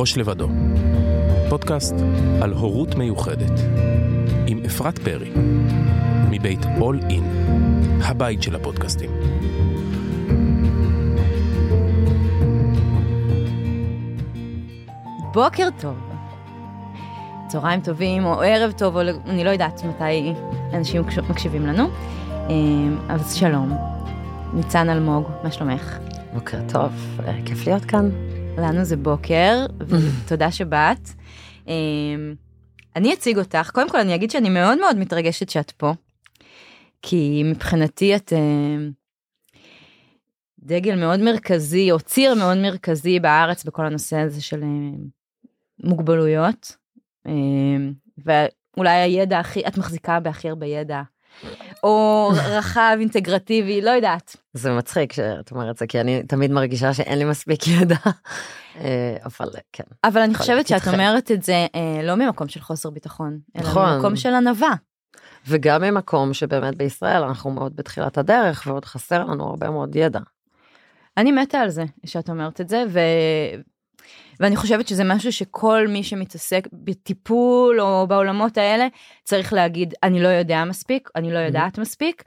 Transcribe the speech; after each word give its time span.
ראש 0.00 0.16
לבדו, 0.16 0.48
פודקאסט 1.48 1.94
על 2.42 2.52
הורות 2.52 2.94
מיוחדת, 2.94 3.60
עם 4.46 4.60
אפרת 4.66 4.98
פרי, 4.98 5.30
מבית 6.30 6.62
All 6.62 7.10
In, 7.10 7.22
הבית 8.04 8.42
של 8.42 8.56
הפודקאסטים. 8.56 9.10
בוקר 15.32 15.68
טוב, 15.80 15.96
צהריים 17.48 17.80
טובים 17.80 18.24
או 18.24 18.42
ערב 18.42 18.72
טוב, 18.72 18.96
או 18.96 19.00
אני 19.26 19.44
לא 19.44 19.50
יודעת 19.50 19.84
מתי 19.84 20.32
אנשים 20.72 21.02
מקשיבים 21.28 21.66
לנו. 21.66 21.88
אה, 22.28 22.54
אז 23.08 23.34
שלום, 23.34 23.76
ניצן 24.54 24.90
אלמוג, 24.90 25.28
מה 25.42 25.50
שלומך? 25.50 25.98
בוקר 26.34 26.58
טוב, 26.68 26.92
אה, 27.26 27.32
כיף 27.44 27.66
להיות 27.66 27.84
כאן. 27.84 28.29
לנו 28.60 28.84
זה 28.84 28.96
בוקר, 28.96 29.66
ותודה 29.88 30.52
שבאת. 30.52 31.08
אה, 31.68 31.74
אני 32.96 33.14
אציג 33.14 33.38
אותך, 33.38 33.70
קודם 33.74 33.90
כל 33.90 33.98
אני 34.00 34.14
אגיד 34.14 34.30
שאני 34.30 34.48
מאוד 34.48 34.80
מאוד 34.80 34.96
מתרגשת 34.96 35.48
שאת 35.50 35.70
פה, 35.70 35.92
כי 37.02 37.42
מבחינתי 37.44 38.16
את 38.16 38.32
דגל 40.58 40.96
מאוד 40.96 41.20
מרכזי, 41.20 41.92
או 41.92 42.00
ציר 42.00 42.34
מאוד 42.34 42.56
מרכזי 42.58 43.20
בארץ 43.20 43.64
בכל 43.64 43.86
הנושא 43.86 44.16
הזה 44.16 44.42
של 44.42 44.62
מוגבלויות, 45.84 46.76
ואולי 48.18 48.90
הידע 48.90 49.38
הכי, 49.38 49.66
את 49.66 49.78
מחזיקה 49.78 50.20
בהכי 50.20 50.48
הרבה 50.48 50.66
ידע 50.66 51.02
או 51.82 52.28
רחב, 52.34 52.96
אינטגרטיבי, 53.00 53.80
לא 53.80 53.90
יודעת. 53.90 54.36
זה 54.52 54.72
מצחיק 54.72 55.12
שאת 55.12 55.50
אומרת 55.50 55.76
זה, 55.76 55.86
כי 55.86 56.00
אני 56.00 56.22
תמיד 56.22 56.50
מרגישה 56.50 56.94
שאין 56.94 57.18
לי 57.18 57.24
מספיק 57.24 57.68
ידע, 57.68 57.96
אה, 58.80 59.16
אבל 59.24 59.48
כן. 59.72 59.84
אבל 60.04 60.20
אני 60.20 60.34
חושבת 60.34 60.66
שאת 60.66 60.88
אומרת 60.88 61.30
את 61.30 61.42
זה 61.42 61.66
אה, 61.74 62.02
לא 62.02 62.14
ממקום 62.14 62.48
של 62.48 62.60
חוסר 62.60 62.90
ביטחון, 62.90 63.38
אלא 63.56 63.64
נכון. 63.64 63.94
ממקום 63.94 64.16
של 64.16 64.34
ענווה. 64.34 64.74
וגם 65.46 65.82
ממקום 65.82 66.34
שבאמת 66.34 66.76
בישראל 66.76 67.22
אנחנו 67.22 67.50
מאוד 67.50 67.76
בתחילת 67.76 68.18
הדרך 68.18 68.62
ועוד 68.66 68.84
חסר 68.84 69.24
לנו 69.24 69.44
הרבה 69.44 69.70
מאוד 69.70 69.96
ידע. 69.96 70.20
אני 71.16 71.32
מתה 71.32 71.58
על 71.58 71.70
זה 71.70 71.84
שאת 72.06 72.30
אומרת 72.30 72.60
את 72.60 72.68
זה, 72.68 72.84
ו... 72.88 73.00
ואני 74.40 74.56
חושבת 74.56 74.88
שזה 74.88 75.04
משהו 75.04 75.32
שכל 75.32 75.86
מי 75.88 76.02
שמתעסק 76.02 76.68
בטיפול 76.72 77.80
או 77.80 78.06
בעולמות 78.06 78.58
האלה 78.58 78.88
צריך 79.24 79.52
להגיד 79.52 79.94
אני 80.02 80.22
לא 80.22 80.28
יודע 80.28 80.64
מספיק 80.64 81.08
אני 81.16 81.32
לא 81.32 81.38
יודעת 81.38 81.78
מספיק. 81.78 82.22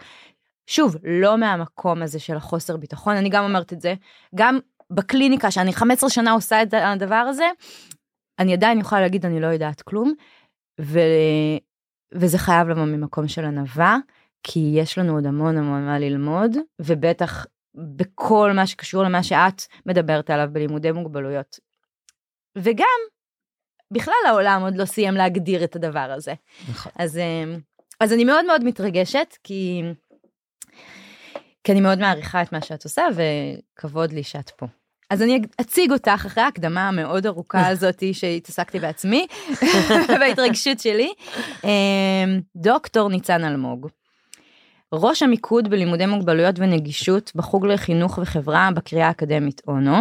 שוב 0.67 0.95
לא 1.03 1.37
מהמקום 1.37 2.01
הזה 2.01 2.19
של 2.19 2.37
החוסר 2.37 2.77
ביטחון 2.77 3.15
אני 3.15 3.29
גם 3.29 3.43
אומרת 3.43 3.73
את 3.73 3.81
זה. 3.81 3.93
גם 4.35 4.59
בקליניקה 4.91 5.51
שאני 5.51 5.73
15 5.73 6.09
שנה 6.09 6.31
עושה 6.31 6.63
את 6.63 6.73
הדבר 6.73 7.15
הזה 7.15 7.45
אני 8.39 8.53
עדיין 8.53 8.79
יכולה 8.79 9.01
להגיד 9.01 9.25
אני 9.25 9.39
לא 9.39 9.47
יודעת 9.47 9.81
כלום. 9.81 10.13
ו... 10.81 10.99
וזה 12.13 12.37
חייב 12.37 12.67
לבוא 12.67 12.85
ממקום 12.85 13.27
של 13.27 13.45
ענווה 13.45 13.97
כי 14.43 14.71
יש 14.75 14.97
לנו 14.97 15.13
עוד 15.13 15.25
המון 15.25 15.57
המון 15.57 15.85
מה 15.85 15.99
ללמוד 15.99 16.51
ובטח 16.81 17.45
בכל 17.75 18.51
מה 18.51 18.67
שקשור 18.67 19.03
למה 19.03 19.23
שאת 19.23 19.61
מדברת 19.85 20.29
עליו 20.29 20.49
בלימודי 20.51 20.91
מוגבלויות 20.91 21.59
וגם, 22.57 22.99
בכלל 23.91 24.13
העולם 24.27 24.61
עוד 24.61 24.75
לא 24.75 24.85
סיים 24.85 25.13
להגדיר 25.13 25.63
את 25.63 25.75
הדבר 25.75 26.11
הזה. 26.15 26.33
נכון. 26.69 26.91
אז, 26.95 27.17
אמ, 27.17 27.59
אז 27.99 28.13
אני 28.13 28.23
מאוד 28.23 28.45
מאוד 28.45 28.63
מתרגשת, 28.63 29.37
כי, 29.43 29.81
כי 31.63 31.71
אני 31.71 31.81
מאוד 31.81 31.99
מעריכה 31.99 32.41
את 32.41 32.51
מה 32.51 32.61
שאת 32.61 32.83
עושה, 32.83 33.03
וכבוד 33.15 34.11
לי 34.11 34.23
שאת 34.23 34.49
פה. 34.49 34.65
אז 35.09 35.21
אני 35.21 35.41
אציג 35.61 35.91
אותך 35.91 36.11
אחרי 36.25 36.43
ההקדמה 36.43 36.87
המאוד 36.87 37.25
ארוכה 37.25 37.67
הזאת 37.71 38.03
שהתעסקתי 38.13 38.79
בעצמי, 38.79 39.27
בהתרגשות 40.19 40.79
שלי. 40.79 41.13
אמ, 41.63 42.41
דוקטור 42.55 43.09
ניצן 43.09 43.43
אלמוג. 43.43 43.87
ראש 44.93 45.23
המיקוד 45.23 45.69
בלימודי 45.69 46.05
מוגבלויות 46.05 46.55
ונגישות 46.59 47.31
בחוג 47.35 47.65
לחינוך 47.65 48.17
וחברה 48.17 48.69
בקריאה 48.75 49.07
האקדמית 49.07 49.61
אונו. 49.67 49.97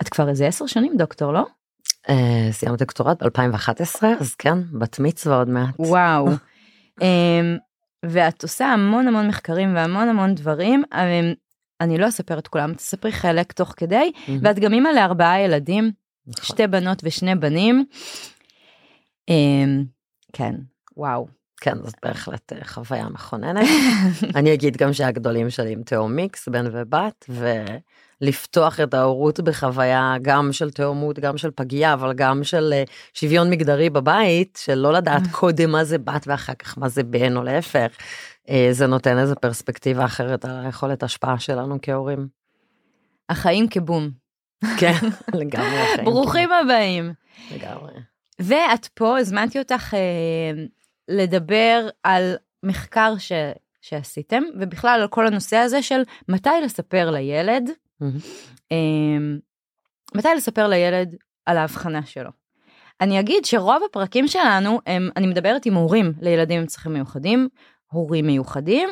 את 0.00 0.08
כבר 0.08 0.28
איזה 0.28 0.46
עשר 0.46 0.66
שנים 0.66 0.96
דוקטור, 0.96 1.32
לא? 1.32 1.46
Uh, 2.06 2.12
סיימת 2.52 2.78
דוקטורט 2.78 3.22
ב-2011 3.22 4.04
אז 4.20 4.34
כן 4.34 4.58
בת 4.78 4.98
מצווה 4.98 5.36
עוד 5.36 5.48
מעט. 5.48 5.74
וואו. 5.78 6.28
um, 7.00 7.04
ואת 8.10 8.42
עושה 8.42 8.66
המון 8.66 9.08
המון 9.08 9.28
מחקרים 9.28 9.74
והמון 9.74 10.08
המון 10.08 10.34
דברים. 10.34 10.82
Um, 10.92 10.96
אני 11.80 11.98
לא 11.98 12.08
אספר 12.08 12.38
את 12.38 12.48
כולם 12.48 12.74
תספרי 12.74 13.12
חלק 13.12 13.52
תוך 13.52 13.74
כדי 13.76 14.12
mm-hmm. 14.14 14.30
ואת 14.42 14.58
גם 14.58 14.72
אימא 14.72 14.88
לארבעה 14.88 15.40
ילדים 15.40 15.92
נכון. 16.26 16.44
שתי 16.44 16.66
בנות 16.66 17.00
ושני 17.04 17.34
בנים. 17.34 17.84
Um, 19.30 19.84
כן 20.32 20.54
וואו. 20.96 21.26
כן 21.60 21.74
זאת 21.84 21.94
בהחלט 22.02 22.52
אה, 22.52 22.64
חוויה 22.64 23.08
מכוננת. 23.08 23.68
אני 24.36 24.54
אגיד 24.54 24.76
גם 24.76 24.92
שהגדולים 24.92 25.50
שלי 25.50 25.72
עם 25.72 25.82
תאום 25.82 26.16
מיקס 26.16 26.48
בן 26.48 26.66
ובת 26.72 27.24
ו... 27.28 27.64
לפתוח 28.20 28.80
את 28.80 28.94
ההורות 28.94 29.40
בחוויה 29.40 30.14
גם 30.22 30.52
של 30.52 30.70
תאומות, 30.70 31.18
גם 31.18 31.38
של 31.38 31.50
פגייה, 31.50 31.92
אבל 31.92 32.12
גם 32.12 32.44
של 32.44 32.74
uh, 32.86 32.90
שוויון 33.14 33.50
מגדרי 33.50 33.90
בבית, 33.90 34.58
של 34.62 34.74
לא 34.74 34.92
לדעת 34.92 35.22
mm. 35.22 35.30
קודם 35.30 35.70
מה 35.70 35.84
זה 35.84 35.98
בת 35.98 36.26
ואחר 36.26 36.54
כך 36.54 36.78
מה 36.78 36.88
זה 36.88 37.02
בן 37.02 37.36
או 37.36 37.42
להפך. 37.42 37.96
Uh, 38.46 38.50
זה 38.70 38.86
נותן 38.86 39.18
איזה 39.18 39.34
פרספקטיבה 39.34 40.04
אחרת 40.04 40.44
על 40.44 40.64
היכולת 40.64 41.02
השפעה 41.02 41.38
שלנו 41.38 41.78
כהורים. 41.82 42.28
החיים 43.28 43.68
כבום. 43.68 44.10
כן, 44.78 44.94
לגמרי 45.40 45.80
החיים. 45.80 46.04
ברוכים 46.04 46.48
הבאים. 46.52 47.12
לגמרי. 47.54 47.92
ואת 48.38 48.86
פה, 48.86 49.18
הזמנתי 49.18 49.58
אותך 49.58 49.94
uh, 49.94 49.96
לדבר 51.08 51.88
על 52.02 52.36
מחקר 52.62 53.14
ש... 53.18 53.32
שעשיתם, 53.80 54.42
ובכלל 54.60 55.00
על 55.02 55.08
כל 55.08 55.26
הנושא 55.26 55.56
הזה 55.56 55.82
של 55.82 56.02
מתי 56.28 56.50
לספר 56.64 57.10
לילד 57.10 57.70
מתי 60.14 60.28
לספר 60.36 60.68
לילד 60.68 61.16
על 61.46 61.56
ההבחנה 61.56 62.06
שלו. 62.06 62.30
אני 63.00 63.20
אגיד 63.20 63.44
שרוב 63.44 63.82
הפרקים 63.90 64.28
שלנו 64.28 64.80
הם 64.86 65.08
אני 65.16 65.26
מדברת 65.26 65.66
עם 65.66 65.74
הורים 65.74 66.12
לילדים 66.20 66.60
עם 66.60 66.66
צרכים 66.66 66.92
מיוחדים 66.92 67.48
הורים 67.92 68.26
מיוחדים 68.26 68.88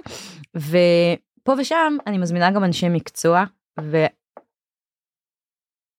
ופה 0.57 1.53
ושם 1.59 1.97
אני 2.07 2.19
מזמינה 2.19 2.51
גם 2.51 2.65
אנשי 2.65 2.89
מקצוע 2.89 3.45
ו... 3.81 3.97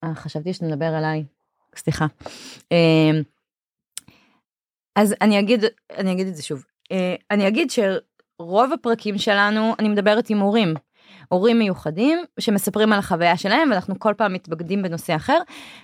אה, 0.04 0.16
חשבתי 0.16 0.54
שאתה 0.54 0.66
מדבר 0.66 0.86
עליי 0.86 1.24
סליחה. 1.76 2.06
אמ, 2.72 3.22
אז 4.96 5.16
אני 5.22 5.40
אגיד 5.40 5.64
אני 5.98 6.12
אגיד 6.12 6.28
את 6.28 6.36
זה 6.36 6.44
שוב 6.44 6.64
אה, 6.92 7.16
אני 7.32 7.48
אגיד 7.48 7.72
שרוב 7.72 8.74
הפרקים 8.74 9.18
שלנו 9.18 9.74
אני 9.80 9.90
מדברת 9.90 10.30
עם 10.30 10.40
הורים 10.40 10.74
הורים 11.30 11.60
מיוחדים 11.60 12.20
שמספרים 12.40 12.94
על 12.94 13.00
החוויה 13.00 13.38
שלהם 13.38 13.70
ואנחנו 13.72 14.00
כל 14.00 14.14
פעם 14.18 14.34
מתבגדים 14.34 14.84
בנושא 14.84 15.16
אחר 15.16 15.38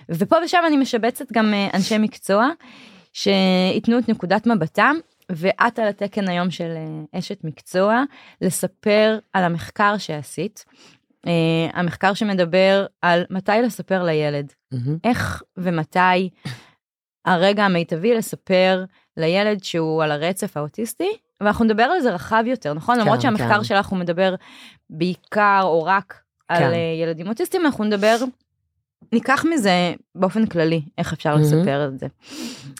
ופה 0.08 0.36
ושם 0.44 0.58
אני 0.66 0.76
משבצת 0.76 1.32
גם 1.32 1.54
אה, 1.54 1.68
אנשי 1.74 1.98
מקצוע 1.98 2.48
שייתנו 3.12 3.98
את 3.98 4.08
נקודת 4.08 4.46
מבטם 4.46 4.96
ואת 5.30 5.78
על 5.78 5.88
התקן 5.88 6.28
היום 6.28 6.50
של 6.50 6.70
אה, 6.76 7.18
אשת 7.18 7.44
מקצוע 7.44 8.02
לספר 8.40 9.18
על 9.32 9.44
המחקר 9.44 9.98
שעשית. 9.98 10.64
Uh, 11.26 11.70
המחקר 11.74 12.14
שמדבר 12.14 12.86
על 13.02 13.24
מתי 13.30 13.52
לספר 13.64 14.02
לילד, 14.02 14.52
mm-hmm. 14.74 14.90
איך 15.04 15.42
ומתי 15.56 16.28
הרגע 17.24 17.64
המיטבי 17.64 18.14
לספר 18.14 18.84
לילד 19.16 19.64
שהוא 19.64 20.02
על 20.02 20.12
הרצף 20.12 20.56
האוטיסטי 20.56 21.08
ואנחנו 21.42 21.64
נדבר 21.64 21.82
על 21.82 22.00
זה 22.00 22.10
רחב 22.10 22.44
יותר, 22.46 22.74
נכון? 22.74 22.94
כן, 22.94 23.00
למרות 23.00 23.20
שהמחקר 23.20 23.58
כן. 23.58 23.64
שלך 23.64 23.86
הוא 23.86 23.98
מדבר 23.98 24.34
בעיקר 24.90 25.60
או 25.62 25.84
רק 25.84 26.20
כן. 26.48 26.54
על 26.54 26.72
אה, 26.72 26.78
ילדים 27.02 27.28
אוטיסטים, 27.28 27.66
אנחנו 27.66 27.84
נדבר, 27.84 28.16
ניקח 29.12 29.44
מזה 29.50 29.94
באופן 30.14 30.46
כללי, 30.46 30.82
איך 30.98 31.12
אפשר 31.12 31.36
mm-hmm. 31.36 31.38
לספר 31.38 31.88
את 31.88 31.98
זה. 31.98 32.06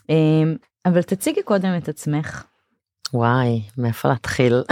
אמ, 0.09 0.57
אבל 0.87 1.03
תציגי 1.03 1.43
קודם 1.43 1.77
את 1.77 1.89
עצמך. 1.89 2.45
וואי, 3.15 3.63
מאיפה 3.79 4.09
להתחיל? 4.09 4.55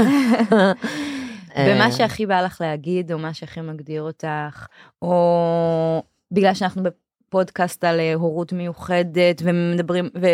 ומה 1.59 1.85
אה. 1.85 1.93
שהכי 1.93 2.27
בא 2.27 2.41
לך 2.41 2.61
להגיד, 2.61 3.13
או 3.13 3.19
מה 3.19 3.35
שהכי 3.35 3.61
מגדיר 3.61 4.03
אותך, 4.03 4.67
או 5.03 6.03
בגלל 6.33 6.55
שאנחנו 6.55 6.83
בפודקאסט 6.83 7.85
על 7.85 8.01
אה, 8.01 8.15
הורות 8.15 8.53
מיוחדת 8.53 9.43
ומדברים, 9.45 10.09
ו... 10.21 10.27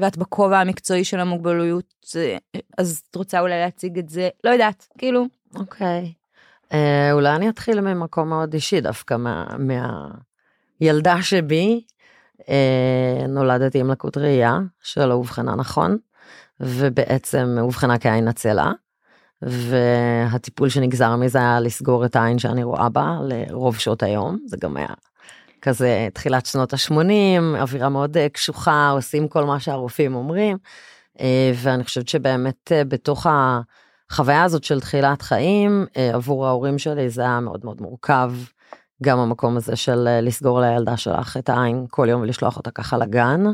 ואת 0.00 0.16
בכובע 0.16 0.58
המקצועי 0.58 1.04
של 1.04 1.20
המוגבלויות, 1.20 2.14
אז 2.78 3.02
את 3.10 3.16
רוצה 3.16 3.40
אולי 3.40 3.58
להציג 3.58 3.98
את 3.98 4.08
זה, 4.08 4.28
לא 4.44 4.50
יודעת, 4.50 4.88
כאילו. 4.98 5.24
אוקיי. 5.54 6.12
Okay. 6.14 6.18
אה, 6.72 7.12
אולי 7.12 7.36
אני 7.36 7.48
אתחיל 7.48 7.80
ממקום 7.80 8.28
מאוד 8.28 8.54
אישי 8.54 8.80
דווקא 8.80 9.14
מה, 9.14 9.46
מהילדה 10.80 11.22
שבי. 11.22 11.84
אה, 12.48 13.26
נולדתי 13.28 13.80
עם 13.80 13.90
לקות 13.90 14.16
ראייה 14.16 14.58
שלא 14.82 15.14
אובחנה 15.14 15.54
נכון, 15.54 15.96
ובעצם 16.60 17.56
אובחנה 17.60 17.98
כעין 17.98 18.28
עצלה. 18.28 18.72
והטיפול 19.42 20.68
שנגזר 20.68 21.16
מזה 21.16 21.38
היה 21.38 21.60
לסגור 21.60 22.04
את 22.04 22.16
העין 22.16 22.38
שאני 22.38 22.64
רואה 22.64 22.88
בה 22.88 23.18
לרוב 23.22 23.78
שעות 23.78 24.02
היום, 24.02 24.38
זה 24.46 24.56
גם 24.60 24.76
היה 24.76 24.88
כזה 25.62 26.08
תחילת 26.14 26.46
שנות 26.46 26.72
ה-80, 26.72 27.60
אווירה 27.60 27.88
מאוד 27.88 28.16
אה, 28.16 28.28
קשוחה, 28.28 28.90
עושים 28.90 29.28
כל 29.28 29.44
מה 29.44 29.60
שהרופאים 29.60 30.14
אומרים, 30.14 30.56
אה, 31.20 31.52
ואני 31.54 31.84
חושבת 31.84 32.08
שבאמת 32.08 32.72
אה, 32.72 32.84
בתוך 32.84 33.26
החוויה 34.10 34.44
הזאת 34.44 34.64
של 34.64 34.80
תחילת 34.80 35.22
חיים, 35.22 35.86
עבור 36.14 36.46
ההורים 36.46 36.78
שלי 36.78 37.10
זה 37.10 37.22
היה 37.22 37.40
מאוד 37.40 37.60
מאוד 37.64 37.82
מורכב. 37.82 38.32
גם 39.02 39.18
המקום 39.18 39.56
הזה 39.56 39.76
של 39.76 40.20
לסגור 40.22 40.60
לילדה 40.60 40.96
שלך 40.96 41.36
את 41.36 41.48
העין 41.48 41.86
כל 41.90 42.06
יום 42.10 42.22
ולשלוח 42.22 42.56
אותה 42.56 42.70
ככה 42.70 42.98
לגן. 42.98 43.44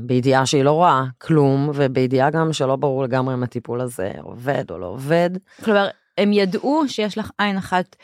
בידיעה 0.00 0.46
שהיא 0.46 0.62
לא 0.62 0.72
רואה 0.72 1.04
כלום 1.18 1.70
ובידיעה 1.74 2.30
גם 2.30 2.52
שלא 2.52 2.76
ברור 2.76 3.02
לגמרי 3.02 3.34
אם 3.34 3.42
הטיפול 3.42 3.80
הזה 3.80 4.12
עובד 4.22 4.70
או 4.70 4.78
לא 4.78 4.86
עובד. 4.86 5.30
כלומר 5.64 5.88
הם 6.18 6.32
ידעו 6.32 6.84
שיש 6.88 7.18
לך 7.18 7.30
עין 7.38 7.56
אחת 7.56 7.96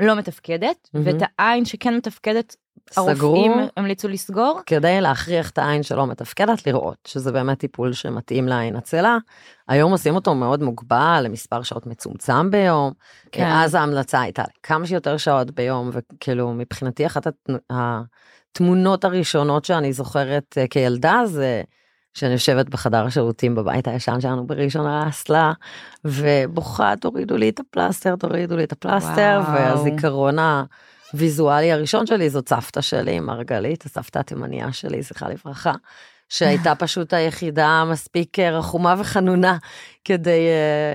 שלא 0.00 0.14
מתפקדת 0.14 0.76
mm-hmm. 0.88 0.98
ואת 1.04 1.22
העין 1.38 1.64
שכן 1.64 1.96
מתפקדת 1.96 2.56
הרופאים 2.96 3.52
המליצו 3.76 4.08
לסגור 4.08 4.60
כדי 4.66 5.00
להכריח 5.00 5.50
את 5.50 5.58
העין 5.58 5.82
שלא 5.82 6.06
מתפקדת 6.06 6.66
לראות 6.66 6.96
שזה 7.08 7.32
באמת 7.32 7.58
טיפול 7.58 7.92
שמתאים 7.92 8.48
לעין 8.48 8.76
עצלה. 8.76 9.18
היום 9.68 9.92
עושים 9.92 10.14
אותו 10.14 10.34
מאוד 10.34 10.62
מוגבל 10.62 11.20
למספר 11.24 11.62
שעות 11.62 11.86
מצומצם 11.86 12.50
ביום 12.50 12.92
כן. 13.32 13.46
אז 13.46 13.74
ההמלצה 13.74 14.20
הייתה 14.20 14.42
כמה 14.62 14.86
שיותר 14.86 15.16
שעות 15.16 15.50
ביום 15.50 15.90
וכאילו 15.92 16.52
מבחינתי 16.52 17.06
אחת 17.06 17.26
התמונות 17.70 19.04
הראשונות 19.04 19.64
שאני 19.64 19.92
זוכרת 19.92 20.58
אה, 20.58 20.68
כילדה 20.68 21.22
זה. 21.24 21.62
שאני 22.16 22.32
יושבת 22.32 22.68
בחדר 22.68 23.06
השירותים 23.06 23.54
בבית 23.54 23.88
הישן 23.88 24.20
שלנו 24.20 24.46
בראשון 24.46 24.77
על 24.77 24.86
האסלה 24.86 25.52
ובוכה 26.04 26.94
תורידו 27.00 27.36
לי 27.36 27.48
את 27.48 27.60
הפלסטר 27.60 28.16
תורידו 28.16 28.56
לי 28.56 28.64
את 28.64 28.72
הפלסטר 28.72 29.40
וואו. 29.42 29.54
והזיכרון 29.54 30.36
הוויזואלי 31.12 31.72
הראשון 31.72 32.06
שלי 32.06 32.30
זאת 32.30 32.48
סבתא 32.48 32.80
שלי 32.80 33.20
מרגלית 33.20 33.84
הסבתא 33.84 34.18
התימניה 34.18 34.72
שלי 34.72 35.02
זכרה 35.02 35.28
לברכה. 35.28 35.72
שהייתה 36.28 36.74
פשוט 36.84 37.12
היחידה 37.14 37.84
מספיק 37.90 38.38
אה, 38.38 38.58
רחומה 38.58 38.94
וחנונה 38.98 39.56
כדי 40.04 40.48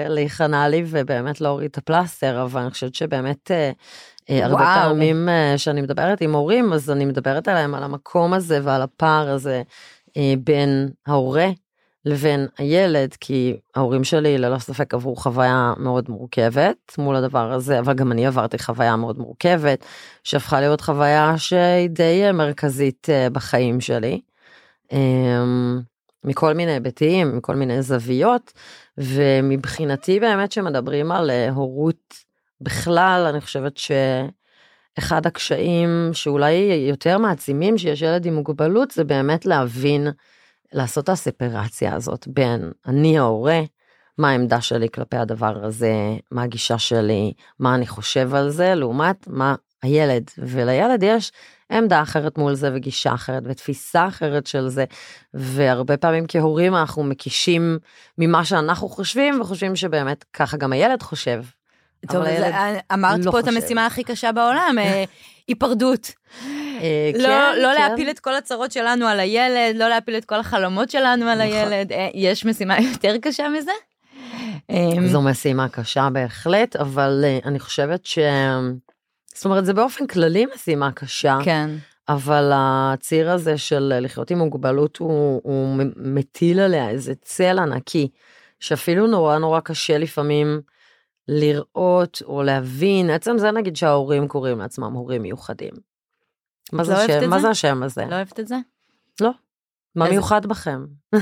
אה, 0.06 0.10
להיכנע 0.10 0.68
לי 0.68 0.84
ובאמת 0.88 1.42
להוריד 1.42 1.70
את 1.72 1.78
הפלסטר 1.78 2.44
אבל 2.44 2.62
אני 2.62 2.72
חושבת 2.72 2.96
שבאמת 2.96 3.52
אה, 3.52 4.30
אה, 4.30 4.34
הרבה 4.34 4.58
פעמים 4.58 5.30
אה, 5.30 5.58
שאני 5.58 5.82
מדברת 5.82 6.22
עם 6.22 6.34
הורים 6.34 6.74
אז 6.74 6.92
אני 6.92 7.06
מדברת 7.06 7.48
עליהם 7.48 7.76
על 7.76 7.84
המקום 7.84 8.34
הזה 8.34 8.60
ועל 8.64 8.82
הפער 8.82 9.30
הזה 9.30 9.62
בין 10.44 10.90
ההורה 11.08 11.50
לבין 12.06 12.48
הילד, 12.58 13.16
כי 13.20 13.58
ההורים 13.76 14.04
שלי 14.04 14.38
ללא 14.38 14.58
ספק 14.58 14.94
עברו 14.94 15.16
חוויה 15.16 15.74
מאוד 15.78 16.10
מורכבת 16.10 16.96
מול 16.98 17.16
הדבר 17.16 17.52
הזה, 17.52 17.80
אבל 17.80 17.94
גם 17.94 18.12
אני 18.12 18.28
עברתי 18.28 18.60
חוויה 18.60 18.96
מאוד 18.96 19.18
מורכבת, 19.18 19.86
שהפכה 20.24 20.60
להיות 20.60 20.82
חוויה 20.82 21.38
שהיא 21.38 21.90
די 21.90 22.24
אה, 22.26 22.32
מרכזית 22.32 23.08
אה, 23.10 23.30
בחיים 23.30 23.82
שלי. 23.82 24.22
אמ, 24.92 25.80
מכל 26.24 26.54
מיני 26.54 26.72
היבטים, 26.72 27.38
מכל 27.38 27.56
מיני 27.56 27.82
זוויות, 27.82 28.54
ומבחינתי 28.98 30.20
באמת 30.20 30.52
שמדברים 30.52 31.12
על 31.12 31.32
הורות 31.56 32.14
בכלל, 32.62 33.26
אני 33.30 33.42
חושבת 33.42 33.78
ש... 33.78 33.92
אחד 34.98 35.26
הקשיים 35.26 36.10
שאולי 36.14 36.52
יותר 36.90 37.18
מעצימים 37.18 37.78
שיש 37.78 38.02
ילד 38.02 38.26
עם 38.26 38.36
מוגבלות 38.36 38.92
זה 38.92 39.04
באמת 39.04 39.46
להבין, 39.46 40.08
לעשות 40.74 41.04
את 41.04 41.10
הספרציה 41.10 41.96
הזאת 41.96 42.28
בין 42.28 42.72
אני 42.88 43.18
ההורה, 43.18 43.62
מה 44.18 44.30
העמדה 44.30 44.62
שלי 44.62 44.90
כלפי 44.90 45.18
הדבר 45.18 45.66
הזה, 45.66 45.94
מה 46.32 46.44
הגישה 46.44 46.78
שלי, 46.78 47.34
מה 47.60 47.76
אני 47.76 47.88
חושב 47.88 48.36
על 48.36 48.50
זה, 48.50 48.76
לעומת 48.76 49.28
מה 49.28 49.56
הילד. 49.84 50.24
ולילד 50.38 51.04
יש 51.04 51.32
עמדה 51.72 52.02
אחרת 52.02 52.38
מול 52.38 52.54
זה 52.54 52.70
וגישה 52.74 53.14
אחרת 53.14 53.44
ותפיסה 53.46 54.08
אחרת 54.08 54.48
של 54.48 54.68
זה 54.68 54.86
והרבה 55.34 55.98
פעמים 55.98 56.26
כהורים 56.28 56.76
אנחנו 56.76 57.04
מקישים 57.04 57.80
ממה 58.18 58.46
שאנחנו 58.46 58.90
חושבים 58.90 59.42
וחושבים 59.42 59.76
שבאמת 59.76 60.26
ככה 60.34 60.58
גם 60.58 60.74
הילד 60.74 61.02
חושב 61.02 61.44
טוב, 62.08 62.24
אז 62.24 62.76
אמרת 62.94 63.26
לא 63.26 63.32
פה 63.32 63.38
חושב. 63.42 63.48
את 63.48 63.56
המשימה 63.56 63.86
הכי 63.86 64.04
קשה 64.04 64.32
בעולם, 64.32 64.76
אה, 64.80 65.04
היפרדות. 65.48 66.12
אה, 66.82 67.12
לא, 67.14 67.28
כן, 67.28 67.62
לא 67.62 67.70
כן. 67.78 67.82
להפיל 67.82 68.10
את 68.10 68.20
כל 68.20 68.36
הצרות 68.36 68.72
שלנו 68.72 69.08
על 69.08 69.20
הילד, 69.20 69.76
לא 69.76 69.90
להפיל 69.90 70.18
את 70.18 70.26
כל 70.26 70.40
החלומות 70.40 70.90
שלנו 70.90 71.26
על 71.26 71.48
נכון. 71.48 71.58
הילד, 71.58 71.92
אה, 71.92 72.10
יש 72.14 72.46
משימה 72.46 72.80
יותר 72.94 73.16
קשה 73.22 73.50
מזה? 73.50 73.72
אמ, 74.70 75.08
זו 75.08 75.22
משימה 75.22 75.70
קשה 75.70 76.10
בהחלט, 76.14 76.76
אבל 76.76 77.26
אני 77.46 77.60
חושבת 77.60 78.06
ש... 78.06 78.20
זאת 79.34 79.46
אומרת, 79.46 79.66
זה 79.66 79.74
באופן 79.74 80.08
כללי 80.08 80.46
משימה 80.56 80.92
קשה. 80.92 81.38
כן. 81.44 81.70
אבל 82.10 82.52
הציר 82.54 83.32
הזה 83.32 83.58
של 83.58 83.94
לחיות 84.02 84.32
עם 84.32 84.38
מוגבלות 84.38 84.98
הוא, 84.98 85.42
הוא 85.44 85.84
מטיל 85.96 86.60
עליה 86.60 86.90
איזה 86.90 87.14
צל 87.22 87.60
ענקי, 87.60 88.10
שאפילו 88.60 89.08
נורא 89.08 89.38
נורא 89.38 89.60
קשה 89.60 89.98
לפעמים 89.98 90.62
לראות 91.28 92.22
או 92.26 92.44
להבין, 92.44 93.10
עצם 93.10 93.38
זה 93.38 93.52
נגיד 93.52 93.76
שההורים 93.76 94.28
קוראים 94.28 94.60
לעצמם 94.60 94.94
הורים 94.94 95.22
מיוחדים. 95.22 95.74
מה 96.72 96.84
זה, 96.84 96.94
לא 96.94 96.98
השם, 96.98 97.30
מה 97.30 97.40
זה 97.40 97.50
השם 97.50 97.84
הזה? 97.84 98.06
לא 98.06 98.16
אוהבת 98.16 98.40
את 98.40 98.48
זה? 98.48 98.56
לא. 99.22 99.32
מה 99.96 100.06
איזה... 100.06 100.16
מיוחד 100.16 100.46
בכם? 100.46 100.86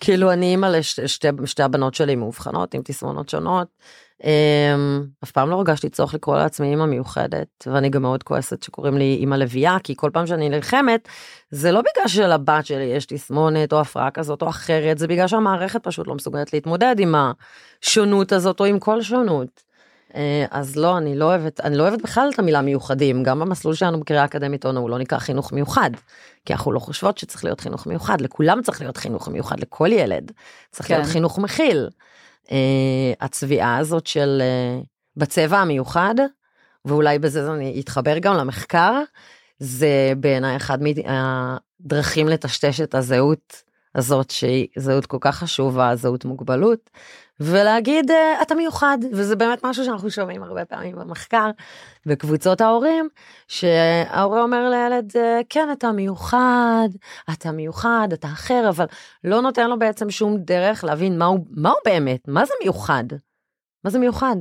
כאילו 0.00 0.32
אני 0.32 0.46
אימא 0.46 0.66
לשתי 0.66 1.62
הבנות 1.62 1.94
שלי 1.94 2.16
מאובחנות 2.16 2.74
עם 2.74 2.82
תסמונות 2.84 3.28
שונות. 3.28 3.68
Um, 4.22 4.26
אף 5.24 5.30
פעם 5.30 5.50
לא 5.50 5.54
הרגשתי 5.56 5.88
צורך 5.88 6.14
לקרוא 6.14 6.36
לעצמי 6.36 6.66
אימא 6.66 6.86
מיוחדת 6.86 7.66
ואני 7.66 7.88
גם 7.88 8.02
מאוד 8.02 8.22
כועסת 8.22 8.62
שקוראים 8.62 8.98
לי 8.98 9.16
אימא 9.20 9.34
לביאה 9.34 9.76
כי 9.84 9.94
כל 9.96 10.10
פעם 10.12 10.26
שאני 10.26 10.48
נלחמת 10.48 11.08
זה 11.50 11.72
לא 11.72 11.80
בגלל 11.80 12.08
שלבת 12.08 12.66
שלי 12.66 12.84
יש 12.84 13.06
תסמונת 13.06 13.72
או 13.72 13.80
הפרעה 13.80 14.10
כזאת 14.10 14.42
או 14.42 14.48
אחרת 14.48 14.98
זה 14.98 15.06
בגלל 15.06 15.26
שהמערכת 15.26 15.84
פשוט 15.84 16.06
לא 16.06 16.14
מסוגלת 16.14 16.52
להתמודד 16.52 16.96
עם 16.98 17.14
השונות 17.82 18.32
הזאת 18.32 18.60
או 18.60 18.64
עם 18.64 18.78
כל 18.78 19.02
שונות. 19.02 19.66
Uh, 20.10 20.14
אז 20.50 20.76
לא 20.76 20.98
אני 20.98 21.18
לא 21.18 21.24
אוהבת 21.24 21.60
אני 21.60 21.76
לא 21.76 21.82
אוהבת 21.82 22.02
בכלל 22.02 22.30
את 22.34 22.38
המילה 22.38 22.62
מיוחדים 22.62 23.22
גם 23.22 23.40
במסלול 23.40 23.74
שלנו 23.74 24.00
בקריאה 24.00 24.24
אקדמית 24.24 24.66
אונו 24.66 24.80
הוא 24.80 24.90
לא 24.90 24.98
נקרא 24.98 25.18
חינוך 25.18 25.52
מיוחד 25.52 25.90
כי 26.44 26.52
אנחנו 26.52 26.72
לא 26.72 26.78
חושבות 26.78 27.18
שצריך 27.18 27.44
להיות 27.44 27.60
חינוך 27.60 27.86
מיוחד 27.86 28.20
לכולם 28.20 28.62
צריך 28.62 28.80
להיות 28.80 28.96
חינוך 28.96 29.28
מיוחד 29.28 29.60
לכל 29.60 29.92
ילד 29.92 30.32
צריך 30.70 30.88
כן. 30.88 30.94
להיות 30.94 31.06
חינוך 31.06 31.38
מכיל. 31.38 31.88
אה, 32.52 33.12
הצביעה 33.20 33.76
הזאת 33.76 34.06
של 34.06 34.42
אה, 34.42 34.80
בצבע 35.16 35.58
המיוחד, 35.58 36.14
ואולי 36.84 37.18
בזה 37.18 37.52
אני 37.52 37.80
אתחבר 37.80 38.18
גם 38.18 38.36
למחקר, 38.36 39.02
זה 39.58 40.12
בעיניי 40.16 40.56
אחד 40.56 40.78
מהדרכים 40.82 42.28
לטשטש 42.28 42.80
את 42.80 42.94
הזהות 42.94 43.62
הזאת 43.94 44.30
שהיא 44.30 44.66
זהות 44.76 45.06
כל 45.06 45.18
כך 45.20 45.36
חשובה, 45.38 45.96
זהות 45.96 46.24
מוגבלות, 46.24 46.90
ולהגיד 47.40 48.10
אה, 48.10 48.42
אתה 48.42 48.54
מיוחד, 48.54 48.98
וזה 49.12 49.36
באמת 49.36 49.64
משהו 49.64 49.84
שאנחנו 49.84 50.10
שומעים 50.10 50.42
הרבה 50.42 50.64
פעמים 50.64 50.96
במחקר, 50.96 51.50
בקבוצות 52.06 52.60
ההורים, 52.60 53.08
שההורה 53.48 54.42
אומר 54.42 54.70
לילד 54.70 55.12
כן 55.48 55.68
אתה 55.72 55.92
מיוחד, 55.92 56.88
אתה 57.32 57.52
מיוחד, 57.52 58.08
אתה 58.12 58.28
אחר, 58.28 58.68
אבל 58.68 58.86
לא 59.24 59.40
נותן 59.40 59.70
לו 59.70 59.78
בעצם 59.78 60.10
שום 60.10 60.36
דרך 60.36 60.84
להבין 60.84 61.18
מהו, 61.18 61.44
מהו 61.50 61.74
באמת, 61.84 62.28
מה 62.28 62.44
זה 62.44 62.52
מיוחד? 62.62 63.04
מה 63.84 63.90
זה 63.90 63.98
מיוחד? 63.98 64.36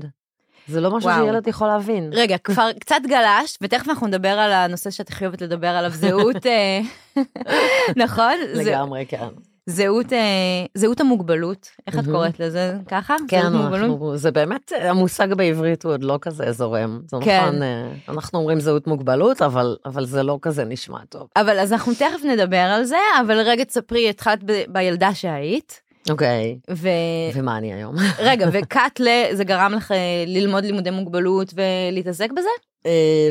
זה 0.67 0.81
לא 0.81 0.91
משהו 0.97 1.09
וואו. 1.09 1.25
שילד 1.25 1.47
יכול 1.47 1.67
להבין. 1.67 2.09
רגע, 2.13 2.37
כבר 2.37 2.69
קצת 2.81 3.01
גלשת, 3.07 3.57
ותכף 3.61 3.89
אנחנו 3.89 4.07
נדבר 4.07 4.29
על 4.39 4.51
הנושא 4.51 4.89
שאת 4.89 5.09
חייבת 5.09 5.41
לדבר 5.41 5.67
עליו, 5.67 5.91
זהות, 5.91 6.45
אה, 6.45 6.79
נכון? 8.03 8.33
לגמרי, 8.53 9.05
כן. 9.05 9.27
זהות, 9.69 10.13
אה, 10.13 10.65
זהות 10.73 10.99
המוגבלות, 10.99 11.69
איך 11.87 11.99
את 11.99 12.05
קוראת 12.05 12.39
לזה? 12.39 12.73
ככה? 12.87 13.15
כן, 13.27 13.45
אנחנו, 13.45 14.17
זה 14.17 14.31
באמת, 14.31 14.71
המושג 14.81 15.33
בעברית 15.33 15.83
הוא 15.83 15.93
עוד 15.93 16.03
לא 16.03 16.17
כזה 16.21 16.51
זורם. 16.51 17.01
זה 17.07 17.17
כן. 17.21 17.41
נכון, 17.41 17.63
אה, 17.63 17.91
אנחנו 18.09 18.39
אומרים 18.39 18.59
זהות 18.59 18.87
מוגבלות, 18.87 19.41
אבל, 19.41 19.77
אבל 19.85 20.05
זה 20.05 20.23
לא 20.23 20.39
כזה 20.41 20.65
נשמע 20.65 20.99
טוב. 21.09 21.27
אבל 21.35 21.59
אז 21.59 21.73
אנחנו 21.73 21.93
תכף 21.93 22.25
נדבר 22.25 22.57
על 22.57 22.83
זה, 22.83 22.97
אבל 23.21 23.39
רגע 23.39 23.63
תספרי, 23.63 24.09
התחלת 24.09 24.43
ב- 24.43 24.63
בילדה 24.69 25.13
שהיית. 25.13 25.81
אוקיי, 26.09 26.59
okay. 26.61 26.73
ו... 26.75 26.89
ומה 27.33 27.57
אני 27.57 27.73
היום? 27.73 27.95
רגע, 28.19 28.47
וקאטלה, 28.53 29.23
זה 29.31 29.43
גרם 29.43 29.73
לך 29.73 29.91
אה, 29.91 30.23
ללמוד 30.27 30.65
לימודי 30.65 30.91
מוגבלות 30.91 31.53
ולהתעסק 31.53 32.31
בזה? 32.31 32.49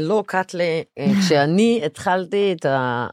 לא, 0.00 0.22
קאטלה, 0.26 0.80
כשאני 1.20 1.82
התחלתי 1.84 2.54
את 2.56 2.66
ה... 2.66 3.06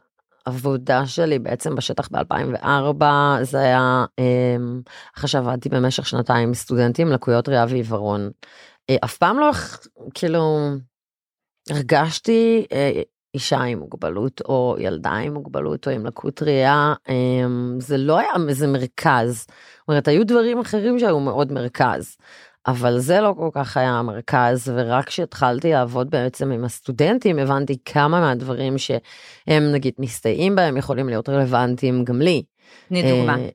העבודה 0.46 1.08
שלי 1.08 1.40
בעצם 1.40 1.76
בשטח 1.76 2.10
ב-2004 2.12 3.04
זה 3.42 3.58
היה 3.58 4.06
אמ, 4.20 4.82
אחרי 5.18 5.30
שעבדתי 5.30 5.70
במשך 5.70 6.08
שנתיים 6.08 6.48
עם 6.48 6.54
סטודנטים 6.54 7.08
לקויות 7.08 7.50
ראייה 7.50 7.66
ועיוורון. 7.70 8.30
אה, 8.90 8.96
אף 9.04 9.18
פעם 9.18 9.40
לא 9.40 9.52
כאילו 10.14 10.70
הרגשתי 11.70 12.66
אה, 12.72 13.02
אישה 13.34 13.60
עם 13.62 13.80
מוגבלות 13.80 14.42
או 14.42 14.76
ילדה 14.80 15.12
עם 15.12 15.34
מוגבלות 15.34 15.88
או 15.88 15.92
עם 15.92 16.06
לקות 16.06 16.44
ראייה 16.44 16.94
אמ, 17.10 17.78
זה 17.80 17.98
לא 17.98 18.20
היה 18.20 18.30
איזה 18.50 18.68
מרכז. 18.68 19.38
זאת 19.38 19.88
אומרת 19.88 20.08
היו 20.08 20.26
דברים 20.28 20.60
אחרים 20.60 21.00
שהיו 21.00 21.20
מאוד 21.20 21.52
מרכז. 21.52 22.18
אבל 22.68 23.00
זה 23.00 23.22
לא 23.22 23.34
כל 23.38 23.50
כך 23.54 23.78
היה 23.78 23.92
המרכז, 23.92 24.72
ורק 24.76 25.08
כשהתחלתי 25.08 25.72
לעבוד 25.72 26.10
בעצם 26.10 26.52
עם 26.52 26.64
הסטודנטים, 26.64 27.40
הבנתי 27.40 27.78
כמה 27.86 28.20
מהדברים 28.20 28.78
שהם 28.78 29.72
נגיד 29.72 29.94
מסתייעים 30.00 30.56
בהם 30.56 30.78
יכולים 30.78 31.10
להיות 31.10 31.30
רלוונטיים 31.30 32.04
גם 32.04 32.22
לי. 32.22 32.44
תני 32.90 33.04
דוגמה. 33.12 33.38
אה, 33.38 33.50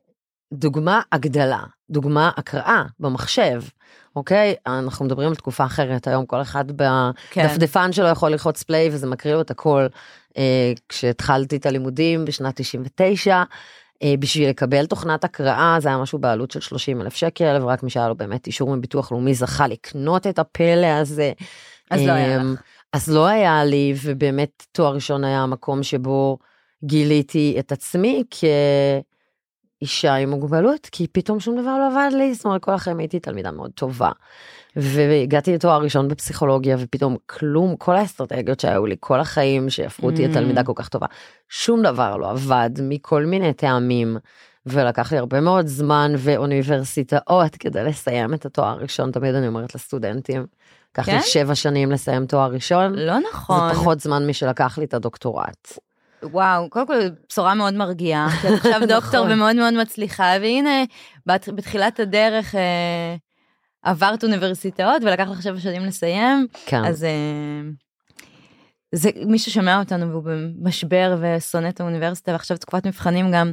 דוגמה 0.52 1.00
הגדלה, 1.12 1.62
דוגמה 1.90 2.30
הקראה 2.36 2.82
במחשב, 3.00 3.62
אוקיי? 4.16 4.54
אנחנו 4.66 5.04
מדברים 5.04 5.28
על 5.28 5.34
תקופה 5.34 5.64
אחרת, 5.64 6.06
היום 6.06 6.26
כל 6.26 6.42
אחד 6.42 6.64
כן. 7.30 7.48
בדפדפן 7.48 7.92
שלו 7.92 8.08
יכול 8.08 8.30
ללחוץ 8.30 8.62
פליי 8.62 8.88
וזה 8.92 9.06
מקריא 9.06 9.34
לו 9.34 9.40
את 9.40 9.50
הכל. 9.50 9.86
אה, 10.38 10.72
כשהתחלתי 10.88 11.56
את 11.56 11.66
הלימודים 11.66 12.24
בשנת 12.24 12.60
99, 12.60 13.34
אה, 13.36 13.44
בשביל 14.18 14.48
לקבל 14.48 14.86
תוכנת 14.86 15.24
הקראה 15.24 15.76
זה 15.80 15.88
היה 15.88 15.98
משהו 15.98 16.18
בעלות 16.18 16.50
של 16.50 16.60
30 16.60 17.00
אלף 17.00 17.14
שקל 17.14 17.58
ורק 17.62 17.82
מי 17.82 17.90
שהיה 17.90 18.08
לו 18.08 18.14
באמת 18.14 18.46
אישור 18.46 18.76
מביטוח 18.76 19.12
לאומי 19.12 19.34
זכה 19.34 19.66
לקנות 19.66 20.26
את 20.26 20.38
הפלא 20.38 20.86
הזה. 20.86 21.32
אז 21.90 22.00
לא 22.00 22.12
היה 22.12 22.40
אמ, 22.40 22.52
לך. 22.52 22.60
אז 22.92 23.10
לא 23.10 23.26
היה 23.26 23.64
לי 23.64 23.94
ובאמת 24.02 24.66
תואר 24.72 24.94
ראשון 24.94 25.24
היה 25.24 25.42
המקום 25.42 25.82
שבו 25.82 26.38
גיליתי 26.84 27.56
את 27.58 27.72
עצמי 27.72 28.24
כאישה 29.78 30.14
עם 30.14 30.30
מוגבלות 30.30 30.88
כי 30.92 31.06
פתאום 31.12 31.40
שום 31.40 31.60
דבר 31.60 31.78
לא 31.78 31.86
עבד 31.86 32.16
לי 32.16 32.34
זאת 32.34 32.44
אומרת 32.44 32.62
כל 32.62 32.72
החיים 32.74 32.98
הייתי 32.98 33.20
תלמידה 33.20 33.50
מאוד 33.50 33.70
טובה. 33.74 34.10
והגעתי 34.76 35.54
לתואר 35.54 35.82
ראשון 35.82 36.08
בפסיכולוגיה 36.08 36.76
ופתאום 36.80 37.16
כלום 37.26 37.76
כל 37.76 37.96
האסטרטגיות 37.96 38.60
שהיו 38.60 38.86
לי 38.86 38.96
כל 39.00 39.20
החיים 39.20 39.70
שהפכו 39.70 40.06
אותי 40.06 40.24
Mm. 40.24 40.28
לתלמידה 40.28 40.64
כל 40.64 40.72
כך 40.76 40.88
טובה 40.88 41.06
שום 41.48 41.82
דבר 41.82 42.16
לא 42.16 42.30
עבד 42.30 42.70
מכל 42.82 43.24
מיני 43.24 43.52
טעמים. 43.52 44.16
ולקח 44.66 45.12
לי 45.12 45.18
הרבה 45.18 45.40
מאוד 45.40 45.66
זמן 45.66 46.12
ואוניברסיטאות 46.18 47.56
כדי 47.56 47.84
לסיים 47.84 48.34
את 48.34 48.46
התואר 48.46 48.68
הראשון 48.68 49.10
תמיד 49.12 49.34
אני 49.34 49.48
אומרת 49.48 49.74
לסטודנטים. 49.74 50.46
לקח 50.92 51.08
לי 51.08 51.14
כן? 51.14 51.26
שבע 51.26 51.54
שנים 51.54 51.92
לסיים 51.92 52.26
תואר 52.26 52.50
ראשון. 52.52 52.94
לא 52.94 53.12
זה 53.12 53.18
נכון. 53.32 53.72
פחות 53.72 54.00
זמן 54.00 54.26
משלקח 54.26 54.78
לי 54.78 54.84
את 54.84 54.94
הדוקטורט. 54.94 55.78
וואו, 56.22 56.70
קודם 56.70 56.86
כל 56.86 56.94
בשורה 57.30 57.54
מאוד 57.54 57.74
מרגיעה, 57.74 58.28
כי 58.42 58.48
את 58.48 58.52
עכשיו 58.52 58.80
דוקטור 58.88 59.20
נכון. 59.24 59.32
ומאוד 59.32 59.56
מאוד 59.56 59.74
מצליחה, 59.74 60.32
והנה, 60.40 60.84
בת- 61.26 61.48
בתחילת 61.48 62.00
הדרך 62.00 62.54
אה, 62.54 63.16
עברת 63.82 64.24
אוניברסיטאות 64.24 65.02
ולקח 65.02 65.28
לך 65.30 65.42
שבע 65.42 65.60
שנים 65.60 65.84
לסיים, 65.84 66.46
כן. 66.66 66.84
אז 66.84 67.04
אה, 67.04 67.10
זה 68.94 69.10
מי 69.26 69.38
ששומע 69.38 69.78
אותנו 69.78 70.10
והוא 70.10 70.22
במשבר 70.24 71.16
ושונא 71.20 71.68
את 71.68 71.80
האוניברסיטה 71.80 72.32
ועכשיו 72.32 72.56
תקופת 72.58 72.86
מבחנים 72.86 73.32
גם, 73.32 73.52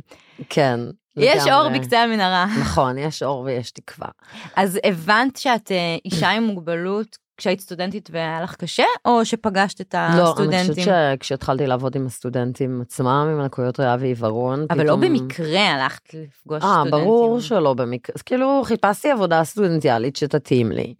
כן. 0.50 0.80
יש 1.18 1.44
לגמרי. 1.46 1.54
אור 1.54 1.70
בקצה 1.70 2.04
המנהרה. 2.04 2.46
נכון, 2.62 2.98
יש 2.98 3.24
אור 3.24 3.40
ויש 3.42 3.72
תקווה. 3.72 4.08
אז 4.56 4.80
הבנת 4.84 5.36
שאת 5.38 5.72
אה, 5.72 5.98
אישה 6.06 6.30
עם 6.30 6.44
מוגבלות 6.44 7.18
כשהיית 7.38 7.60
סטודנטית 7.62 8.10
והיה 8.14 8.42
לך 8.42 8.56
קשה, 8.56 8.84
או 9.06 9.26
שפגשת 9.26 9.82
את 9.82 9.96
לא, 9.96 10.00
אני 10.00 10.26
חושבת 10.26 10.54
הסטודנטים? 10.54 10.84
שכשהתחלתי 11.18 11.68
לעבוד 11.68 11.96
עם 11.96 12.06
הסטודנטים 12.06 12.82
עצמם, 12.82 13.08
עם 13.32 13.46
לקויות 13.46 13.80
ראייה 13.80 13.96
ועיוורון, 14.00 14.66
אבל 14.70 14.78
לא 14.80 14.84
פתאום- 14.84 15.02
במקרה 15.02 15.60
הלכת 15.70 16.02
לפגוש 16.14 16.64
אה, 16.64 16.70
סטודנטים. 16.74 16.92
ברור 16.92 17.40
שלא 17.40 17.74
במקרה, 17.74 18.14
אז 18.18 18.22
כאילו 18.22 18.62
חיפשתי 18.66 19.12
עבודה 19.12 19.44
סטודנטיאלית 19.44 20.16
שתתאים 20.16 20.72
לי. 20.72 20.94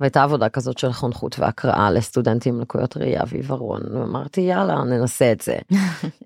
והייתה 0.00 0.22
עבודה 0.22 0.48
כזאת 0.48 0.78
של 0.78 0.92
חונכות 0.92 1.38
והקראה 1.38 1.90
לסטודנטים 1.90 2.54
עם 2.54 2.60
לקויות 2.60 2.96
ראייה 2.96 3.22
ועיוורון, 3.28 3.80
ואמרתי 3.92 4.40
יאללה 4.40 4.74
ננסה 4.84 5.32
את 5.32 5.40
זה. 5.40 5.56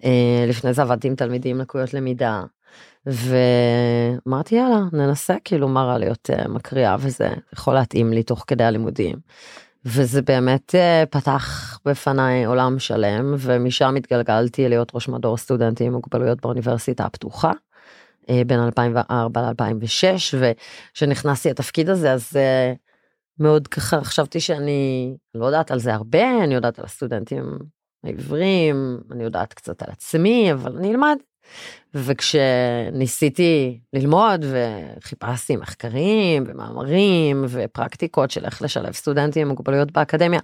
אה, 0.04 0.10
לפני 0.48 0.72
זה 0.72 0.82
עבדתי 0.82 1.08
עם 1.08 1.14
תלמידים 1.14 1.56
עם 1.56 1.62
לקויות 1.62 1.94
למידה. 1.94 2.42
ואמרתי 3.06 4.54
יאללה 4.54 4.80
ננסה 4.92 5.36
כאילו 5.44 5.68
מה 5.68 5.82
רע 5.82 5.98
להיות 5.98 6.30
אה, 6.30 6.48
מקריאה 6.48 6.96
וזה 7.00 7.28
יכול 7.52 7.74
להתאים 7.74 8.12
לי 8.12 8.22
תוך 8.22 8.44
כדי 8.46 8.64
הלימודים. 8.64 9.16
וזה 9.84 10.22
באמת 10.22 10.74
אה, 10.74 11.04
פתח 11.10 11.78
בפניי 11.84 12.44
עולם 12.44 12.78
שלם 12.78 13.34
ומשם 13.38 13.94
התגלגלתי 13.96 14.68
להיות 14.68 14.94
ראש 14.94 15.08
מדור 15.08 15.36
סטודנטים 15.36 15.86
עם 15.86 15.92
מוגבלויות 15.92 16.40
באוניברסיטה 16.40 17.04
הפתוחה. 17.04 17.52
אה, 18.30 18.42
בין 18.46 18.60
2004 18.60 19.42
ל-2006 19.42 20.36
וכשנכנסתי 20.38 21.50
לתפקיד 21.50 21.88
הזה 21.88 22.12
אז 22.12 22.32
מאוד 23.38 23.68
ככה 23.68 24.04
חשבתי 24.04 24.40
שאני 24.40 25.14
לא 25.34 25.46
יודעת 25.46 25.70
על 25.70 25.78
זה 25.78 25.94
הרבה 25.94 26.44
אני 26.44 26.54
יודעת 26.54 26.78
על 26.78 26.84
הסטודנטים 26.84 27.58
העברים 28.04 29.00
אני 29.10 29.24
יודעת 29.24 29.54
קצת 29.54 29.82
על 29.82 29.88
עצמי 29.90 30.52
אבל 30.52 30.76
אני 30.76 30.90
אלמד. 30.90 31.16
וכשניסיתי 31.94 33.78
ללמוד 33.92 34.44
וחיפשתי 34.50 35.56
מחקרים 35.56 36.44
ומאמרים 36.46 37.44
ופרקטיקות 37.48 38.30
של 38.30 38.44
איך 38.44 38.62
לשלב 38.62 38.92
סטודנטים 38.92 39.42
עם 39.42 39.48
מוגבלויות 39.48 39.92
באקדמיה 39.92 40.40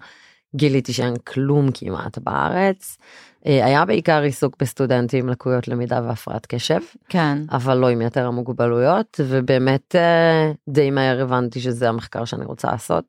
גיליתי 0.56 0.92
שאין 0.92 1.16
כלום 1.16 1.68
כמעט 1.74 2.18
בארץ. 2.18 2.98
אה, 3.46 3.66
היה 3.66 3.84
בעיקר 3.84 4.22
עיסוק 4.22 4.56
בסטודנטים 4.60 5.24
עם 5.24 5.28
לקויות 5.28 5.68
למידה 5.68 6.00
והפרעת 6.04 6.46
קשב 6.46 6.80
כן. 7.08 7.38
אבל 7.50 7.76
לא 7.76 7.88
עם 7.88 8.02
יתר 8.02 8.26
המוגבלויות 8.26 9.20
ובאמת 9.24 9.94
אה, 9.94 10.52
די 10.68 10.90
מהר 10.90 11.22
הבנתי 11.22 11.60
שזה 11.60 11.88
המחקר 11.88 12.24
שאני 12.24 12.44
רוצה 12.44 12.70
לעשות. 12.70 13.04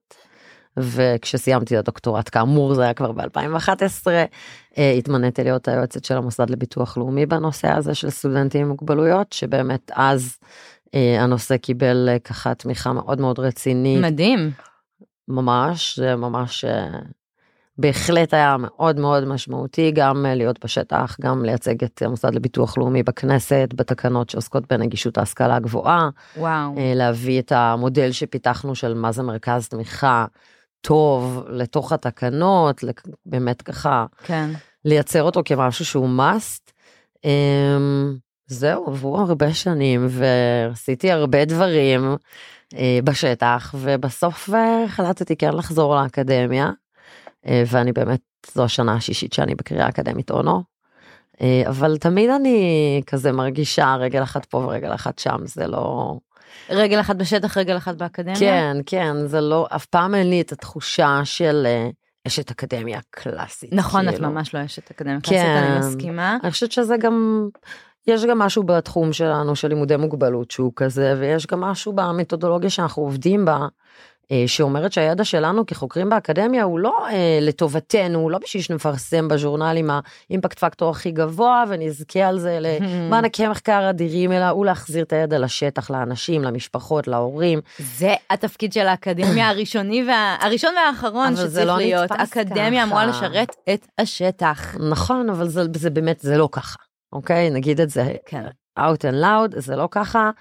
וכשסיימתי 0.77 1.75
את 1.75 1.79
הדוקטורט 1.79 2.29
כאמור 2.31 2.73
זה 2.73 2.83
היה 2.83 2.93
כבר 2.93 3.11
ב-2011 3.11 4.07
התמניתי 4.97 5.43
להיות 5.43 5.67
היועצת 5.67 6.05
של 6.05 6.17
המוסד 6.17 6.49
לביטוח 6.49 6.97
לאומי 6.97 7.25
בנושא 7.25 7.67
הזה 7.67 7.95
של 7.95 8.09
סטודנטים 8.09 8.61
עם 8.61 8.67
מוגבלויות 8.67 9.33
שבאמת 9.33 9.91
אז 9.95 10.37
אה, 10.95 11.23
הנושא 11.23 11.57
קיבל 11.57 12.09
אה, 12.09 12.19
ככה 12.19 12.53
תמיכה 12.53 12.93
מאוד 12.93 13.21
מאוד 13.21 13.39
רצינית 13.39 14.01
מדהים. 14.01 14.51
ממש 15.27 15.99
זה 15.99 16.15
ממש 16.15 16.65
אה, 16.65 16.87
בהחלט 17.77 18.33
היה 18.33 18.55
מאוד 18.59 18.99
מאוד 18.99 19.25
משמעותי 19.25 19.91
גם 19.91 20.25
אה, 20.25 20.35
להיות 20.35 20.65
בשטח 20.65 21.17
גם 21.21 21.45
לייצג 21.45 21.83
את 21.83 22.01
המוסד 22.01 22.35
לביטוח 22.35 22.77
לאומי 22.77 23.03
בכנסת 23.03 23.69
בתקנות 23.75 24.29
שעוסקות 24.29 24.63
בנגישות 24.73 25.17
ההשכלה 25.17 25.55
הגבוהה 25.55 26.09
וואו. 26.37 26.77
אה, 26.77 26.93
להביא 26.95 27.39
את 27.39 27.51
המודל 27.51 28.11
שפיתחנו 28.11 28.75
של 28.75 28.93
מה 28.93 29.11
זה 29.11 29.23
מרכז 29.23 29.67
תמיכה 29.67 30.25
טוב 30.81 31.43
לתוך 31.49 31.91
התקנות 31.91 32.83
באמת 33.25 33.61
ככה 33.61 34.05
כן. 34.23 34.49
לייצר 34.85 35.23
אותו 35.23 35.41
כמשהו 35.45 35.85
שהוא 35.85 36.09
must. 36.19 36.71
אמ, 37.25 38.17
זהו 38.47 38.87
עברו 38.87 39.17
הרבה 39.17 39.53
שנים 39.53 40.07
ועשיתי 40.09 41.11
הרבה 41.11 41.45
דברים 41.45 42.15
אה, 42.75 42.99
בשטח 43.03 43.75
ובסוף 43.77 44.49
אה, 44.53 44.83
החלטתי 44.83 45.35
כן 45.35 45.53
לחזור 45.53 45.95
לאקדמיה 45.95 46.71
אה, 47.47 47.63
ואני 47.67 47.91
באמת 47.91 48.21
זו 48.53 48.63
השנה 48.63 48.95
השישית 48.95 49.33
שאני 49.33 49.55
בקריאה 49.55 49.89
אקדמית 49.89 50.31
אונו. 50.31 50.63
אבל 51.67 51.97
תמיד 51.97 52.29
אני 52.29 53.01
כזה 53.07 53.31
מרגישה 53.31 53.95
רגל 53.95 54.23
אחת 54.23 54.45
פה 54.45 54.57
ורגל 54.57 54.93
אחת 54.93 55.19
שם 55.19 55.37
זה 55.43 55.67
לא 55.67 56.17
רגל 56.69 56.99
אחת 56.99 57.15
בשטח, 57.15 57.57
רגל 57.57 57.77
אחת 57.77 57.95
באקדמיה? 57.95 58.35
כן 58.39 58.77
כן 58.85 59.27
זה 59.27 59.41
לא 59.41 59.67
אף 59.75 59.85
פעם 59.85 60.15
אין 60.15 60.29
לי 60.29 60.41
את 60.41 60.51
התחושה 60.51 61.21
של 61.23 61.63
אה, 61.65 61.89
אשת 62.27 62.51
אקדמיה 62.51 62.99
קלאסית. 63.09 63.73
נכון, 63.73 64.09
את 64.09 64.13
כאילו. 64.13 64.29
ממש 64.29 64.55
לא 64.55 64.65
אשת 64.65 64.91
אקדמיה 64.91 65.17
כן. 65.23 65.29
קלאסית, 65.29 65.47
אני 65.47 65.79
מסכימה. 65.79 66.37
אני 66.43 66.51
חושבת 66.51 66.71
שזה 66.71 66.97
גם 66.97 67.47
יש 68.07 68.25
גם 68.25 68.39
משהו 68.39 68.63
בתחום 68.63 69.13
שלנו 69.13 69.55
של 69.55 69.67
לימודי 69.67 69.95
מוגבלות 69.95 70.51
שהוא 70.51 70.71
כזה 70.75 71.15
ויש 71.19 71.47
גם 71.47 71.61
משהו 71.61 71.93
במתודולוגיה 71.93 72.69
שאנחנו 72.69 73.03
עובדים 73.03 73.45
בה. 73.45 73.67
אה, 74.31 74.43
שאומרת 74.47 74.93
שהידע 74.93 75.23
שלנו 75.23 75.65
כחוקרים 75.65 76.09
באקדמיה 76.09 76.63
הוא 76.63 76.79
לא 76.79 77.07
אה, 77.09 77.39
לטובתנו, 77.41 78.19
הוא 78.19 78.31
לא 78.31 78.37
בשביל 78.37 78.63
שנפרסם 78.63 79.27
בז'ורנל 79.27 79.77
עם 79.77 79.89
האימפקט 80.29 80.59
פקטור 80.59 80.89
הכי 80.89 81.11
גבוה 81.11 81.63
ונזכה 81.69 82.27
על 82.27 82.39
זה 82.39 82.59
למענקי 82.61 83.47
מחקר 83.51 83.89
אדירים, 83.89 84.31
אלא 84.31 84.45
הוא 84.49 84.65
להחזיר 84.65 85.03
את 85.03 85.13
הידע 85.13 85.39
לשטח, 85.39 85.89
לאנשים, 85.89 86.43
למשפחות, 86.43 87.07
להורים. 87.07 87.59
זה 87.77 88.13
התפקיד 88.29 88.73
של 88.73 88.87
האקדמיה 88.87 89.47
הראשוני 89.49 90.03
וה... 90.07 90.35
הראשון 90.39 90.73
והאחרון 90.75 91.35
שצריך 91.35 91.67
לא 91.67 91.77
להיות. 91.77 92.11
אקדמיה. 92.11 92.83
אמורה 92.83 93.05
לשרת 93.05 93.55
את 93.73 93.87
השטח. 93.97 94.75
נכון, 94.89 95.29
אבל 95.29 95.47
זה, 95.47 95.63
זה 95.75 95.89
באמת, 95.89 96.19
זה 96.19 96.37
לא 96.37 96.49
ככה, 96.51 96.75
אוקיי? 97.13 97.49
נגיד 97.49 97.81
את 97.81 97.89
זה 97.89 98.13
כן. 98.25 98.43
out 98.79 99.01
and 99.01 99.23
loud, 99.23 99.59
זה 99.59 99.75
לא 99.75 99.87
ככה. 99.91 100.31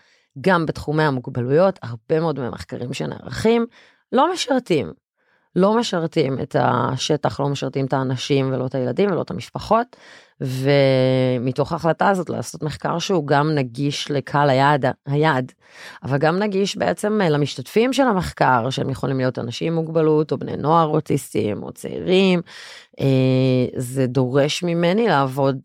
גם 0.41 0.67
בתחומי 0.67 1.03
המוגבלויות, 1.03 1.79
הרבה 1.83 2.21
מאוד 2.21 2.41
מהמחקרים 2.41 2.93
שנערכים 2.93 3.67
לא 4.13 4.33
משרתים. 4.33 4.93
לא 5.57 5.79
משרתים 5.79 6.41
את 6.43 6.57
השטח, 6.59 7.41
לא 7.41 7.49
משרתים 7.49 7.87
את 7.87 7.93
האנשים 7.93 8.53
ולא 8.53 8.67
את 8.67 8.75
הילדים 8.75 9.11
ולא 9.11 9.23
את 9.23 9.31
המשפחות. 9.31 9.97
ומתוך 10.41 11.73
ההחלטה 11.73 12.09
הזאת 12.09 12.31
לעשות 12.31 12.63
מחקר 12.63 12.99
שהוא 12.99 13.27
גם 13.27 13.55
נגיש 13.55 14.11
לקהל 14.11 14.51
היעד, 14.51 14.85
היעד, 15.07 15.53
אבל 16.03 16.19
גם 16.19 16.39
נגיש 16.39 16.77
בעצם 16.77 17.21
למשתתפים 17.31 17.93
של 17.93 18.03
המחקר, 18.03 18.71
שהם 18.71 18.91
יכולים 18.91 19.17
להיות 19.17 19.39
אנשים 19.39 19.73
עם 19.73 19.75
מוגבלות 19.75 20.33
או 20.33 20.39
בני 20.39 20.57
נוער 20.57 20.87
אוטיסטים 20.87 21.63
או 21.63 21.73
צעירים. 21.73 22.41
אה, 23.01 23.67
זה 23.77 24.07
דורש 24.07 24.63
ממני 24.63 25.09
לעבוד 25.09 25.59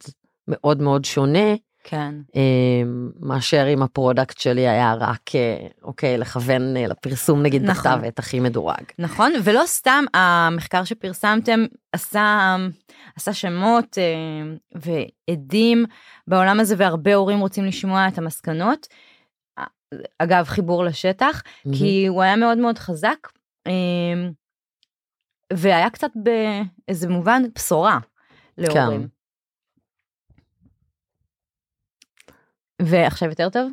מאוד 0.47 0.81
מאוד 0.81 1.05
שונה 1.05 1.55
כן. 1.83 2.15
אמ, 2.35 3.11
מאשר 3.19 3.65
אם 3.73 3.83
ה 3.83 3.90
product 3.90 4.37
שלי 4.39 4.67
היה 4.67 4.93
רק, 4.99 5.35
אה, 5.35 5.67
אוקיי, 5.83 6.17
לכוון 6.17 6.77
אה, 6.77 6.87
לפרסום 6.87 7.41
נגיד 7.41 7.63
נכון. 7.63 7.91
בכתב 7.91 8.05
עת 8.05 8.19
הכי 8.19 8.39
מדורג. 8.39 8.83
נכון, 8.99 9.31
ולא 9.43 9.63
סתם 9.65 10.03
המחקר 10.13 10.83
שפרסמתם 10.83 11.65
עשה, 11.91 12.55
עשה 13.15 13.33
שמות 13.33 13.97
אה, 13.97 14.55
ועדים 15.29 15.85
בעולם 16.27 16.59
הזה, 16.59 16.75
והרבה 16.77 17.15
הורים 17.15 17.39
רוצים 17.39 17.65
לשמוע 17.65 18.07
את 18.07 18.17
המסקנות. 18.17 18.87
אגב, 20.17 20.45
חיבור 20.45 20.83
לשטח, 20.83 21.41
כי 21.77 22.05
הוא 22.07 22.21
היה 22.21 22.35
מאוד 22.35 22.57
מאוד 22.57 22.77
חזק, 22.77 23.27
והיה 25.53 25.89
קצת 25.89 26.11
באיזה 26.15 27.09
מובן 27.09 27.43
בשורה 27.55 27.99
להורים. 28.57 29.07
ועכשיו 32.85 33.29
יותר 33.29 33.49
טוב? 33.49 33.71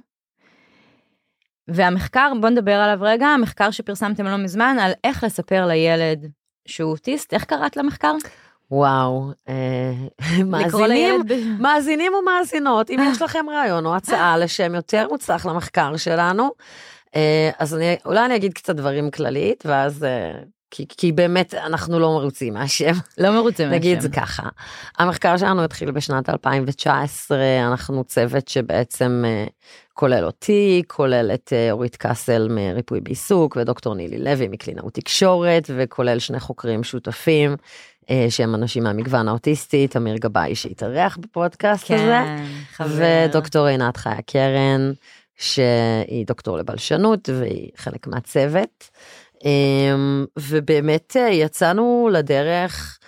והמחקר, 1.69 2.33
בוא 2.41 2.49
נדבר 2.49 2.75
עליו 2.75 2.99
רגע, 3.01 3.27
המחקר 3.27 3.71
שפרסמתם 3.71 4.25
לא 4.25 4.37
מזמן 4.37 4.77
על 4.81 4.93
איך 5.05 5.25
לספר 5.25 5.67
לילד 5.67 6.31
שהוא 6.69 6.91
אוטיסט, 6.91 7.35
איך 7.35 7.45
קראת 7.45 7.77
למחקר? 7.77 8.15
וואו, 8.71 9.31
אה, 9.49 9.93
מאזינים, 10.45 11.21
מאזינים 11.59 12.13
ומאזינות, 12.15 12.91
אם 12.91 13.01
יש 13.11 13.23
לכם 13.25 13.47
רעיון 13.51 13.87
או 13.87 13.97
הצעה 13.97 14.39
לשם 14.39 14.75
יותר 14.75 15.09
מוצלח 15.09 15.47
למחקר 15.47 15.97
שלנו, 15.97 16.51
אה, 17.17 17.51
אז 17.59 17.75
אני, 17.75 17.97
אולי 18.05 18.25
אני 18.25 18.37
אגיד 18.37 18.53
קצת 18.53 18.77
דברים 18.77 19.11
כללית, 19.11 19.65
ואז, 19.67 20.05
אה, 20.05 20.33
כי, 20.71 20.87
כי 20.89 21.13
באמת 21.13 21.55
אנחנו 21.55 21.99
לא 21.99 22.11
מרוצים 22.11 22.55
מהשם. 22.55 22.93
לא 23.19 23.31
מרוצה 23.31 23.65
מהשם. 23.65 23.75
נגיד 23.75 24.01
זה 24.01 24.09
ככה, 24.09 24.49
המחקר 24.99 25.37
שלנו 25.37 25.65
התחיל 25.65 25.91
בשנת 25.91 26.29
2019, 26.29 27.39
אנחנו 27.67 28.05
צוות 28.05 28.49
שבעצם 28.49 29.25
אה, 29.27 29.45
כולל 29.95 30.25
אותי, 30.25 30.83
כולל 30.87 31.31
את 31.35 31.53
אה, 31.53 31.73
אורית 31.73 31.97
קאסל 31.97 32.49
מריפוי 32.51 33.01
בעיסוק 33.01 33.57
ודוקטור 33.61 33.95
נילי 33.95 34.19
לוי 34.19 34.49
מקלינאות 34.49 34.95
תקשורת, 34.95 35.71
וכולל 35.77 36.19
שני 36.19 36.41
חוקרים 36.41 36.85
שותפים. 36.85 37.57
אה, 38.11 38.27
שהם 38.31 38.55
אנשים 38.55 38.83
מהמגוון 38.83 39.29
האוטיסטי, 39.29 39.89
תמיר 39.89 40.17
גבאי 40.17 40.55
שהתארח 40.55 41.17
בפודקאסט 41.17 41.91
הזה, 41.91 42.23
כן, 42.25 42.45
חבר. 42.73 43.27
ודוקטור 43.29 43.67
עינת 43.67 43.97
חיה 43.97 44.23
קרן, 44.27 44.93
שהיא 45.37 46.27
דוקטור 46.27 46.59
לבלשנות 46.59 47.29
והיא 47.29 47.71
חלק 47.77 48.07
מהצוות. 48.07 48.91
אמ, 49.45 50.27
ובאמת 50.39 51.17
אה, 51.17 51.29
יצאנו 51.29 52.09
לדרך 52.13 52.99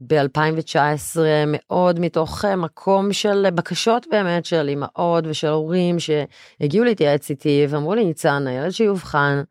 ב-2019 0.00 1.18
מאוד 1.46 2.00
מתוך 2.00 2.44
אה, 2.44 2.56
מקום 2.56 3.12
של 3.12 3.50
בקשות 3.50 4.06
באמת 4.10 4.44
של 4.44 4.70
אמהות 4.72 5.24
ושל 5.26 5.48
הורים 5.48 5.96
שהגיעו 5.98 6.84
להתייעץ 6.84 7.30
איתי 7.30 7.66
ואמרו 7.68 7.94
לי 7.94 8.04
ניצן 8.04 8.46
הילד 8.46 8.70
שיאובחן 8.70 9.42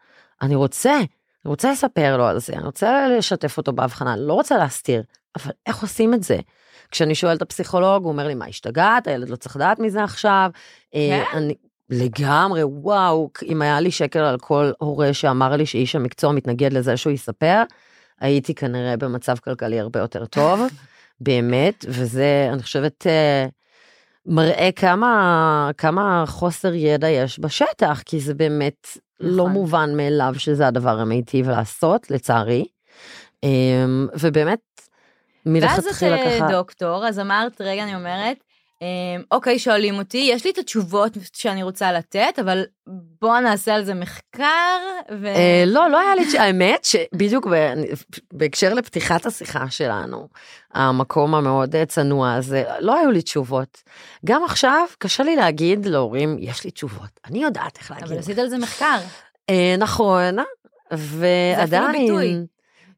אני 0.41 0.55
רוצה 0.55 0.97
אני 0.97 1.49
רוצה 1.49 1.71
לספר 1.71 2.17
לו 2.17 2.25
על 2.25 2.39
זה 2.39 2.53
אני 2.53 2.65
רוצה 2.65 3.07
לשתף 3.17 3.57
אותו 3.57 3.73
בהבחנה 3.73 4.17
לא 4.17 4.33
רוצה 4.33 4.57
להסתיר 4.57 5.03
אבל 5.37 5.51
איך 5.65 5.81
עושים 5.81 6.13
את 6.13 6.23
זה. 6.23 6.37
כשאני 6.91 7.15
שואלת 7.15 7.37
את 7.37 7.41
הפסיכולוג 7.41 8.03
הוא 8.03 8.11
אומר 8.11 8.27
לי 8.27 8.35
מה 8.35 8.45
השתגעת 8.45 9.07
הילד 9.07 9.29
לא 9.29 9.35
צריך 9.35 9.55
לדעת 9.55 9.79
מזה 9.79 10.03
עכשיו. 10.03 10.49
אה, 10.95 11.23
כן? 11.31 11.37
אני, 11.37 11.55
לגמרי 11.89 12.63
וואו 12.63 13.29
אם 13.45 13.61
היה 13.61 13.79
לי 13.79 13.91
שקל 13.91 14.19
על 14.19 14.37
כל 14.37 14.71
הורה 14.77 15.13
שאמר 15.13 15.55
לי 15.55 15.65
שאיש 15.65 15.95
המקצוע 15.95 16.31
מתנגד 16.31 16.73
לזה 16.73 16.97
שהוא 16.97 17.13
יספר 17.13 17.63
הייתי 18.19 18.55
כנראה 18.55 18.97
במצב 18.97 19.37
כלכלי 19.37 19.79
הרבה 19.79 19.99
יותר 19.99 20.25
טוב 20.25 20.61
באמת 21.19 21.85
וזה 21.87 22.49
אני 22.53 22.63
חושבת 22.63 23.07
אה, 23.07 23.45
מראה 24.25 24.69
כמה 24.75 25.71
כמה 25.77 26.23
חוסר 26.27 26.73
ידע 26.73 27.09
יש 27.09 27.39
בשטח 27.39 28.01
כי 28.05 28.19
זה 28.19 28.33
באמת 28.33 28.87
לא 29.19 29.43
נכון. 29.43 29.51
מובן 29.51 29.97
מאליו 29.97 30.33
שזה 30.37 30.67
הדבר 30.67 30.99
המיטיב 30.99 31.49
לעשות 31.49 32.11
לצערי. 32.11 32.65
אה, 33.43 33.85
ובאמת 34.19 34.59
ואז 35.45 35.85
מלכתחילה 35.85 36.21
את 36.21 36.27
אה, 36.27 36.39
ככה 36.39 36.47
דוקטור, 36.51 37.07
אז 37.07 37.19
אמרת, 37.19 37.61
רגע, 37.61 37.83
אני 37.83 37.95
אומרת, 37.95 38.37
אמ, 38.37 38.46
אוקיי, 39.31 39.59
שואלים 39.59 39.97
אותי, 39.97 40.27
יש 40.31 40.45
לי 40.45 40.51
את 40.51 40.57
התשובות 40.57 41.17
שאני 41.33 41.63
רוצה 41.63 41.91
לתת, 41.91 42.39
אבל 42.41 42.63
בוא 43.21 43.39
נעשה 43.39 43.75
על 43.75 43.83
זה 43.83 43.93
מחקר, 43.93 44.77
ו... 45.21 45.27
אה, 45.27 45.63
לא, 45.65 45.89
לא 45.89 45.99
היה 45.99 46.15
לי, 46.15 46.39
האמת 46.39 46.85
שבדיוק 46.85 47.47
בהקשר 48.33 48.73
לפתיחת 48.73 49.25
השיחה 49.25 49.69
שלנו, 49.69 50.27
המקום 50.73 51.35
המאוד 51.35 51.75
אה, 51.75 51.85
צנוע 51.85 52.33
הזה, 52.33 52.63
לא 52.79 52.99
היו 52.99 53.11
לי 53.11 53.21
תשובות. 53.21 53.83
גם 54.25 54.43
עכשיו 54.43 54.85
קשה 54.97 55.23
לי 55.23 55.35
להגיד 55.35 55.85
להורים, 55.85 56.37
יש 56.39 56.63
לי 56.63 56.71
תשובות, 56.71 57.19
אני 57.25 57.43
יודעת 57.43 57.77
איך 57.77 57.91
אבל 57.91 58.01
להגיד. 58.01 58.17
עשית 58.17 58.37
על 58.37 58.49
זה 58.49 58.57
מחקר. 58.57 58.97
אה, 59.49 59.75
נכון, 59.77 60.35
ביטוי. 60.91 60.97
ועדיין, 60.97 62.45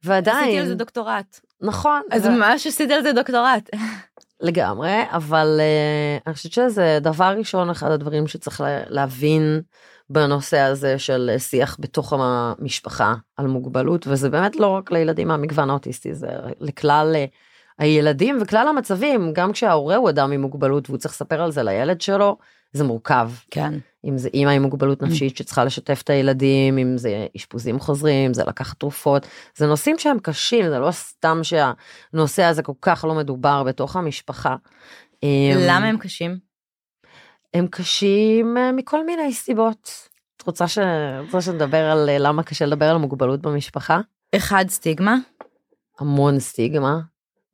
ועדיין, 0.03 0.37
עשיתי 0.43 0.59
על 0.59 0.67
זה 0.67 0.75
דוקטורט. 0.75 1.39
נכון, 1.61 2.01
אז 2.11 2.25
ו- 2.25 2.29
ממש 2.29 2.67
עשיתי 2.67 2.93
על 2.93 3.03
זה 3.03 3.13
דוקטורט. 3.13 3.69
לגמרי, 4.41 5.01
אבל 5.11 5.59
uh, 5.59 6.23
אני 6.27 6.33
חושבת 6.35 6.51
שזה 6.51 6.99
דבר 7.01 7.33
ראשון, 7.37 7.69
אחד 7.69 7.91
הדברים 7.91 8.27
שצריך 8.27 8.61
לה- 8.61 8.83
להבין 8.87 9.61
בנושא 10.09 10.59
הזה 10.59 10.99
של 10.99 11.29
אה, 11.33 11.39
שיח 11.39 11.77
בתוך 11.79 12.13
המשפחה 12.17 13.13
על 13.37 13.47
מוגבלות, 13.47 14.07
וזה 14.07 14.29
באמת 14.29 14.55
לא 14.55 14.67
רק 14.67 14.91
לילדים 14.91 15.27
מהמגוון 15.27 15.69
האוטיסטי, 15.69 16.13
זה 16.13 16.27
לכלל 16.59 17.15
uh, 17.15 17.35
הילדים 17.79 18.37
וכלל 18.41 18.67
המצבים, 18.67 19.33
גם 19.33 19.51
כשההורה 19.51 19.95
הוא 19.95 20.09
אדם 20.09 20.31
עם 20.31 20.41
מוגבלות 20.41 20.89
והוא 20.89 20.97
צריך 20.97 21.13
לספר 21.13 21.41
על 21.41 21.51
זה 21.51 21.63
לילד 21.63 22.01
שלו, 22.01 22.37
זה 22.73 22.83
מורכב. 22.83 23.31
כן. 23.51 23.73
אם 24.05 24.17
זה 24.17 24.29
אימא 24.33 24.49
עם 24.49 24.61
מוגבלות 24.61 25.01
נפשית 25.01 25.37
שצריכה 25.37 25.63
לשתף 25.63 26.01
את 26.03 26.09
הילדים, 26.09 26.77
אם 26.77 26.97
זה 26.97 27.27
אשפוזים 27.37 27.79
חוזרים, 27.79 28.33
זה 28.33 28.43
לקחת 28.43 28.79
תרופות, 28.79 29.27
זה 29.55 29.67
נושאים 29.67 29.99
שהם 29.99 30.19
קשים, 30.19 30.69
זה 30.69 30.79
לא 30.79 30.91
סתם 30.91 31.39
שהנושא 31.43 32.43
הזה 32.43 32.63
כל 32.63 32.73
כך 32.81 33.05
לא 33.05 33.15
מדובר 33.15 33.63
בתוך 33.63 33.95
המשפחה. 33.95 34.55
אמ, 35.23 35.57
למה 35.67 35.85
הם 35.85 35.97
קשים? 35.97 36.37
הם 37.53 37.67
קשים 37.67 38.57
אה, 38.57 38.71
מכל 38.71 39.05
מיני 39.05 39.33
סיבות. 39.33 39.91
את 40.37 40.41
רוצה, 40.47 40.67
ש... 40.67 40.79
רוצה 41.19 41.41
שנדבר 41.41 41.91
על 41.91 42.09
אה, 42.09 42.17
למה 42.17 42.43
קשה 42.43 42.65
לדבר 42.65 42.85
על 42.85 42.97
מוגבלות 42.97 43.41
במשפחה? 43.41 43.99
אחד, 44.35 44.65
סטיגמה. 44.67 45.15
המון 45.99 46.39
סטיגמה, 46.39 46.99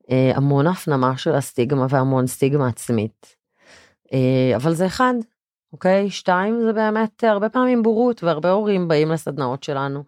המון 0.09 0.67
הפנמה 0.67 1.17
של 1.17 1.35
הסטיגמה 1.35 1.85
והמון 1.89 2.27
סטיגמה 2.27 2.67
עצמית. 2.67 3.35
אה, 4.13 4.55
אבל 4.55 4.73
זה 4.73 4.85
אחד, 4.85 5.13
אוקיי? 5.73 6.09
שתיים 6.09 6.61
זה 6.61 6.73
באמת 6.73 7.23
אה, 7.23 7.31
הרבה 7.31 7.49
פעמים 7.49 7.83
בורות 7.83 8.23
והרבה 8.23 8.51
הורים 8.51 8.87
באים 8.87 9.11
לסדנאות 9.11 9.63
שלנו 9.63 10.03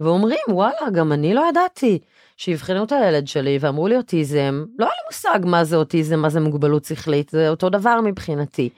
ואומרים 0.00 0.38
וואלה 0.48 0.90
גם 0.92 1.12
אני 1.12 1.34
לא 1.34 1.44
ידעתי 1.48 1.98
שיבחנו 2.36 2.84
את 2.84 2.92
הילד 2.92 3.26
שלי 3.28 3.58
ואמרו 3.60 3.88
לי 3.88 3.96
אוטיזם 3.96 4.64
לא 4.78 4.84
היה 4.84 4.92
לי 4.94 5.06
מושג 5.06 5.46
מה 5.46 5.64
זה 5.64 5.76
אוטיזם 5.76 6.18
מה 6.18 6.30
זה 6.30 6.40
מוגבלות 6.40 6.84
שכלית 6.84 7.28
זה 7.30 7.48
אותו 7.48 7.70
דבר 7.70 8.00
מבחינתי. 8.00 8.68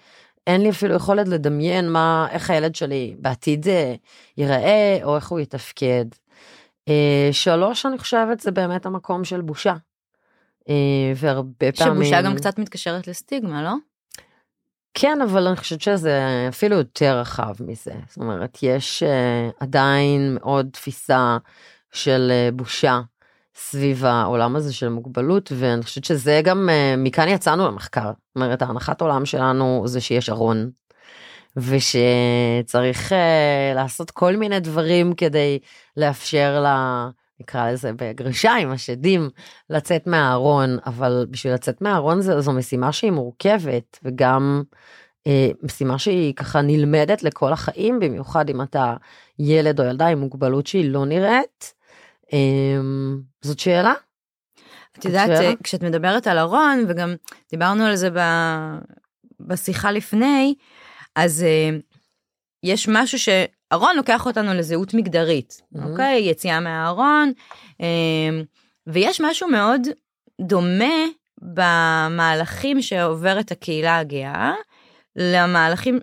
אין 0.46 0.60
לי 0.60 0.70
אפילו 0.70 0.94
יכולת 0.94 1.28
לדמיין 1.28 1.90
מה 1.90 2.26
איך 2.30 2.50
הילד 2.50 2.74
שלי 2.74 3.16
בעתיד 3.18 3.68
אה, 3.68 3.94
ייראה 4.36 4.98
או 5.02 5.16
איך 5.16 5.28
הוא 5.28 5.40
יתפקד. 5.40 6.04
אה, 6.88 7.28
שלוש 7.32 7.86
אני 7.86 7.98
חושבת 7.98 8.40
זה 8.40 8.50
באמת 8.50 8.86
המקום 8.86 9.24
של 9.24 9.40
בושה. 9.40 9.74
אה, 10.70 11.12
והרבה 11.16 11.72
פעמים 11.72 12.04
שבושה 12.04 12.22
גם 12.22 12.36
קצת 12.36 12.58
מתקשרת 12.58 13.08
לסטיגמה, 13.08 13.62
לא? 13.62 13.74
כן 14.94 15.18
אבל 15.20 15.46
אני 15.46 15.56
חושבת 15.56 15.80
שזה 15.80 16.46
אפילו 16.48 16.76
יותר 16.76 17.18
רחב 17.20 17.54
מזה 17.60 17.92
זאת 18.08 18.16
אומרת 18.16 18.58
יש 18.62 19.02
uh, 19.02 19.54
עדיין 19.60 20.34
מאוד 20.40 20.68
תפיסה 20.72 21.36
של 21.92 22.32
uh, 22.32 22.54
בושה 22.54 23.00
סביב 23.54 24.04
העולם 24.04 24.56
הזה 24.56 24.72
של 24.74 24.88
מוגבלות 24.88 25.52
ואני 25.56 25.82
חושבת 25.82 26.04
שזה 26.04 26.40
גם 26.44 26.68
מכאן 26.98 27.28
יצאנו 27.28 27.66
למחקר 27.68 28.06
זאת 28.06 28.36
אומרת 28.36 28.62
ההנחת 28.62 29.00
עולם 29.00 29.26
שלנו 29.26 29.82
זה 29.86 30.00
שיש 30.00 30.30
ארון. 30.30 30.70
ושצריך 31.56 33.12
uh, 33.12 33.14
לעשות 33.74 34.10
כל 34.10 34.36
מיני 34.36 34.60
דברים 34.60 35.12
כדי 35.14 35.58
לאפשר 35.96 36.60
לה 36.60 37.08
נקרא 37.40 37.70
לזה 37.70 37.92
בגרשיים 37.92 38.70
השדים 38.70 39.30
לצאת 39.70 40.06
מהארון 40.06 40.78
אבל 40.86 41.26
בשביל 41.30 41.54
לצאת 41.54 41.82
מהארון 41.82 42.20
זו, 42.20 42.40
זו 42.40 42.52
משימה 42.52 42.92
שהיא 42.92 43.10
מורכבת 43.10 43.98
וגם 44.04 44.62
אה, 45.26 45.48
משימה 45.62 45.98
שהיא 45.98 46.34
ככה 46.34 46.60
נלמדת 46.62 47.22
לכל 47.22 47.52
החיים 47.52 48.00
במיוחד 48.00 48.50
אם 48.50 48.62
אתה 48.62 48.94
ילד 49.38 49.80
או 49.80 49.84
ילדה 49.84 50.06
עם 50.06 50.18
מוגבלות 50.18 50.66
שהיא 50.66 50.90
לא 50.90 51.06
נראית. 51.06 51.74
אה, 52.32 52.80
זאת 53.42 53.58
שאלה. 53.58 53.94
את 54.98 55.04
יודעת, 55.04 55.26
שאלה? 55.36 55.52
כשאת 55.64 55.82
מדברת 55.82 56.26
על 56.26 56.38
ארון, 56.38 56.84
וגם 56.88 57.14
דיברנו 57.50 57.84
על 57.84 57.96
זה 57.96 58.10
ב... 58.10 58.18
בשיחה 59.40 59.90
לפני, 59.90 60.54
אז 61.16 61.42
אה, 61.42 61.78
יש 62.62 62.88
משהו 62.88 63.18
שארון 63.72 63.96
לוקח 63.96 64.26
אותנו 64.26 64.54
לזהות 64.54 64.94
מגדרית, 64.94 65.62
Mhm. 65.74 65.78
אוקיי? 65.84 66.20
יציאה 66.30 66.60
מהארון, 66.60 67.32
אה, 67.80 68.40
ויש 68.86 69.20
משהו 69.20 69.48
מאוד 69.48 69.80
דומה 70.40 70.94
במהלכים 71.42 72.82
שעוברת 72.82 73.52
הקהילה 73.52 73.98
הגאה, 73.98 74.52
למהלכים, 75.16 75.98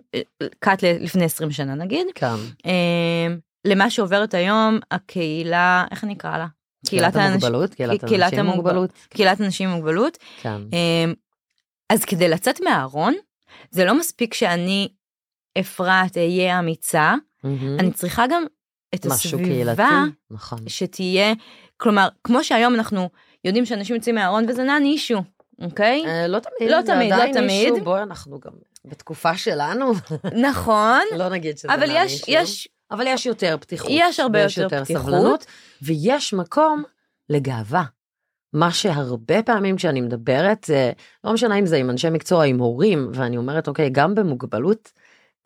קאט 0.58 0.84
לפני 0.84 1.24
20 1.24 1.50
שנה 1.50 1.74
נגיד, 1.74 2.06
כן. 2.14 2.34
אה, 2.66 3.26
למה 3.64 3.90
שעוברת 3.90 4.34
היום 4.34 4.78
הקהילה, 4.90 5.84
איך 5.90 6.04
אני 6.04 6.12
אקרא 6.14 6.38
לה? 6.38 6.46
קהילת 6.88 7.16
המוגבלות, 7.16 7.74
קהילת 7.74 8.04
אנשים 8.04 8.38
עם 8.38 8.46
מוגבלות. 8.46 8.90
קהילת 9.08 9.40
אנשים 9.40 9.68
עם 9.68 9.74
מוגבלות. 9.74 10.18
כן. 10.40 10.60
אה, 10.72 11.12
אז 11.90 12.04
כדי 12.04 12.28
לצאת 12.28 12.60
מהארון, 12.60 13.14
זה 13.70 13.84
לא 13.84 13.98
מספיק 13.98 14.34
שאני 14.34 14.88
אפרת, 15.60 16.16
אהיה 16.16 16.58
אמיצה, 16.58 17.14
מהמם. 17.44 17.78
אני 17.80 17.92
צריכה 17.92 18.24
גם 18.30 18.44
את 18.94 19.06
משהו 19.06 19.38
קהילתי, 19.38 19.70
הסביבה 19.70 20.04
נכון. 20.30 20.58
שתהיה, 20.66 21.32
כלומר, 21.76 22.08
כמו 22.24 22.44
שהיום 22.44 22.74
אנחנו 22.74 23.08
יודעים 23.44 23.66
שאנשים 23.66 23.96
יוצאים 23.96 24.14
מהארון 24.14 24.44
וזה 24.48 24.62
נע 24.62 24.78
אישו, 24.78 25.22
אוקיי? 25.62 26.04
אה, 26.06 26.26
לא 26.26 26.38
תמיד, 26.38 26.70
לא 26.70 26.82
תמיד, 26.82 27.12
לא 27.12 27.32
תמיד. 27.32 27.72
אישו, 27.72 27.84
בואי 27.84 28.02
אנחנו 28.02 28.40
גם 28.40 28.52
בתקופה 28.84 29.36
שלנו, 29.36 29.92
נכון, 30.48 31.00
לא 31.16 31.28
נגיד 31.28 31.58
שזה 31.58 31.74
אבל 31.74 31.86
נע 31.86 31.94
יש, 32.04 32.12
אישו. 32.12 32.24
יש, 32.28 32.68
אבל 32.90 33.04
יש 33.06 33.26
יותר 33.26 33.56
פתיחות. 33.60 33.90
יש 33.90 34.20
הרבה 34.20 34.42
ויש 34.42 34.58
יותר 34.58 34.84
פתיחות. 34.84 35.02
סבלנות, 35.02 35.46
ויש 35.82 36.34
מקום 36.34 36.82
לגאווה. 37.28 37.84
מה 38.52 38.70
שהרבה 38.72 39.42
פעמים 39.42 39.76
כשאני 39.76 40.00
מדברת, 40.00 40.70
לא 41.24 41.32
משנה 41.32 41.58
אם 41.58 41.66
זה 41.66 41.76
עם 41.76 41.90
אנשי 41.90 42.10
מקצוע, 42.10 42.44
עם 42.44 42.58
הורים, 42.58 43.10
ואני 43.14 43.36
אומרת, 43.36 43.68
אוקיי, 43.68 43.90
גם 43.90 44.14
במוגבלות 44.14 44.92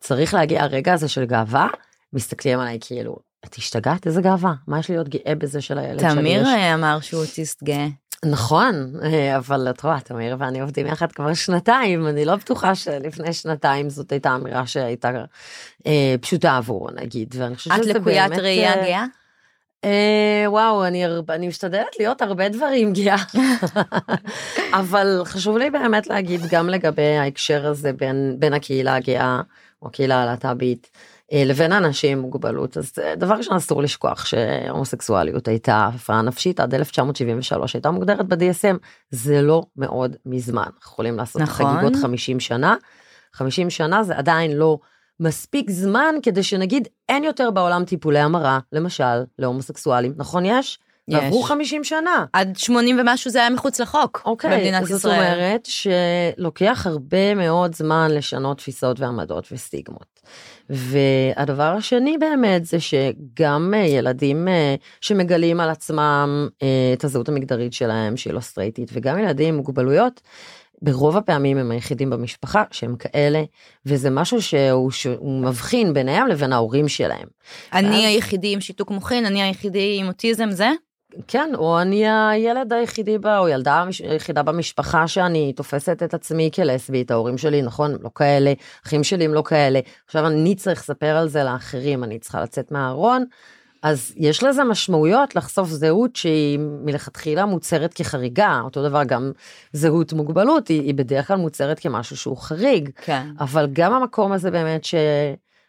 צריך 0.03 0.33
להגיע 0.33 0.63
הרגע 0.63 0.93
הזה 0.93 1.07
של 1.07 1.25
גאווה, 1.25 1.67
מסתכלים 2.13 2.59
עליי 2.59 2.77
כאילו, 2.81 3.15
את 3.45 3.55
השתגעת? 3.55 4.07
איזה 4.07 4.21
גאווה? 4.21 4.53
מה 4.67 4.79
יש 4.79 4.89
להיות 4.89 5.09
גאה 5.09 5.35
בזה 5.35 5.61
של 5.61 5.77
הילד 5.77 5.99
שלי? 5.99 6.09
תמיר 6.09 6.41
יש?" 6.41 6.47
אה, 6.47 6.73
אמר 6.73 6.99
שהוא 6.99 7.21
אוטיסט 7.21 7.63
גאה. 7.63 7.87
נכון, 8.25 8.93
אה, 9.03 9.37
אבל 9.37 9.67
את 9.69 9.81
רואה, 9.81 9.99
תמיר 9.99 10.35
ואני 10.39 10.61
עובדים 10.61 10.87
יחד 10.87 11.11
כבר 11.11 11.33
שנתיים, 11.33 12.07
אני 12.07 12.25
לא 12.25 12.35
בטוחה 12.35 12.75
שלפני 12.75 13.33
שנתיים 13.33 13.89
זאת 13.89 14.11
הייתה 14.11 14.35
אמירה 14.35 14.67
שהייתה 14.67 15.11
אה, 15.87 16.15
פשוטה 16.21 16.57
עבורו 16.57 16.89
נגיד, 16.95 17.35
ואני 17.37 17.55
חושבת 17.55 17.79
את 17.79 17.83
שזה 17.83 17.93
לקוית 17.93 18.29
באמת... 18.29 18.39
ראייה 18.39 18.73
אה, 18.73 18.85
גאה? 18.85 19.05
אה, 19.85 20.45
וואו, 20.47 20.85
אני, 20.85 21.05
אני 21.29 21.47
משתדלת 21.47 21.99
להיות 21.99 22.21
הרבה 22.21 22.49
דברים 22.49 22.93
גאה, 22.93 23.23
אבל 24.79 25.21
חשוב 25.25 25.57
לי 25.57 25.69
באמת 25.69 26.07
להגיד 26.07 26.41
גם 26.51 26.69
לגבי 26.69 27.17
ההקשר 27.17 27.67
הזה 27.67 27.93
בין, 27.93 28.35
בין 28.39 28.53
הקהילה 28.53 28.95
הגאה 28.95 29.41
או 29.83 29.87
הקהילה 29.87 30.23
הלהט"בית 30.23 30.91
אה, 31.33 31.43
לבין 31.45 31.71
אנשים 31.71 32.17
עם 32.17 32.23
מוגבלות, 32.23 32.77
אז 32.77 32.93
אה, 33.03 33.15
דבר 33.15 33.35
ראשון 33.35 33.55
אסור 33.55 33.81
לשכוח 33.81 34.25
שהומוסקסואליות 34.25 35.47
הייתה 35.47 35.89
הפרעה 35.93 36.21
נפשית 36.21 36.59
עד 36.59 36.73
1973, 36.73 37.73
הייתה 37.73 37.91
מוגדרת 37.91 38.27
ב-DSM, 38.27 38.77
זה 39.09 39.41
לא 39.41 39.63
מאוד 39.75 40.15
מזמן, 40.25 40.69
יכולים 40.83 41.17
לעשות 41.17 41.41
נכון. 41.41 41.65
חגיגות 41.65 41.95
50 42.01 42.39
שנה, 42.39 42.75
50 43.33 43.69
שנה 43.69 44.03
זה 44.03 44.17
עדיין 44.17 44.51
לא 44.51 44.79
מספיק 45.19 45.69
זמן 45.69 46.15
כדי 46.23 46.43
שנגיד 46.43 46.87
אין 47.09 47.23
יותר 47.23 47.51
בעולם 47.51 47.85
טיפולי 47.85 48.19
המרה, 48.19 48.59
למשל, 48.71 49.23
להומוסקסואלים, 49.39 50.13
נכון 50.17 50.45
יש? 50.45 50.79
יש. 51.07 51.15
ועברו 51.15 51.41
50 51.43 51.83
שנה. 51.83 52.25
עד 52.33 52.57
80 52.57 52.99
ומשהו 52.99 53.31
זה 53.31 53.39
היה 53.39 53.49
מחוץ 53.49 53.79
לחוק 53.79 54.21
אוקיי, 54.25 54.57
במדינת 54.57 54.85
זאת 54.85 54.97
ישראל. 54.99 55.33
אומרת 55.33 55.67
שלוקח 55.67 56.87
הרבה 56.89 57.35
מאוד 57.35 57.75
זמן 57.75 58.11
לשנות 58.11 58.57
תפיסות 58.57 58.99
ועמדות 58.99 59.47
וסטיגמות. 59.51 60.21
והדבר 60.69 61.63
השני 61.77 62.17
באמת 62.17 62.65
זה 62.65 62.77
שגם 62.79 63.73
אה, 63.77 63.79
ילדים 63.79 64.47
אה, 64.47 64.75
שמגלים 65.01 65.59
על 65.59 65.69
עצמם 65.69 66.47
אה, 66.63 66.67
את 66.93 67.03
הזהות 67.03 67.29
המגדרית 67.29 67.73
שלהם 67.73 68.17
שהיא 68.17 68.33
לא 68.33 68.39
סטרייטית 68.39 68.89
וגם 68.93 69.19
ילדים 69.19 69.47
עם 69.49 69.55
מוגבלויות. 69.55 70.21
ברוב 70.81 71.17
הפעמים 71.17 71.57
הם 71.57 71.71
היחידים 71.71 72.09
במשפחה 72.09 72.63
שהם 72.71 72.95
כאלה 72.95 73.43
וזה 73.85 74.09
משהו 74.09 74.41
שהוא, 74.41 74.91
שהוא 74.91 75.41
מבחין 75.41 75.93
ביניהם 75.93 76.27
לבין 76.27 76.53
ההורים 76.53 76.87
שלהם. 76.87 77.27
אני 77.73 77.87
ואז- 77.87 78.05
היחידי 78.05 78.53
עם 78.53 78.61
שיתוק 78.61 78.91
מוחין, 78.91 79.25
אני 79.25 79.43
היחידי 79.43 79.97
עם 79.99 80.07
אוטיזם, 80.07 80.51
זה? 80.51 80.69
כן, 81.27 81.51
או 81.55 81.81
אני 81.81 82.09
הילד 82.09 82.73
היחידי 82.73 83.17
בה, 83.17 83.39
או 83.39 83.49
ילדה 83.49 83.83
היחידה 84.09 84.43
במשפחה 84.43 85.07
שאני 85.07 85.53
תופסת 85.53 86.03
את 86.03 86.13
עצמי 86.13 86.49
כלסבית, 86.55 87.11
ההורים 87.11 87.37
שלי, 87.37 87.61
נכון, 87.61 87.95
לא 88.01 88.09
כאלה, 88.15 88.53
אחים 88.85 89.03
שלי 89.03 89.25
הם 89.25 89.33
לא 89.33 89.43
כאלה, 89.45 89.79
עכשיו 90.05 90.27
אני 90.27 90.55
צריך 90.55 90.79
לספר 90.79 91.15
על 91.17 91.29
זה 91.29 91.43
לאחרים, 91.43 92.03
אני 92.03 92.19
צריכה 92.19 92.41
לצאת 92.41 92.71
מהארון, 92.71 93.25
אז 93.83 94.13
יש 94.15 94.43
לזה 94.43 94.63
משמעויות 94.63 95.35
לחשוף 95.35 95.69
זהות 95.69 96.15
שהיא 96.15 96.59
מלכתחילה 96.59 97.45
מוצרת 97.45 97.93
כחריגה, 97.93 98.61
אותו 98.63 98.89
דבר 98.89 99.03
גם 99.03 99.31
זהות 99.73 100.13
מוגבלות, 100.13 100.67
היא, 100.67 100.81
היא 100.81 100.93
בדרך 100.93 101.27
כלל 101.27 101.37
מוצרת 101.37 101.79
כמשהו 101.79 102.17
שהוא 102.17 102.37
חריג, 102.37 102.89
כן. 102.95 103.27
אבל 103.39 103.67
גם 103.73 103.93
המקום 103.93 104.31
הזה 104.31 104.51
באמת 104.51 104.83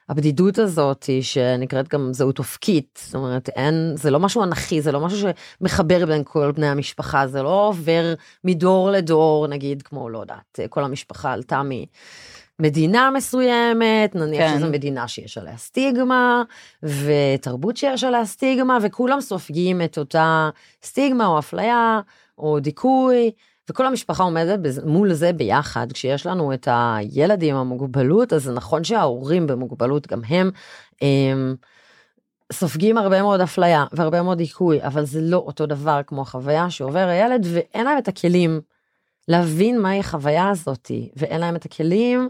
שהבדידות 0.08 0.58
הזאת 0.58 1.04
היא 1.04 1.22
שנקראת 1.22 1.88
גם 1.88 2.12
זהות 2.12 2.38
אופקית, 2.38 3.00
זאת 3.04 3.14
אומרת 3.14 3.48
אין, 3.48 3.92
זה 3.96 4.10
לא 4.10 4.20
משהו 4.20 4.42
אנכי, 4.42 4.80
זה 4.80 4.92
לא 4.92 5.00
משהו 5.00 5.28
שמחבר 5.60 6.06
בין 6.06 6.22
כל 6.24 6.52
בני 6.52 6.66
המשפחה, 6.66 7.26
זה 7.26 7.42
לא 7.42 7.68
עובר 7.68 8.14
מדור 8.44 8.90
לדור 8.90 9.46
נגיד 9.46 9.82
כמו 9.82 10.08
לא 10.08 10.18
יודעת, 10.18 10.60
כל 10.68 10.84
המשפחה 10.84 11.32
עלתה 11.32 11.62
ממדינה 12.60 13.10
מסוימת, 13.10 14.14
נניח 14.14 14.50
כן. 14.50 14.58
שזו 14.58 14.66
מדינה 14.66 15.08
שיש 15.08 15.38
עליה 15.38 15.56
סטיגמה, 15.56 16.42
ותרבות 16.82 17.76
שיש 17.76 18.04
עליה 18.04 18.24
סטיגמה, 18.24 18.78
וכולם 18.82 19.20
סופגים 19.20 19.82
את 19.82 19.98
אותה 19.98 20.50
סטיגמה 20.82 21.26
או 21.26 21.38
אפליה 21.38 22.00
או 22.38 22.60
דיכוי. 22.60 23.30
וכל 23.70 23.86
המשפחה 23.86 24.22
עומדת 24.22 24.60
מול 24.84 25.12
זה 25.12 25.32
ביחד, 25.32 25.92
כשיש 25.92 26.26
לנו 26.26 26.54
את 26.54 26.68
הילד 26.70 27.42
עם 27.42 27.56
המוגבלות, 27.56 28.32
אז 28.32 28.42
זה 28.42 28.52
נכון 28.52 28.84
שההורים 28.84 29.46
במוגבלות 29.46 30.06
גם 30.06 30.20
הם 30.28 30.50
הם 31.02 31.56
סופגים 32.52 32.98
הרבה 32.98 33.22
מאוד 33.22 33.40
אפליה 33.40 33.84
והרבה 33.92 34.22
מאוד 34.22 34.38
דיכוי, 34.38 34.84
אבל 34.86 35.04
זה 35.04 35.20
לא 35.20 35.36
אותו 35.36 35.66
דבר 35.66 36.00
כמו 36.06 36.22
החוויה 36.22 36.70
שעובר 36.70 37.08
הילד, 37.08 37.46
ואין 37.52 37.84
להם 37.84 37.98
את 37.98 38.08
הכלים 38.08 38.60
להבין 39.28 39.80
מהי 39.80 40.00
החוויה 40.00 40.48
הזאתי, 40.48 41.10
ואין 41.16 41.40
להם 41.40 41.56
את 41.56 41.64
הכלים 41.64 42.28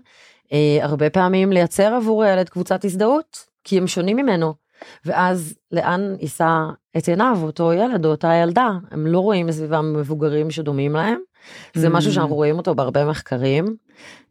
אה, 0.53 0.79
הרבה 0.81 1.11
פעמים 1.11 1.53
לייצר 1.53 1.95
עבור 1.95 2.23
הילד 2.23 2.49
קבוצת 2.49 2.85
הזדהות, 2.85 3.47
כי 3.65 3.79
הם 3.79 3.87
שונים 3.87 4.17
ממנו. 4.17 4.64
ואז 5.05 5.55
לאן 5.73 6.15
יישא 6.21 6.67
את 6.97 7.09
עיניו 7.09 7.39
אותו 7.43 7.73
ילד 7.73 8.05
או 8.05 8.11
אותה 8.11 8.35
ילדה 8.35 8.69
הם 8.91 9.07
לא 9.07 9.19
רואים 9.19 9.47
מסביבם 9.47 9.93
מבוגרים 9.97 10.51
שדומים 10.51 10.93
להם. 10.93 11.19
זה 11.75 11.87
Mm. 11.87 11.91
משהו 11.91 12.13
שאנחנו 12.13 12.35
רואים 12.35 12.59
אותו 12.59 12.75
בהרבה 12.75 13.05
מחקרים. 13.05 13.77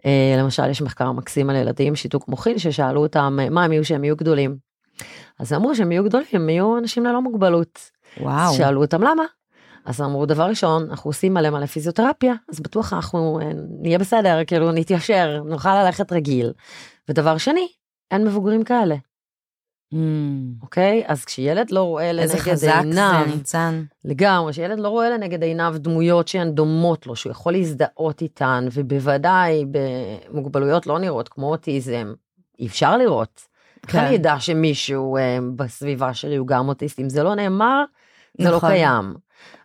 אה, 0.05 0.35
למשל 0.39 0.69
יש 0.69 0.81
מחקר 0.81 1.11
מקסים 1.11 1.49
על 1.49 1.55
ילדים 1.55 1.95
שיתוק 1.95 2.27
מוחין 2.27 2.57
ששאלו 2.59 3.01
אותם 3.01 3.39
מה 3.51 3.63
הם 3.63 3.71
יהיו 3.71 3.85
שהם 3.85 4.03
יהיו 4.03 4.15
גדולים. 4.15 4.57
אז 5.39 5.53
אמרו 5.53 5.75
שהם 5.75 5.91
יהיו 5.91 6.03
גדולים 6.03 6.27
הם 6.33 6.49
יהיו 6.49 6.77
אנשים 6.77 7.05
ללא 7.05 7.21
מוגבלות. 7.21 7.79
וואו. 8.21 8.53
שאלו 8.53 8.81
אותם 8.81 9.01
למה. 9.01 9.23
אז 9.85 10.01
אמרו 10.01 10.25
דבר 10.25 10.43
ראשון 10.43 10.87
אנחנו 10.89 11.09
עושים 11.09 11.33
מלא 11.33 11.49
מלא 11.49 11.65
פיזיותרפיה 11.65 12.33
אז 12.49 12.59
בטוח 12.59 12.93
אנחנו 12.93 13.39
אה, 13.41 13.51
נהיה 13.81 13.99
בסדר 13.99 14.39
כאילו 14.47 14.71
נתיישר 14.71 15.43
נוכל 15.45 15.83
ללכת 15.83 16.11
רגיל. 16.13 16.53
ודבר 17.09 17.37
שני 17.37 17.67
אין 18.11 18.23
מבוגרים 18.23 18.63
כאלה 18.63 18.95
Mm. 18.95 19.12
אוקיי 20.61 21.03
אז 21.07 21.25
כשילד 21.25 21.71
לא 21.71 21.83
רואה 21.83 22.09
איזה 22.09 22.21
לנגד 22.21 22.37
חזק 22.37 22.75
עיניו 22.83 23.23
זה 23.27 23.35
ניצן. 23.35 23.83
לגמרי 24.05 24.53
שילד 24.53 24.79
לא 24.79 24.87
רואה 24.89 25.09
לנגד 25.09 25.43
עיניו 25.43 25.75
דמויות 25.77 26.27
שהן 26.27 26.51
דומות 26.51 27.07
לו 27.07 27.15
שהוא 27.15 27.31
יכול 27.31 27.53
להזדהות 27.53 28.21
איתן 28.21 28.67
ובוודאי 28.73 29.65
במוגבלויות 29.71 30.87
לא 30.87 30.99
נראות 30.99 31.29
כמו 31.29 31.51
אוטיזם 31.51 32.13
אי 32.59 32.67
אפשר 32.67 32.97
לראות. 32.97 33.41
איך 33.83 33.91
כן. 33.91 33.99
אני 33.99 34.15
אדע 34.15 34.35
שמישהו 34.39 35.17
אה, 35.17 35.37
בסביבה 35.55 36.13
שלי 36.13 36.35
הוא 36.35 36.47
גם 36.47 36.69
אוטיסט 36.69 36.99
אם 36.99 37.09
זה 37.09 37.23
לא 37.23 37.35
נאמר 37.35 37.83
זה 38.39 38.49
לא 38.49 38.57
נכון. 38.57 38.69
קיים. 38.69 39.13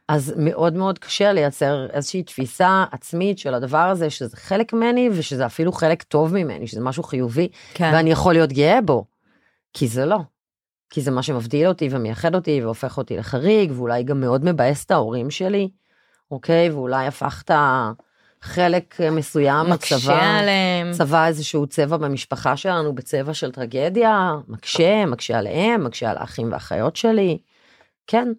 אז 0.08 0.34
מאוד 0.36 0.74
מאוד 0.74 0.98
קשה 0.98 1.32
לייצר 1.32 1.86
איזושהי 1.92 2.22
תפיסה 2.22 2.84
עצמית 2.92 3.38
של 3.38 3.54
הדבר 3.54 3.78
הזה 3.78 4.10
שזה 4.10 4.36
חלק 4.36 4.72
ממני 4.72 5.10
ושזה 5.12 5.46
אפילו 5.46 5.72
חלק 5.72 6.02
טוב 6.02 6.34
ממני 6.34 6.66
שזה 6.66 6.80
משהו 6.80 7.02
חיובי 7.02 7.48
כן. 7.74 7.90
ואני 7.94 8.10
יכול 8.10 8.32
להיות 8.32 8.52
גאה 8.52 8.80
בו. 8.80 9.04
כי 9.78 9.88
זה 9.88 10.04
לא. 10.04 10.18
כי 10.90 11.00
זה 11.00 11.10
מה 11.10 11.22
שמבדיל 11.22 11.66
אותי 11.68 11.88
ומייחד 11.90 12.34
אותי 12.34 12.60
והופך 12.62 12.98
אותי 12.98 13.16
לחריג 13.16 13.72
ואולי 13.76 14.02
גם 14.02 14.20
מאוד 14.20 14.44
מבאס 14.44 14.84
את 14.84 14.90
ההורים 14.90 15.30
שלי, 15.30 15.68
אוקיי? 16.30 16.70
ואולי 16.70 17.06
הפכת 17.06 17.54
חלק 18.42 19.00
מסוים 19.12 19.70
מקשה 19.70 19.96
בצבא, 19.96 20.38
עליהם. 20.38 20.92
צבא 20.92 21.26
איזשהו 21.26 21.66
צבע 21.66 21.96
במשפחה 21.96 22.56
שלנו 22.56 22.94
בצבע 22.94 23.34
של 23.34 23.52
טרגדיה, 23.52 24.34
מקשה, 24.48 25.06
מקשה 25.06 25.38
עליהם, 25.38 25.84
מקשה 25.84 26.10
על 26.10 26.16
האחים 26.18 26.50
והאחיות 26.50 26.96
שלי. 26.96 27.38
כן. 28.06 28.32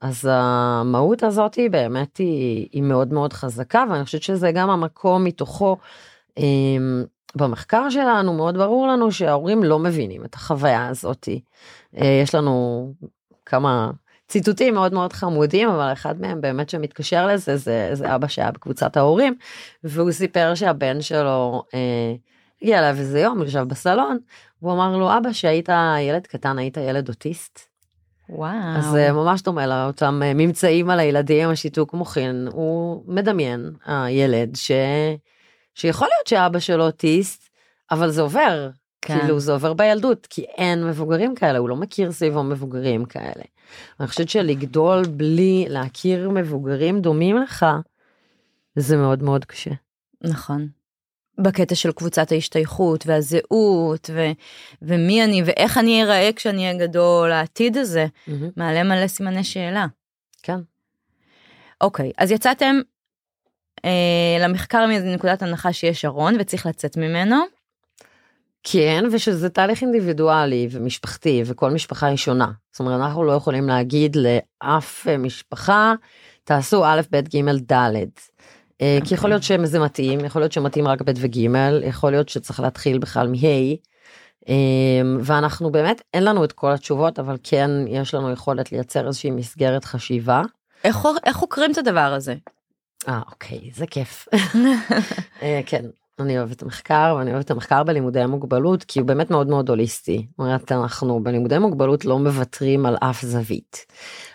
אז 0.00 0.28
המהות 0.32 1.22
הזאת 1.22 1.54
היא 1.54 1.70
באמת 1.70 2.16
היא, 2.16 2.68
היא 2.72 2.82
מאוד 2.82 3.12
מאוד 3.12 3.32
חזקה 3.32 3.84
ואני 3.90 4.04
חושבת 4.04 4.22
שזה 4.22 4.52
גם 4.52 4.70
המקום 4.70 5.24
מתוכו 5.24 5.76
אמ, 6.38 7.04
במחקר 7.34 7.90
שלנו 7.90 8.32
מאוד 8.32 8.56
ברור 8.56 8.86
לנו 8.86 9.12
שההורים 9.12 9.64
לא 9.64 9.78
מבינים 9.78 10.24
את 10.24 10.34
החוויה 10.34 10.86
הזאתי. 10.86 11.40
אה, 11.96 12.20
יש 12.22 12.34
לנו 12.34 12.92
כמה 13.46 13.90
ציטוטים 14.28 14.74
מאוד 14.74 14.94
מאוד 14.94 15.12
חמודים 15.12 15.68
אבל 15.68 15.92
אחד 15.92 16.20
מהם 16.20 16.40
באמת 16.40 16.70
שמתקשר 16.70 17.26
לזה 17.26 17.56
זה, 17.56 17.90
זה 17.92 18.14
אבא 18.14 18.28
שהיה 18.28 18.50
בקבוצת 18.50 18.96
ההורים 18.96 19.34
והוא 19.84 20.12
סיפר 20.12 20.54
שהבן 20.54 21.00
שלו 21.00 21.62
אה, 21.74 22.14
הגיע 22.62 22.78
אליו 22.78 22.98
איזה 22.98 23.20
יום, 23.20 23.38
הוא 23.38 23.46
ישב 23.46 23.64
בסלון, 23.68 24.18
והוא 24.62 24.72
אמר 24.72 24.96
לו, 24.96 25.16
אבא, 25.18 25.32
שהיית 25.32 25.68
ילד 26.00 26.26
קטן, 26.26 26.58
היית 26.58 26.76
ילד 26.76 27.08
אוטיסט? 27.08 27.60
וואו. 28.28 28.54
אז 28.76 28.84
זה 28.84 29.12
ממש 29.12 29.42
דומה 29.42 29.66
לאותם 29.66 30.20
אה, 30.24 30.34
ממצאים 30.34 30.90
על 30.90 31.00
הילדים 31.00 31.44
עם 31.44 31.50
השיתוק 31.50 31.94
מוחין, 31.94 32.48
הוא 32.52 33.02
מדמיין, 33.06 33.70
הילד, 33.86 34.56
ש... 34.56 34.70
שיכול 35.80 36.08
להיות 36.16 36.26
שאבא 36.26 36.58
שלו 36.58 36.86
אוטיסט, 36.86 37.48
אבל 37.90 38.10
זה 38.10 38.22
עובר, 38.22 38.70
כן. 39.02 39.18
כאילו 39.18 39.40
זה 39.40 39.52
עובר 39.52 39.72
בילדות, 39.72 40.26
כי 40.30 40.42
אין 40.42 40.86
מבוגרים 40.86 41.34
כאלה, 41.34 41.58
הוא 41.58 41.68
לא 41.68 41.76
מכיר 41.76 42.12
סביבו 42.12 42.42
מבוגרים 42.42 43.04
כאלה. 43.04 43.44
אני 44.00 44.08
חושבת 44.08 44.28
שלגדול 44.28 45.02
בלי 45.04 45.66
להכיר 45.68 46.30
מבוגרים 46.30 47.00
דומים 47.00 47.36
לך, 47.36 47.66
זה 48.76 48.96
מאוד 48.96 49.22
מאוד 49.22 49.44
קשה. 49.44 49.70
נכון. 50.22 50.68
בקטע 51.38 51.74
של 51.74 51.92
קבוצת 51.92 52.32
ההשתייכות 52.32 53.06
והזהות 53.06 54.10
ו- 54.12 54.32
ומי 54.82 55.24
אני 55.24 55.42
ואיך 55.42 55.78
אני 55.78 56.02
אראה 56.02 56.30
כשאני 56.36 56.66
אהיה 56.66 56.86
גדול, 56.86 57.32
העתיד 57.32 57.76
הזה 57.76 58.06
מעלה 58.56 58.82
מלא 58.82 59.06
סימני 59.06 59.44
שאלה. 59.44 59.86
כן. 60.42 60.58
אוקיי, 61.80 62.12
אז 62.18 62.30
יצאתם 62.30 62.76
למחקר 64.40 64.86
מנקודת 64.86 65.42
הנחה 65.42 65.72
שיש 65.72 66.04
ארון 66.04 66.34
וצריך 66.38 66.66
לצאת 66.66 66.96
ממנו. 66.96 67.36
כן, 68.62 69.04
ושזה 69.12 69.48
תהליך 69.48 69.82
אינדיבידואלי 69.82 70.68
ומשפחתי, 70.70 71.42
וכל 71.46 71.70
משפחה 71.70 72.06
היא 72.06 72.16
שונה. 72.16 72.50
זאת 72.72 72.80
אומרת, 72.80 73.00
אנחנו 73.00 73.24
לא 73.24 73.32
יכולים 73.32 73.68
להגיד 73.68 74.16
לאף 74.16 75.06
אה, 75.08 75.18
משפחה, 75.18 75.94
תעשו 76.44 76.84
א', 76.84 77.00
ב', 77.10 77.20
ג', 77.20 77.72
ד'. 77.72 77.94
אה, 78.80 78.98
כי 79.04 79.14
יכול 79.14 79.30
להיות 79.30 79.42
שזה 79.42 79.78
מתאים, 79.78 80.24
יכול 80.24 80.42
להיות 80.42 80.52
שמתאים 80.52 80.88
רק 80.88 81.02
ב' 81.02 81.10
וג', 81.16 81.36
יכול 81.82 82.10
להיות 82.10 82.28
שצריך 82.28 82.60
להתחיל 82.60 82.98
בכלל 82.98 83.28
מה'. 83.28 83.74
אה, 84.48 84.54
ואנחנו 85.20 85.72
באמת, 85.72 86.02
אין 86.14 86.24
לנו 86.24 86.44
את 86.44 86.52
כל 86.52 86.72
התשובות, 86.72 87.18
אבל 87.18 87.36
כן 87.42 87.70
יש 87.88 88.14
לנו 88.14 88.30
יכולת 88.30 88.72
לייצר 88.72 89.06
איזושהי 89.06 89.30
מסגרת 89.30 89.84
חשיבה. 89.84 90.42
איך, 90.84 90.98
איך 91.24 91.36
חוקרים 91.36 91.72
את 91.72 91.78
הדבר 91.78 92.12
הזה? 92.16 92.34
אה, 93.08 93.20
אוקיי, 93.30 93.70
זה 93.74 93.86
כיף. 93.86 94.28
אה, 95.42 95.60
כן, 95.66 95.84
אני 96.20 96.38
אוהבת 96.38 96.62
המחקר, 96.62 97.14
ואני 97.18 97.32
אוהבת 97.32 97.50
המחקר 97.50 97.82
בלימודי 97.82 98.20
המוגבלות, 98.20 98.84
כי 98.84 99.00
הוא 99.00 99.08
באמת 99.08 99.30
מאוד 99.30 99.48
מאוד 99.48 99.68
הוליסטי. 99.68 100.26
זאת 100.30 100.38
אומרת, 100.38 100.72
אנחנו 100.72 101.22
בלימודי 101.22 101.58
מוגבלות 101.58 102.04
לא 102.04 102.18
מוותרים 102.18 102.86
על 102.86 102.96
אף 103.00 103.22
זווית. 103.22 103.86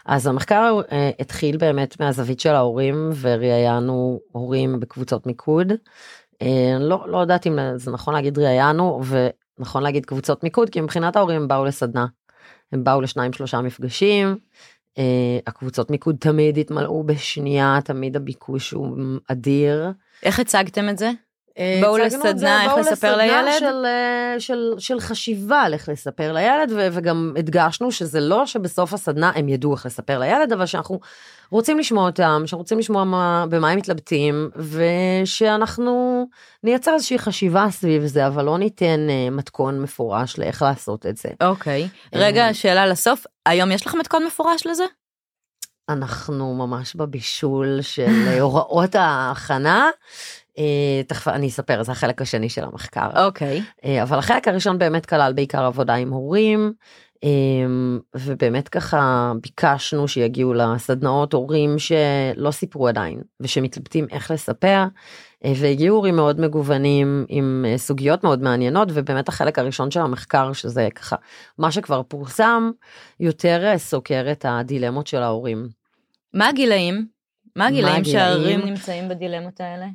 אז 0.05 0.27
המחקר 0.27 0.81
אה, 0.91 1.09
התחיל 1.19 1.57
באמת 1.57 1.99
מהזווית 1.99 2.39
של 2.39 2.49
ההורים, 2.49 3.09
וראיינו 3.21 4.19
הורים 4.31 4.79
בקבוצות 4.79 5.27
מיקוד. 5.27 5.73
אה, 6.41 6.77
לא, 6.79 7.05
לא 7.09 7.17
יודעת 7.17 7.47
אם 7.47 7.59
זה 7.75 7.91
נכון 7.91 8.13
להגיד 8.13 8.39
ראיינו, 8.39 9.01
ונכון 9.59 9.83
להגיד 9.83 10.05
קבוצות 10.05 10.43
מיקוד, 10.43 10.69
כי 10.69 10.81
מבחינת 10.81 11.15
ההורים 11.15 11.41
הם 11.41 11.47
באו 11.47 11.65
לסדנה. 11.65 12.05
הם 12.71 12.83
באו 12.83 13.01
לשניים 13.01 13.33
שלושה 13.33 13.61
מפגשים. 13.61 14.37
Uh, 14.95 14.97
הקבוצות 15.47 15.91
מיקוד 15.91 16.15
תמיד 16.19 16.57
התמלאו 16.57 17.03
בשנייה, 17.03 17.79
תמיד 17.85 18.15
הביקוש 18.15 18.71
הוא 18.71 18.97
אדיר. 19.27 19.91
איך 20.23 20.39
הצגתם 20.39 20.89
את 20.89 20.97
זה? 20.97 21.11
אה, 21.57 21.79
באו 21.81 21.97
הצגנו 21.97 22.29
את 22.29 22.37
זה, 22.39 22.45
לסדנה 22.45 22.63
איך 22.63 22.73
לספר 22.77 23.17
לסדנה 23.17 23.43
לילד? 23.43 23.59
של, 23.59 23.85
אה, 23.85 24.35
של, 24.39 24.73
של 24.77 24.99
חשיבה 24.99 25.61
על 25.61 25.73
איך 25.73 25.89
לספר 25.89 26.33
לילד 26.33 26.71
ו- 26.75 26.87
וגם 26.91 27.33
הדגשנו 27.39 27.91
שזה 27.91 28.19
לא 28.19 28.45
שבסוף 28.45 28.93
הסדנה 28.93 29.31
הם 29.35 29.49
ידעו 29.49 29.73
איך 29.73 29.85
לספר 29.85 30.19
לילד 30.19 30.53
אבל 30.53 30.65
שאנחנו 30.65 30.99
רוצים 31.51 31.79
לשמוע 31.79 32.05
אותם 32.05 32.43
שאנחנו 32.45 32.57
רוצים 32.57 32.79
לשמוע 32.79 33.03
מה, 33.03 33.45
במה 33.49 33.69
הם 33.69 33.77
מתלבטים 33.77 34.49
ושאנחנו 34.55 36.25
נייצר 36.63 36.93
איזושהי 36.93 37.19
חשיבה 37.19 37.67
סביב 37.71 38.05
זה 38.05 38.27
אבל 38.27 38.45
לא 38.45 38.57
ניתן 38.57 39.07
uh, 39.07 39.31
מתכון 39.33 39.81
מפורש 39.81 40.39
לאיך 40.39 40.61
לעשות 40.61 41.05
את 41.05 41.17
זה. 41.17 41.29
אוקיי. 41.41 41.87
רגע, 42.15 42.53
שאלה 42.53 42.85
לסוף, 42.85 43.25
היום 43.45 43.71
יש 43.71 43.85
לך 43.85 43.95
מתכון 43.95 44.25
מפורש 44.25 44.67
לזה? 44.67 44.85
אנחנו 45.89 46.53
ממש 46.55 46.95
בבישול 46.95 47.81
של 47.81 48.27
אה, 48.27 48.41
הוראות 48.41 48.95
ההכנה. 48.95 49.89
אה, 50.57 51.03
תכף 51.07 51.27
אני 51.27 51.47
אספר 51.47 51.83
זה 51.83 51.91
החלק 51.91 52.21
השני 52.21 52.49
של 52.49 52.63
המחקר. 52.63 53.25
אוקיי. 53.25 53.61
אה, 53.85 54.03
אבל 54.03 54.17
החלק 54.17 54.47
הראשון 54.47 54.77
באמת 54.77 55.05
כלל 55.05 55.33
בעיקר 55.33 55.65
עבודה 55.65 55.93
עם 55.93 56.13
הורים 56.13 56.73
אה, 57.23 57.29
ובאמת 58.15 58.69
ככה 58.69 59.31
ביקשנו 59.41 60.07
שיגיעו 60.07 60.53
לסדנאות 60.53 61.33
הורים 61.33 61.75
שלא 61.79 62.51
סיפרו 62.51 62.87
עדיין 62.87 63.21
ושמתלבטים 63.39 64.07
איך 64.11 64.31
לספר 64.31 64.83
והגיעו 65.55 65.95
הורים 65.95 66.15
מאוד 66.15 66.39
מגוונים 66.41 67.25
עם 67.29 67.65
סוגיות 67.77 68.23
מאוד 68.23 68.41
מעניינות 68.41 68.87
ובאמת 68.93 69.27
החלק 69.27 69.59
הראשון 69.59 69.91
של 69.91 69.99
המחקר 69.99 70.53
שזה 70.53 70.87
ככה 70.95 71.15
מה 71.57 71.71
שכבר 71.71 72.03
פורסם 72.03 72.71
יותר 73.19 73.73
סוקר 73.77 74.25
את 74.31 74.45
הדילמות 74.49 75.07
של 75.07 75.21
ההורים. 75.21 75.67
מה 76.33 76.47
הגילאים? 76.47 77.07
מה 77.55 77.67
הגילאים? 77.67 78.05
שההורים 78.05 78.59
נמצאים 78.65 79.09
בדילמות 79.09 79.61
האלה? 79.61 79.85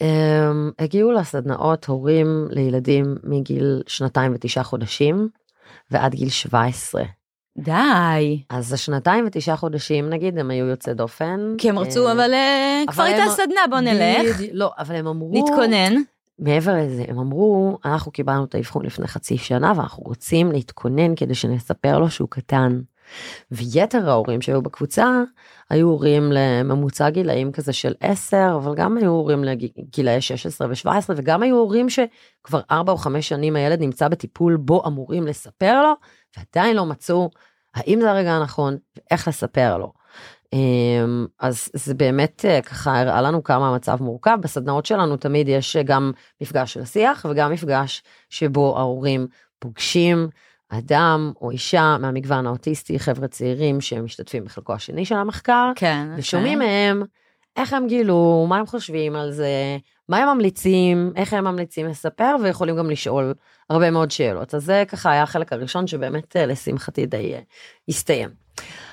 הם 0.00 0.70
הגיעו 0.78 1.12
לסדנאות 1.12 1.84
הורים 1.84 2.46
לילדים 2.50 3.16
מגיל 3.24 3.82
שנתיים 3.86 4.32
ותשעה 4.34 4.64
חודשים 4.64 5.28
ועד 5.90 6.14
גיל 6.14 6.28
17. 6.28 7.02
די. 7.58 8.42
אז 8.50 8.72
השנתיים 8.72 9.24
ותשעה 9.26 9.56
חודשים 9.56 10.10
נגיד 10.10 10.38
הם 10.38 10.50
היו 10.50 10.66
יוצאי 10.66 10.94
דופן. 10.94 11.54
כי 11.58 11.68
הם 11.68 11.78
רצו, 11.78 12.06
אה, 12.06 12.12
אבל 12.12 12.34
אה, 12.34 12.82
כבר 12.86 13.02
אבל 13.04 13.12
הייתה 13.12 13.22
הם- 13.22 13.30
סדנה, 13.30 13.60
בוא 13.70 13.80
נלך, 13.80 14.34
בדיוק, 14.36 14.50
לא, 14.52 14.70
אבל 14.78 14.94
הם 14.94 15.06
אמרו, 15.06 15.30
נתכונן. 15.34 15.94
מעבר 16.38 16.74
לזה, 16.76 17.04
הם 17.08 17.18
אמרו, 17.18 17.78
אנחנו 17.84 18.12
קיבלנו 18.12 18.44
את 18.44 18.54
האבחון 18.54 18.86
לפני 18.86 19.06
חצי 19.06 19.38
שנה 19.38 19.72
ואנחנו 19.76 20.02
רוצים 20.06 20.52
להתכונן 20.52 21.14
כדי 21.16 21.34
שנספר 21.34 21.98
לו 21.98 22.10
שהוא 22.10 22.28
קטן. 22.30 22.80
ויתר 23.50 24.10
ההורים 24.10 24.40
שהיו 24.40 24.62
בקבוצה 24.62 25.22
היו 25.70 25.88
הורים 25.88 26.32
לממוצע 26.32 27.10
גילאים 27.10 27.52
כזה 27.52 27.72
של 27.72 27.94
10 28.00 28.56
אבל 28.56 28.74
גם 28.74 28.96
היו 28.96 29.10
הורים 29.10 29.44
לגילאי 29.44 30.20
16 30.20 30.68
ו17 30.68 30.88
וגם 31.16 31.42
היו 31.42 31.56
הורים 31.56 31.86
שכבר 31.90 32.60
4 32.70 32.92
או 32.92 32.96
5 32.96 33.28
שנים 33.28 33.56
הילד 33.56 33.80
נמצא 33.80 34.08
בטיפול 34.08 34.56
בו 34.56 34.86
אמורים 34.86 35.26
לספר 35.26 35.82
לו 35.82 35.92
ועדיין 36.36 36.76
לא 36.76 36.86
מצאו 36.86 37.30
האם 37.74 38.00
זה 38.00 38.10
הרגע 38.10 38.32
הנכון 38.32 38.76
ואיך 38.96 39.28
לספר 39.28 39.78
לו. 39.78 39.92
אמ, 40.52 41.26
אז 41.40 41.68
זה 41.72 41.94
באמת 41.94 42.44
אה, 42.44 42.62
ככה 42.62 43.00
הראה 43.00 43.22
לנו 43.22 43.42
כמה 43.42 43.68
המצב 43.68 44.02
מורכב 44.02 44.38
בסדנאות 44.40 44.86
שלנו 44.86 45.16
תמיד 45.16 45.48
יש 45.48 45.76
אה, 45.76 45.82
גם 45.82 46.12
מפגש 46.40 46.72
של 46.72 46.84
שיח 46.84 47.26
וגם 47.30 47.52
מפגש 47.52 48.02
שבו 48.30 48.78
ההורים 48.78 49.26
פוגשים 49.58 50.28
אדם 50.68 51.32
או 51.40 51.50
אישה 51.50 51.96
מהמגוון 52.00 52.46
האוטיסטי 52.46 52.98
חבר'ה 52.98 53.28
צעירים 53.28 53.80
שמשתתפים 53.80 54.44
בחלקו 54.44 54.74
השני 54.74 55.04
של 55.04 55.14
המחקר 55.14 55.72
כן. 55.76 56.08
ושומעים 56.16 56.58
מהם 56.58 57.02
איך 57.56 57.72
הם 57.72 57.86
גילו 57.86 58.46
מה 58.48 58.56
הם 58.56 58.66
חושבים 58.66 59.16
על 59.16 59.32
זה 59.32 59.78
מה 60.08 60.18
הם 60.18 60.28
ממליצים 60.28 61.12
איך 61.16 61.32
הם 61.32 61.44
ממליצים 61.44 61.86
לספר 61.86 62.36
ויכולים 62.42 62.76
גם 62.76 62.90
לשאול 62.90 63.34
הרבה 63.70 63.90
מאוד 63.90 64.10
שאלות 64.10 64.54
אז 64.54 64.64
זה 64.64 64.84
ככה 64.88 65.10
היה 65.10 65.22
החלק 65.22 65.52
הראשון 65.52 65.86
שבאמת 65.86 66.36
אה, 66.36 66.46
לשמחתי 66.46 67.06
די 67.06 67.34
אה, 67.34 67.40
הסתיים. 67.88 68.28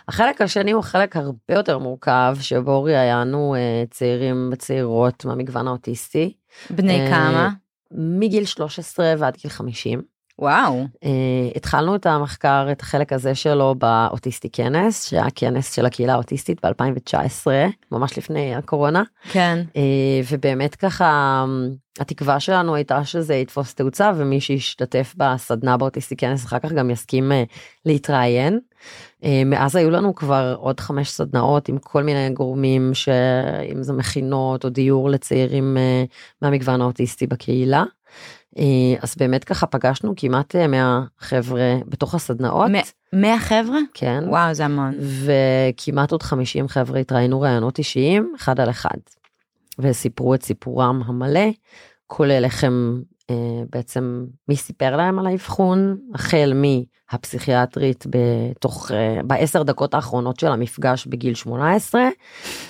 החלק 0.08 0.42
השני 0.42 0.72
הוא 0.72 0.84
חלק 0.84 1.16
הרבה 1.16 1.54
יותר 1.54 1.78
מורכב 1.78 2.38
שבו 2.42 2.84
ראיינו 2.84 3.56
אה, 3.56 3.84
צעירים 3.92 4.50
וצעירות 4.52 5.26
מהמגוון 5.26 5.68
האוטיסטי 5.68 6.34
בני 6.70 7.08
כמה? 7.10 7.50
מגיל 7.92 8.46
13 8.46 9.14
ועד 9.18 9.38
גיל 9.42 9.52
50. 9.52 10.15
וואו. 10.40 10.84
Uh, 10.96 11.08
התחלנו 11.56 11.96
את 11.96 12.06
המחקר, 12.06 12.68
את 12.72 12.82
החלק 12.82 13.14
הזה 13.14 13.36
שלו 13.36 13.76
באוטיסטי 13.76 14.50
כנס, 14.50 15.10
שהיה 15.10 15.26
כנס 15.36 15.74
של 15.74 15.86
הקהילה 15.86 16.14
האוטיסטית 16.14 16.66
ב-2019, 16.66 17.48
ממש 17.92 18.18
לפני 18.18 18.56
הקורונה, 18.56 19.04
כן. 19.32 19.64
uh, 19.74 19.78
ובאמת 20.32 20.76
ככה, 20.76 21.44
um, 21.46 22.02
התקווה 22.02 22.40
שלנו 22.40 22.76
הייתה 22.76 23.06
שזה 23.06 23.36
יתפוס 23.36 23.74
תאוצה, 23.74 24.12
ומי 24.18 24.42
שישתתף 24.42 25.14
בסדנה 25.18 25.78
באוטיסטי 25.78 26.16
כנס 26.16 26.46
אחר 26.46 26.60
כך 26.60 26.72
גם 26.72 26.90
יסכים 26.90 27.32
uh, 27.32 27.36
להתראיין. 27.86 28.60
Uh, 29.22 29.26
מאז 29.46 29.76
היו 29.76 29.90
לנו 29.90 30.16
כבר 30.16 30.56
עוד 30.60 30.80
חמש 30.80 31.10
סדנאות 31.10 31.70
עם 31.70 31.78
כל 31.78 32.04
מיני 32.04 32.30
גורמים, 32.30 32.94
שאם 32.94 33.84
זה 33.84 33.94
מכינות 33.94 34.64
או 34.64 34.70
דיור 34.70 35.10
לצעירים 35.10 35.78
uh, 35.78 36.42
מהמגוון 36.42 36.82
האוטיסטי 36.82 37.28
בקהילה. 37.28 37.84
אה, 38.58 38.64
אז 39.02 39.16
באמת 39.16 39.44
ככה 39.44 39.68
פגשנו 39.68 40.14
כמעט 40.18 40.56
אה, 40.56 40.68
100 40.68 41.02
חבר'ה 41.20 41.76
בתוך 41.86 42.16
הסדנאות, 42.16 42.72
מ- 42.72 43.22
100 43.22 43.40
חבר'ה? 43.40 43.80
כן, 43.94 44.24
וואו, 44.28 44.54
זה 44.54 44.66
המון. 44.66 44.94
וכמעט 45.00 46.12
עוד 46.12 46.24
50 46.24 46.68
חבר'ה 46.68 47.00
התראיינו 47.00 47.42
ראיונות 47.42 47.78
אישיים 47.78 48.34
אחד 48.36 48.60
על 48.60 48.70
אחד, 48.70 48.98
וסיפרו 49.80 50.34
את 50.36 50.44
סיפורם 50.44 51.02
המלא, 51.06 51.50
כולל 52.08 52.44
איך 52.46 52.64
הם 52.64 53.02
אה, 53.02 53.15
בעצם 53.70 54.26
מי 54.48 54.56
סיפר 54.56 54.96
להם 54.96 55.20
על 55.20 55.28
האבחון, 55.28 55.98
החל 56.14 56.54
מהפסיכיאטרית 56.56 58.06
בתוך, 58.10 58.92
אה, 58.92 59.24
בעשר 59.24 59.64
דקות 59.64 59.94
האחרונות 59.94 60.40
של 60.40 60.48
המפגש 60.48 61.08
בגיל 61.08 61.34
18, 61.34 62.02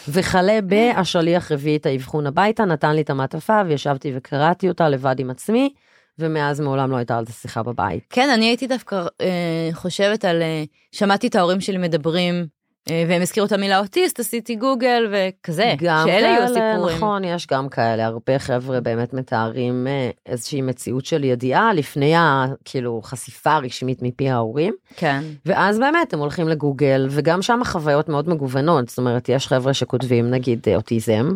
וכלה 0.09 0.59
בהשליח 0.61 1.51
הביא 1.51 1.77
את 1.77 1.85
האבחון 1.85 2.27
הביתה, 2.27 2.65
נתן 2.65 2.95
לי 2.95 3.01
את 3.01 3.09
המעטפה 3.09 3.61
וישבתי 3.67 4.11
וקראתי 4.15 4.69
אותה 4.69 4.89
לבד 4.89 5.19
עם 5.19 5.29
עצמי, 5.29 5.73
ומאז 6.19 6.59
מעולם 6.61 6.91
לא 6.91 6.97
הייתה 6.97 7.17
על 7.17 7.25
זה 7.25 7.33
שיחה 7.33 7.63
בבית. 7.63 8.03
כן, 8.09 8.29
אני 8.33 8.45
הייתי 8.45 8.67
דווקא 8.67 9.05
אה, 9.21 9.69
חושבת 9.73 10.25
על, 10.25 10.41
אה, 10.41 10.63
שמעתי 10.91 11.27
את 11.27 11.35
ההורים 11.35 11.61
שלי 11.61 11.77
מדברים, 11.77 12.35
אה, 12.35 12.54
והם 12.89 13.21
הזכירו 13.21 13.47
את 13.47 13.51
המילה 13.51 13.79
אוטיסט, 13.79 14.19
עשיתי 14.19 14.55
גוגל 14.55 15.11
וכזה, 15.11 15.73
גם 15.81 16.07
שאלה 16.07 16.35
היו 16.35 16.43
הסיפורים. 16.43 16.95
נכון, 16.95 17.23
יש 17.23 17.47
גם 17.47 17.69
כאלה, 17.69 18.05
הרבה 18.05 18.39
חבר'ה 18.39 18.79
באמת 18.79 19.13
מתארים 19.13 19.87
אה, 19.87 20.09
איזושהי 20.25 20.61
מציאות 20.61 21.05
של 21.05 21.23
ידיעה 21.23 21.73
לפני 21.73 22.15
ה... 22.15 22.45
כאילו, 22.65 23.01
חשיפה 23.03 23.53
הרשמית 23.53 24.01
מפי 24.01 24.29
ההורים. 24.29 24.73
כן, 24.95 25.21
ואז 25.45 25.79
באמת 25.79 26.13
הם 26.13 26.19
הולכים 26.19 26.47
לגוגל, 26.47 27.07
וגם 27.09 27.41
שם 27.41 27.61
החוויות 27.61 28.09
מאוד 28.09 28.29
מגוונות, 28.29 28.89
זאת 28.89 28.97
אומרת, 28.97 29.29
יש 29.29 29.47
חבר'ה 29.47 29.73
שכותבים 29.73 30.31
נגיד 30.31 30.59
אה, 30.67 30.75
אוטיזם, 30.75 31.29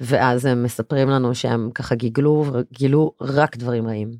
ואז 0.00 0.46
הם 0.46 0.62
מספרים 0.62 1.08
לנו 1.08 1.34
שהם 1.34 1.70
ככה 1.74 1.94
גיגלו, 1.94 2.44
גילו 2.72 3.12
רק 3.20 3.56
דברים 3.56 3.88
רעים. 3.88 4.10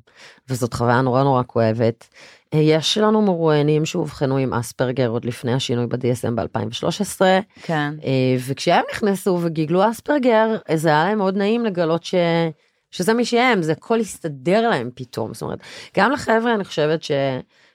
וזאת 0.49 0.73
חוויה 0.73 1.01
נורא 1.01 1.23
נורא 1.23 1.43
כואבת. 1.47 2.07
אה, 2.53 2.59
יש 2.59 2.97
לנו 2.97 3.21
מרואיינים 3.21 3.85
שאובחנו 3.85 4.37
עם 4.37 4.53
אספרגר 4.53 5.07
עוד 5.07 5.25
לפני 5.25 5.53
השינוי 5.53 5.87
ב-DSM 5.87 6.31
ב-2013, 6.35 7.21
כן. 7.61 7.93
אה, 8.03 8.35
וכשהם 8.47 8.83
נכנסו 8.93 9.39
וגיגלו 9.41 9.89
אספרגר, 9.89 10.57
זה 10.73 10.89
היה 10.89 11.03
להם 11.03 11.17
מאוד 11.17 11.37
נעים 11.37 11.65
לגלות 11.65 12.03
ש... 12.03 12.15
שזה 12.91 13.13
מי 13.13 13.25
שהם, 13.25 13.61
זה 13.61 13.71
הכל 13.71 13.99
הסתדר 13.99 14.69
להם 14.69 14.89
פתאום. 14.95 15.33
זאת 15.33 15.41
אומרת, 15.41 15.59
גם 15.97 16.11
לחבר'ה 16.11 16.55
אני 16.55 16.63
חושבת 16.63 17.03
ש... 17.03 17.11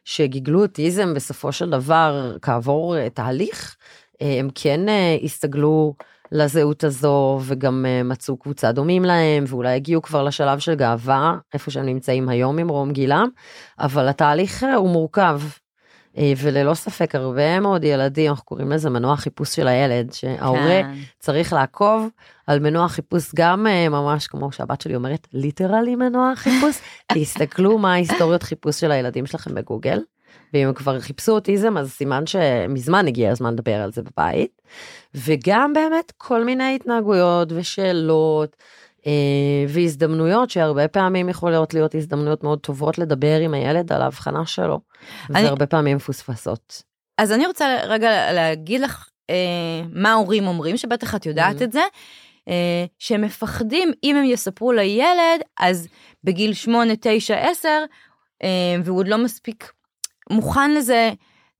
שגיגלו 0.04 0.62
אוטיזם 0.62 1.14
בסופו 1.14 1.52
של 1.52 1.70
דבר 1.70 2.36
כעבור 2.42 2.96
אה, 2.96 3.10
תהליך, 3.10 3.76
הם 4.20 4.48
כן 4.54 4.80
הסתגלו 5.24 5.94
לזהות 6.32 6.84
הזו 6.84 7.40
וגם 7.42 7.86
אה, 7.88 8.02
מצאו 8.02 8.36
קבוצה 8.36 8.72
דומים 8.72 9.04
להם 9.04 9.44
ואולי 9.46 9.74
הגיעו 9.74 10.02
כבר 10.02 10.22
לשלב 10.22 10.58
של 10.58 10.74
גאווה 10.74 11.36
איפה 11.54 11.70
שהם 11.70 11.86
נמצאים 11.86 12.28
היום 12.28 12.58
עם 12.58 12.68
רום 12.68 12.92
גילם, 12.92 13.28
אבל 13.78 14.08
התהליך 14.08 14.64
אה, 14.64 14.74
הוא 14.74 14.90
מורכב. 14.90 15.40
אה, 16.18 16.32
וללא 16.36 16.74
ספק 16.74 17.14
הרבה 17.14 17.60
מאוד 17.60 17.84
ילדים, 17.84 18.30
אנחנו 18.30 18.44
קוראים 18.44 18.72
לזה 18.72 18.90
מנוע 18.90 19.16
חיפוש 19.16 19.56
של 19.56 19.68
הילד, 19.68 20.12
שההורה 20.12 20.82
כן. 20.82 20.90
צריך 21.18 21.52
לעקוב 21.52 22.08
על 22.46 22.58
מנוע 22.58 22.88
חיפוש 22.88 23.30
גם 23.34 23.66
ממש 23.90 24.26
כמו 24.26 24.52
שהבת 24.52 24.80
שלי 24.80 24.94
אומרת 24.94 25.28
ליטרלי 25.32 25.96
מנוע 25.96 26.32
חיפוש 26.36 26.78
תסתכלו 27.14 27.78
מה 27.78 27.92
ההיסטוריות 27.92 28.42
חיפוש 28.42 28.80
של 28.80 28.92
הילדים 28.92 29.26
שלכם 29.26 29.54
בגוגל 29.54 29.98
ואם 30.54 30.66
הם 30.68 30.74
כבר 30.74 31.00
חיפשו 31.00 31.32
אוטיזם 31.32 31.76
אז 31.78 31.90
סימן 31.90 32.26
שמזמן 32.26 33.06
הגיע 33.08 33.30
הזמן 33.30 33.52
לדבר 33.52 33.74
על 33.74 33.92
זה 33.92 34.02
בבית 34.02 34.62
וגם 35.14 35.72
באמת 35.72 36.12
כל 36.16 36.44
מיני 36.44 36.74
התנהגויות 36.74 37.48
ושאלות. 37.52 38.56
אה, 39.06 39.12
והזדמנויות 39.68 40.50
שהרבה 40.50 40.88
פעמים 40.88 41.28
יכולות 41.28 41.74
להיות 41.74 41.94
הזדמנויות 41.94 42.44
מאוד 42.44 42.58
טובות 42.58 42.98
לדבר 42.98 43.38
עם 43.40 43.54
הילד 43.54 43.92
על 43.92 44.02
ההבחנה 44.02 44.46
שלו 44.46 44.80
אני- 45.30 45.44
והרבה 45.44 45.66
פעמים 45.66 45.96
מפוספסות. 45.96 46.82
אז 47.18 47.32
אני 47.32 47.46
רוצה 47.46 47.76
רגע 47.84 48.32
להגיד 48.32 48.80
לך 48.80 49.08
אה, 49.30 49.34
מה 49.92 50.10
ההורים 50.12 50.46
אומרים, 50.46 50.76
שבטח 50.76 51.14
את 51.14 51.26
יודעת 51.26 51.60
Mhm. 51.60 51.64
את 51.64 51.72
זה, 51.72 51.80
אה, 52.48 52.84
שהם 52.98 53.22
מפחדים 53.22 53.92
אם 54.04 54.16
הם 54.16 54.24
יספרו 54.24 54.72
לילד, 54.72 55.40
אז 55.60 55.88
בגיל 56.24 56.52
8, 56.54 56.92
9, 57.00 57.36
10, 57.50 57.68
אה, 58.42 58.48
והוא 58.84 58.98
עוד 58.98 59.08
לא 59.08 59.18
מספיק 59.18 59.72
מוכן 60.30 60.74
לזה, 60.74 61.10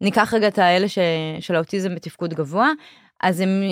ניקח 0.00 0.34
רגע 0.34 0.48
את 0.48 0.58
האלה 0.58 0.88
ש, 0.88 0.98
של 1.40 1.54
האוטיזם 1.54 1.94
בתפקוד 1.94 2.34
גבוה, 2.34 2.70
אז 3.22 3.40
הם... 3.40 3.62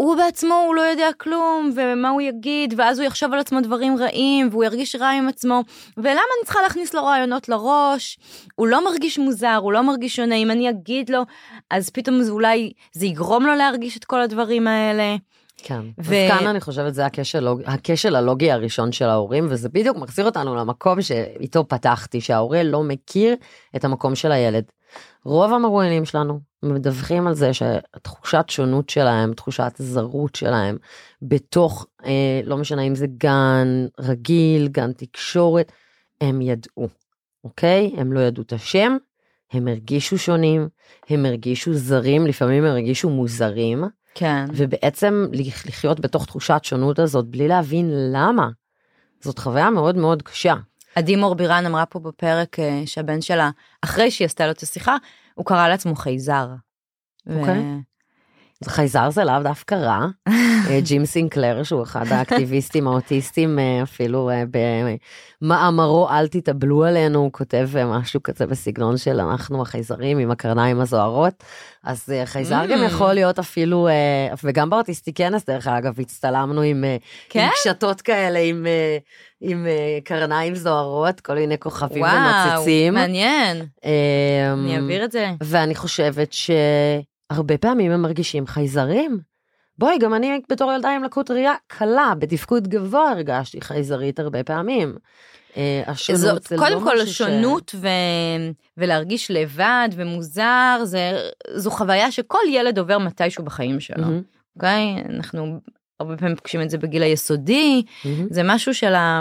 הוא 0.00 0.16
בעצמו 0.16 0.54
הוא 0.66 0.74
לא 0.74 0.80
יודע 0.80 1.08
כלום 1.18 1.70
ומה 1.74 2.08
הוא 2.08 2.20
יגיד 2.20 2.74
ואז 2.76 2.98
הוא 2.98 3.06
יחשוב 3.06 3.32
על 3.32 3.38
עצמו 3.38 3.60
דברים 3.60 3.96
רעים 3.96 4.48
והוא 4.50 4.64
ירגיש 4.64 4.96
רע 4.96 5.08
עם 5.08 5.28
עצמו. 5.28 5.62
ולמה 5.96 6.10
אני 6.10 6.44
צריכה 6.44 6.62
להכניס 6.62 6.94
לו 6.94 7.04
רעיונות 7.04 7.48
לראש? 7.48 8.18
הוא 8.54 8.66
לא 8.66 8.84
מרגיש 8.84 9.18
מוזר 9.18 9.58
הוא 9.62 9.72
לא 9.72 9.82
מרגיש 9.82 10.16
שונה. 10.16 10.34
אם 10.34 10.50
אני 10.50 10.70
אגיד 10.70 11.10
לו 11.10 11.22
אז 11.70 11.90
פתאום 11.90 12.22
זה 12.22 12.30
אולי 12.30 12.72
זה 12.92 13.06
יגרום 13.06 13.46
לו 13.46 13.54
להרגיש 13.54 13.96
את 13.96 14.04
כל 14.04 14.20
הדברים 14.20 14.66
האלה. 14.66 15.16
כן, 15.64 15.80
ו-. 15.98 16.00
אז 16.00 16.38
כאן 16.38 16.46
אני 16.46 16.60
חושבת 16.60 16.94
זה 16.94 17.06
הכשל, 17.06 17.48
הכשל 17.66 18.16
הלוגי 18.16 18.52
הראשון 18.52 18.92
של 18.92 19.04
ההורים, 19.04 19.46
וזה 19.50 19.68
בדיוק 19.68 19.96
מחזיר 19.96 20.24
אותנו 20.24 20.56
למקום 20.56 21.02
שאיתו 21.02 21.68
פתחתי, 21.68 22.20
שההורה 22.20 22.62
לא 22.62 22.82
מכיר 22.82 23.34
את 23.76 23.84
המקום 23.84 24.14
של 24.14 24.32
הילד. 24.32 24.64
רוב 25.24 25.52
המרואיינים 25.52 26.04
שלנו 26.04 26.40
מדווחים 26.62 27.26
על 27.26 27.34
זה 27.34 27.54
שהתחושת 27.54 28.44
שונות 28.48 28.90
שלהם, 28.90 29.34
תחושת 29.34 29.72
זרות 29.78 30.34
שלהם, 30.34 30.76
בתוך, 31.22 31.86
אה, 32.04 32.40
לא 32.44 32.56
משנה 32.56 32.82
אם 32.82 32.94
זה 32.94 33.06
גן 33.06 33.86
רגיל, 34.00 34.68
גן 34.68 34.92
תקשורת, 34.92 35.72
הם 36.20 36.40
ידעו, 36.40 36.88
אוקיי? 37.44 37.92
הם 37.96 38.12
לא 38.12 38.20
ידעו 38.20 38.42
את 38.42 38.52
השם, 38.52 38.96
הם 39.52 39.68
הרגישו 39.68 40.18
שונים, 40.18 40.68
הם 41.08 41.26
הרגישו 41.26 41.74
זרים, 41.74 42.26
לפעמים 42.26 42.64
הם 42.64 42.70
הרגישו 42.70 43.10
מוזרים. 43.10 43.84
כן. 44.14 44.44
ובעצם 44.54 45.26
לח- 45.32 45.66
לחיות 45.66 46.00
בתוך 46.00 46.26
תחושת 46.26 46.60
שונות 46.64 46.98
הזאת 46.98 47.26
בלי 47.26 47.48
להבין 47.48 47.90
למה. 48.12 48.48
זאת 49.20 49.38
חוויה 49.38 49.70
מאוד 49.70 49.96
מאוד 49.96 50.22
קשה. 50.22 50.54
עדי 50.94 51.16
מור 51.16 51.34
בירן 51.34 51.66
אמרה 51.66 51.86
פה 51.86 51.98
בפרק 51.98 52.58
אה, 52.58 52.82
שהבן 52.86 53.20
שלה 53.20 53.50
אחרי 53.82 54.10
שהיא 54.10 54.26
עשתה 54.26 54.46
לו 54.46 54.52
את 54.52 54.58
השיחה 54.62 54.96
הוא 55.34 55.46
קרא 55.46 55.68
לעצמו 55.68 55.94
חייזר. 55.94 56.48
אוקיי. 57.26 57.58
אז 57.58 57.64
חייזר 58.68 59.10
זה 59.10 59.24
לאו 59.24 59.42
דווקא 59.42 59.74
רע. 59.74 60.06
אה, 60.28 60.80
ג'ים 60.88 61.04
סינקלר 61.06 61.62
שהוא 61.62 61.82
אחד 61.82 62.06
האקטיביסטים 62.12 62.88
האוטיסטים 62.88 63.58
אה, 63.58 63.82
אפילו 63.82 64.30
אה, 64.30 64.42
במאמרו 65.42 66.08
אל 66.10 66.28
תתאבלו 66.28 66.84
עלינו 66.84 67.18
הוא 67.18 67.32
כותב 67.32 67.68
משהו 67.86 68.22
כזה 68.22 68.46
בסגנון 68.46 68.96
של 68.96 69.20
אנחנו 69.20 69.62
החייזרים 69.62 70.18
עם 70.18 70.30
הקרניים 70.30 70.80
הזוהרות. 70.80 71.44
אז 71.84 72.12
חייזר 72.24 72.66
גם 72.66 72.78
Mm. 72.80 72.84
יכול 72.84 73.12
להיות 73.12 73.38
אפילו 73.38 73.88
וגם 74.44 74.70
באוטיסטי 74.70 75.12
כנס 75.12 75.44
דרך 75.44 75.66
אגב 75.66 76.00
הצטלמנו 76.00 76.60
עם 76.62 76.84
כן? 77.28 77.48
קשתות 77.52 78.00
כאלה 78.00 78.38
עם 78.38 78.66
עם 79.40 79.66
קרניים 80.04 80.54
זוהרות 80.54 81.20
כל 81.20 81.34
מיני 81.34 81.58
כוכבים 81.58 82.02
וואו, 82.02 82.14
ונוצצים. 82.52 82.94
מעניין. 82.94 83.56
אה, 83.84 84.52
אני 84.52 84.76
אעביר 84.76 85.04
את 85.04 85.12
זה. 85.12 85.30
ואני 85.42 85.74
חושבת 85.74 86.32
שהרבה 87.32 87.58
פעמים 87.58 87.92
הם 87.92 88.02
מרגישים 88.02 88.46
חייזרים. 88.46 89.20
בואי, 89.78 89.98
גם 89.98 90.14
אני 90.14 90.40
בתור 90.50 90.72
ילדה 90.72 90.90
עם 90.90 91.04
לקות 91.04 91.30
ראייה 91.30 91.54
קלה, 91.66 92.12
בתפקוד 92.18 92.68
גבוה 92.68 93.10
הרגשתי 93.10 93.60
חייזרית 93.60 94.18
הרבה 94.18 94.44
פעמים. 94.44 94.96
אה, 95.56 95.82
השונות 95.86 96.20
זאת, 96.20 96.42
זה 96.42 96.56
קודם 96.56 96.72
לא 96.72 96.80
כל 96.80 97.02
משהו 97.02 97.14
ש- 97.14 97.74
ו... 97.74 97.88
ולהרגיש 98.76 99.30
לבד 99.30 99.88
ומוזר 99.92 100.80
זה 100.84 101.28
זו 101.54 101.70
חוויה 101.70 102.12
שכל 102.12 102.38
ילד 102.48 102.78
עובר 102.78 102.98
מתישהו 102.98 103.44
בחיים 103.44 103.80
שלו. 103.80 104.04
מהמם, 104.04 104.22
אוקיי 104.56 105.04
אנחנו 105.08 105.60
הרבה 106.00 106.16
פעמים 106.16 106.36
פוגשים 106.36 106.62
את 106.62 106.70
זה 106.70 106.78
בגיל 106.78 107.02
היסודי 107.02 107.82
מהמם. 108.04 108.26
זה 108.30 108.42
משהו 108.44 108.74
של 108.74 108.94
ה... 108.94 109.20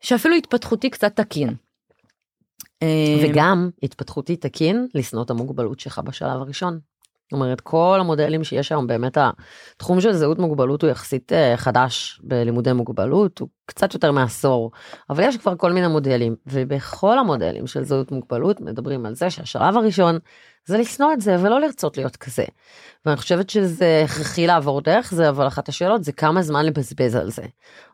שאפילו 0.00 0.34
התפתחותי 0.34 0.90
קצת 0.90 1.16
תקין. 1.16 1.54
אה, 2.82 3.28
וגם 3.28 3.70
התפתחותי 3.82 4.36
תקין 4.36 4.86
לשנוא 4.94 5.22
את 5.22 5.30
המוגבלות 5.30 5.80
שלך 5.80 5.98
בשלב 5.98 6.40
הראשון. 6.40 6.78
זאת 7.28 7.32
אומרת 7.32 7.60
כל 7.60 7.96
המודלים 8.00 8.44
שיש 8.44 8.72
היום 8.72 8.86
באמת 8.86 9.18
התחום 9.76 10.00
של 10.00 10.12
זהות 10.12 10.38
מוגבלות 10.38 10.82
הוא 10.82 10.90
יחסית 10.90 11.32
אה, 11.32 11.56
חדש 11.56 12.20
בלימודי 12.24 12.72
מוגבלות 12.72 13.38
הוא 13.38 13.48
קצת 13.66 13.94
יותר 13.94 14.12
מעשור 14.12 14.70
אבל 15.10 15.24
יש 15.24 15.36
כבר 15.36 15.56
כל 15.56 15.72
מיני 15.72 15.88
מודלים 15.88 16.36
ובכל 16.46 17.18
המודלים 17.18 17.66
של 17.66 17.84
זהות 17.84 18.12
מוגבלות 18.12 18.60
מדברים 18.60 19.06
על 19.06 19.14
זה 19.14 19.30
שהשלב 19.30 19.76
הראשון 19.76 20.18
זה 20.68 20.78
לשנוא 20.78 21.12
את 21.12 21.20
זה 21.20 21.36
ולא 21.40 21.60
לרצות 21.60 21.96
להיות 21.96 22.16
כזה. 22.16 22.44
ואני 23.06 23.16
חושבת 23.16 23.50
שזה 23.50 24.02
הכרחי 24.04 24.46
לעבור 24.46 24.80
דרך 24.80 25.14
זה 25.14 25.28
אבל 25.28 25.46
אחת 25.46 25.68
השאלות 25.68 26.04
זה 26.04 26.12
כמה 26.12 26.42
זמן 26.42 26.66
לבזבז 26.66 27.14
על 27.14 27.30
זה. 27.30 27.42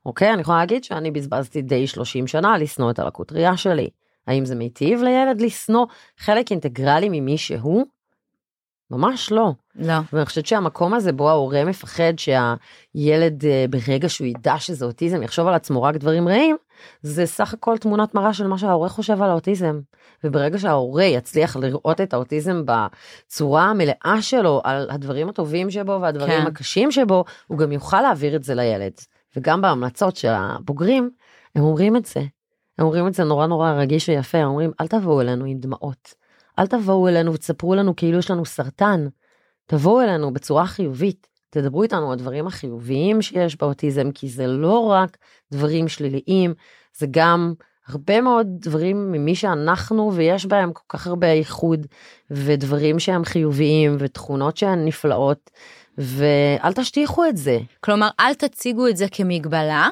אוקיי 0.07 0.33
אני 0.33 0.40
יכולה 0.40 0.59
להגיד 0.59 0.85
שאני 0.85 1.11
בזבזתי 1.11 1.62
די 1.62 1.87
30 1.87 2.27
שנה 2.27 2.59
לשנוא 2.59 2.90
את 2.90 2.99
הלקות 2.99 3.33
ראייה 3.33 3.57
שלי. 3.57 3.88
האם 4.27 4.45
זה 4.45 4.55
מיטיב 4.55 5.03
לילד 5.03 5.41
לשנוא 5.41 5.87
חלק 6.18 6.51
אינטגרלי 6.51 7.09
ממי 7.09 7.39
שהוא? 7.39 7.85
ממש 8.91 9.33
לא. 9.33 9.53
לא. 9.75 9.95
ואני 10.12 10.25
חושבת 10.25 10.47
שהמקום 10.47 10.95
הזה 10.95 11.12
בו 11.12 11.31
ההורה 11.31 11.64
מפחד 11.64 12.12
שהילד 12.16 13.45
אה, 13.45 13.64
ברגע 13.70 14.09
שהוא 14.09 14.27
ידע 14.27 14.59
שזה 14.59 14.85
אוטיזם 14.85 15.22
יחשוב 15.22 15.47
על 15.47 15.55
עצמו 15.55 15.83
רק 15.83 15.97
דברים 15.97 16.29
רעים, 16.29 16.57
זה 17.03 17.27
סך 17.27 17.55
הכל 17.55 17.79
תמונת 17.79 18.14
מראה 18.14 18.35
של 18.35 18.47
מה 18.47 18.59
שההורה 18.59 18.89
חושב 18.89 19.22
על 19.22 19.31
האוטיזם. 19.31 19.81
וברגע 20.25 20.59
שההורה 20.59 21.05
יצליח 21.05 21.57
לראות 21.57 22.01
את 22.01 22.14
האוטיזם 22.14 22.62
בצורה 22.64 23.64
המלאה 23.64 24.16
שלו, 24.20 24.61
על 24.64 24.91
הדברים 24.91 25.29
הטובים 25.29 25.70
שבו 25.70 25.99
והדברים 26.01 26.41
כן. 26.41 26.47
הקשים 26.47 26.91
שבו, 26.91 27.25
הוא 27.47 27.59
גם 27.59 27.72
יוכל 27.72 28.01
להעביר 28.01 28.37
את 28.37 28.45
זה 28.45 28.55
לילד. 28.55 28.93
וגם 29.37 29.61
בהמלצות 29.61 30.16
של 30.16 30.33
הבוגרים, 30.33 31.11
הם 31.55 31.62
אומרים 31.62 31.97
את 31.97 32.07
זה. 32.07 32.20
הם 32.79 32.87
אומרים 32.87 33.07
את 33.07 33.14
זה 33.14 33.25
נורא 33.25 33.47
נורא 33.47 33.72
רגיש 33.72 34.09
ויפה, 34.09 34.39
הם 34.39 34.49
אומרים 34.49 34.70
אל 34.81 34.87
תבואו 34.87 35.20
אלינו 35.20 35.45
עם 35.45 35.59
דמעות. 35.59 36.14
אל 36.59 36.66
תבואו 36.66 37.09
אלינו 37.09 37.35
ותספרו 37.35 37.75
לנו 37.75 37.97
כאילו 37.97 38.18
יש 38.18 38.31
לנו 38.31 38.45
סרטן. 38.45 39.07
תבואו 39.66 40.01
אלינו 40.01 40.33
בצורה 40.33 40.66
חיובית. 40.66 41.27
תדברו 41.51 41.83
איתנו 41.83 42.07
על 42.07 42.12
הדברים 42.12 42.47
החיוביים 42.47 43.22
שיש 43.22 43.57
באוטיזם, 43.57 44.11
כי 44.11 44.29
זה 44.29 44.47
לא 44.47 44.79
רק 44.79 45.16
דברים 45.53 45.89
שליליים, 45.89 46.55
זה 46.97 47.07
גם 47.11 47.55
הרבה 47.89 48.20
מאוד 48.20 48.47
דברים 48.51 49.12
ממי 49.12 49.35
שאנחנו 49.35 50.12
ויש 50.14 50.47
בהם 50.47 50.72
כל 50.72 50.83
כך 50.89 51.07
הרבה 51.07 51.33
איחוד 51.33 51.87
ודברים 52.31 52.99
שהם 52.99 53.25
חיוביים 53.25 53.97
ותכונות 53.99 54.57
שהן 54.57 54.85
נפלאות 54.85 55.51
ואל 55.99 56.72
תשטיחו 56.72 57.25
את 57.25 57.37
זה. 57.37 57.59
כלומר, 57.81 58.09
אל 58.20 58.35
תציגו 58.35 58.89
את 58.89 58.97
זה 58.97 59.07
כמגבלה, 59.12 59.89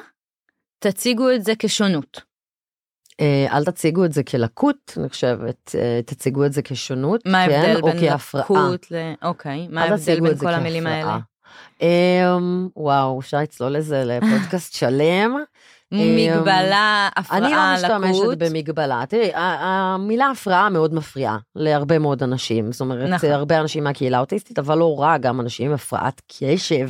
תציגו 0.79 1.31
את 1.31 1.43
זה 1.43 1.53
כשונות. 1.59 2.32
אה, 3.23 3.57
אל 3.57 3.63
תציגו 3.63 4.05
את 4.05 4.13
זה 4.13 4.23
כלקות, 4.23 4.93
אני 4.97 5.09
חושבת, 5.09 5.75
אה, 5.75 5.99
תציגו 6.05 6.45
את 6.45 6.53
זה 6.53 6.61
כשונות, 6.61 7.25
מה 7.25 7.45
כן, 7.45 7.51
ההבדל 7.51 7.81
או 7.81 7.87
בין 7.87 7.99
כהפרעה. 7.99 8.43
לקות 8.43 8.91
ל... 8.91 8.95
אוקיי, 9.23 9.67
מה 9.69 9.83
ההבדל 9.83 10.19
בין 10.19 10.37
כל 10.37 10.53
המילים. 10.53 10.87
האלה? 10.87 11.17
אמ, 11.81 12.67
וואו, 12.75 13.19
אפשר 13.19 13.37
לצלול 13.37 13.71
לזה 13.71 14.03
לפודקאסט 14.05 14.73
שלם. 14.73 15.35
מגבלה, 15.93 17.09
אני 17.31 17.41
לא 17.41 17.47
הפרעה, 17.47 17.75
משתמשת 17.75 18.21
לקות. 18.21 18.37
במגבלה. 18.37 19.03
תראי, 19.09 19.31
המילה 19.35 20.29
הפרעה 20.29 20.69
מאוד 20.69 20.93
מפריעה 20.93 21.37
להרבה 21.55 21.99
מאוד 21.99 22.23
אנשים. 22.23 22.71
זאת 22.71 22.81
אומרת, 22.81 23.09
נכון. 23.09 23.29
הרבה 23.29 23.59
אנשים 23.59 23.83
מהקהילה 23.83 24.17
האוטיסטית, 24.17 24.59
אבל 24.59 24.77
לא 24.77 24.99
רק, 24.99 25.21
גם 25.21 25.41
אנשים 25.41 25.67
עם 25.67 25.73
הפרעת 25.73 26.21
קשב. 26.27 26.89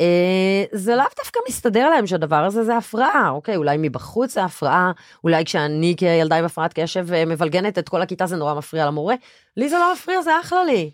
אה, 0.00 0.64
זה 0.72 0.96
לאו 0.96 1.04
דווקא 1.16 1.40
מסתדר 1.48 1.88
להם 1.90 2.06
שהדבר 2.06 2.44
הזה 2.44 2.64
זה 2.64 2.76
הפרעה, 2.76 3.28
אוקיי? 3.30 3.56
אולי 3.56 3.76
מבחוץ 3.80 4.34
זה 4.34 4.44
הפרעה, 4.44 4.92
אולי 5.24 5.44
כשאני 5.44 5.94
כילדה 5.96 6.36
עם 6.36 6.44
הפרעת 6.44 6.72
קשב 6.72 7.12
אה, 7.12 7.24
מבלגנת 7.24 7.78
את 7.78 7.88
כל 7.88 8.02
הכיתה 8.02 8.26
זה 8.26 8.36
נורא 8.36 8.54
מפריע 8.54 8.86
למורה. 8.86 9.14
לי 9.56 9.68
זה 9.68 9.76
לא 9.78 9.92
מפריע, 9.92 10.22
זה 10.22 10.30
אחלה 10.40 10.64
לי. 10.64 10.90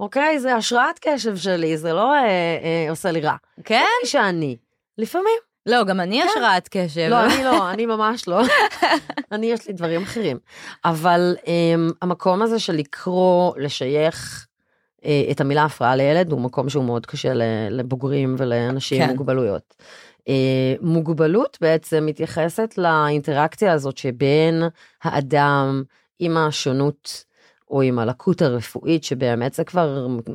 אוקיי? 0.00 0.38
זה 0.38 0.54
השראת 0.54 0.98
קשב 1.00 1.36
שלי, 1.36 1.76
זה 1.76 1.92
לא 1.92 2.14
אה, 2.14 2.24
אה, 2.24 2.90
עושה 2.90 3.10
לי 3.10 3.20
רע. 3.20 3.36
כן? 3.64 3.84
שאני. 4.04 4.56
לפעמים. 4.98 5.38
לא, 5.66 5.84
גם 5.84 6.00
אני 6.00 6.22
כן. 6.22 6.28
השראת 6.28 6.68
קשב. 6.68 7.08
לא, 7.10 7.24
אני 7.24 7.44
לא, 7.44 7.70
אני 7.70 7.86
ממש 7.86 8.28
לא. 8.28 8.42
אני, 9.32 9.46
יש 9.46 9.66
לי 9.66 9.72
דברים 9.72 10.02
אחרים. 10.02 10.38
אבל 10.84 11.36
um, 11.40 11.94
המקום 12.02 12.42
הזה 12.42 12.58
של 12.58 12.72
לקרוא, 12.72 13.54
לשייך 13.56 14.47
את 15.30 15.40
המילה 15.40 15.64
הפרעה 15.64 15.96
לילד, 15.96 16.32
הוא 16.32 16.40
מקום 16.40 16.68
שהוא 16.68 16.84
מאוד 16.84 17.06
קשה 17.06 17.32
לבוגרים 17.70 18.34
ולאנשים 18.38 19.02
עם 19.02 19.08
כן. 19.08 19.12
מוגבלויות. 19.16 19.74
Uh, 20.20 20.30
מוגבלות 20.80 21.58
בעצם 21.60 22.06
מתייחסת 22.06 22.74
לאינטראקציה 22.78 23.72
הזאת 23.72 23.98
שבין 23.98 24.62
האדם 25.02 25.82
עם 26.18 26.36
השונות. 26.36 27.28
או 27.70 27.82
עם 27.82 27.98
הלקות 27.98 28.42
הרפואית 28.42 29.04
שבאמת 29.04 29.54
זה 29.54 29.64
כבר 29.64 30.06
Mm. 30.26 30.30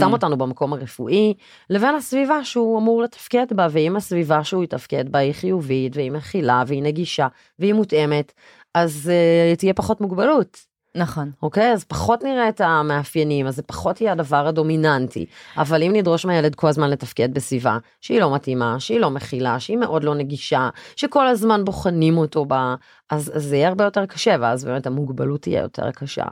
שם 0.00 0.12
אותנו 0.12 0.36
במקום 0.38 0.72
הרפואי, 0.72 1.34
לבין 1.70 1.94
הסביבה 1.94 2.44
שהוא 2.44 2.78
אמור 2.78 3.02
לתפקד 3.02 3.46
בה, 3.50 3.66
ואם 3.70 3.96
הסביבה 3.96 4.44
שהוא 4.44 4.64
יתפקד 4.64 5.08
בה 5.08 5.18
היא 5.18 5.32
חיובית, 5.32 5.96
והיא 5.96 6.12
מכילה, 6.12 6.62
והיא 6.66 6.82
נגישה, 6.82 7.28
והיא 7.58 7.72
מותאמת, 7.72 8.32
אז 8.74 9.10
uh, 9.10 9.56
תהיה 9.58 9.74
פחות 9.74 10.00
מוגבלות, 10.00 10.58
נכון. 10.98 11.30
אוקיי? 11.42 11.72
אז 11.72 11.84
פחות 11.84 12.24
נראה 12.24 12.48
את 12.48 12.60
המאפיינים, 12.60 13.46
אז 13.46 13.56
זה 13.56 13.62
פחות 13.62 14.00
יהיה 14.00 14.12
הדבר 14.12 14.46
הדומיננטי. 14.46 15.26
אבל 15.56 15.82
אם 15.82 15.92
נדרוש 15.94 16.24
מהילד 16.24 16.54
כל 16.54 16.68
הזמן 16.68 16.90
לתפקד 16.90 17.34
בסביבה 17.34 17.78
שהיא 18.00 18.20
לא 18.20 18.34
מתאימה, 18.34 18.80
שהיא 18.80 19.00
לא 19.00 19.10
מכילה, 19.10 19.60
שהיא 19.60 19.76
מאוד 19.76 20.04
לא 20.04 20.14
נגישה, 20.14 20.68
שכל 20.96 21.26
הזמן 21.26 21.64
בוחנים 21.64 22.18
אותו 22.18 22.44
בה, 22.44 22.74
אז, 23.10 23.32
אז 23.34 23.44
זה 23.44 23.56
יהיה 23.56 23.68
הרבה 23.68 23.84
יותר 23.84 24.06
קשה, 24.06 24.36
ואז 24.40 24.64
באמת 24.64 24.86
המוגבלות 24.86 25.42
תהיה 25.42 25.62
יותר 25.62 25.90
קשה. 25.90 26.24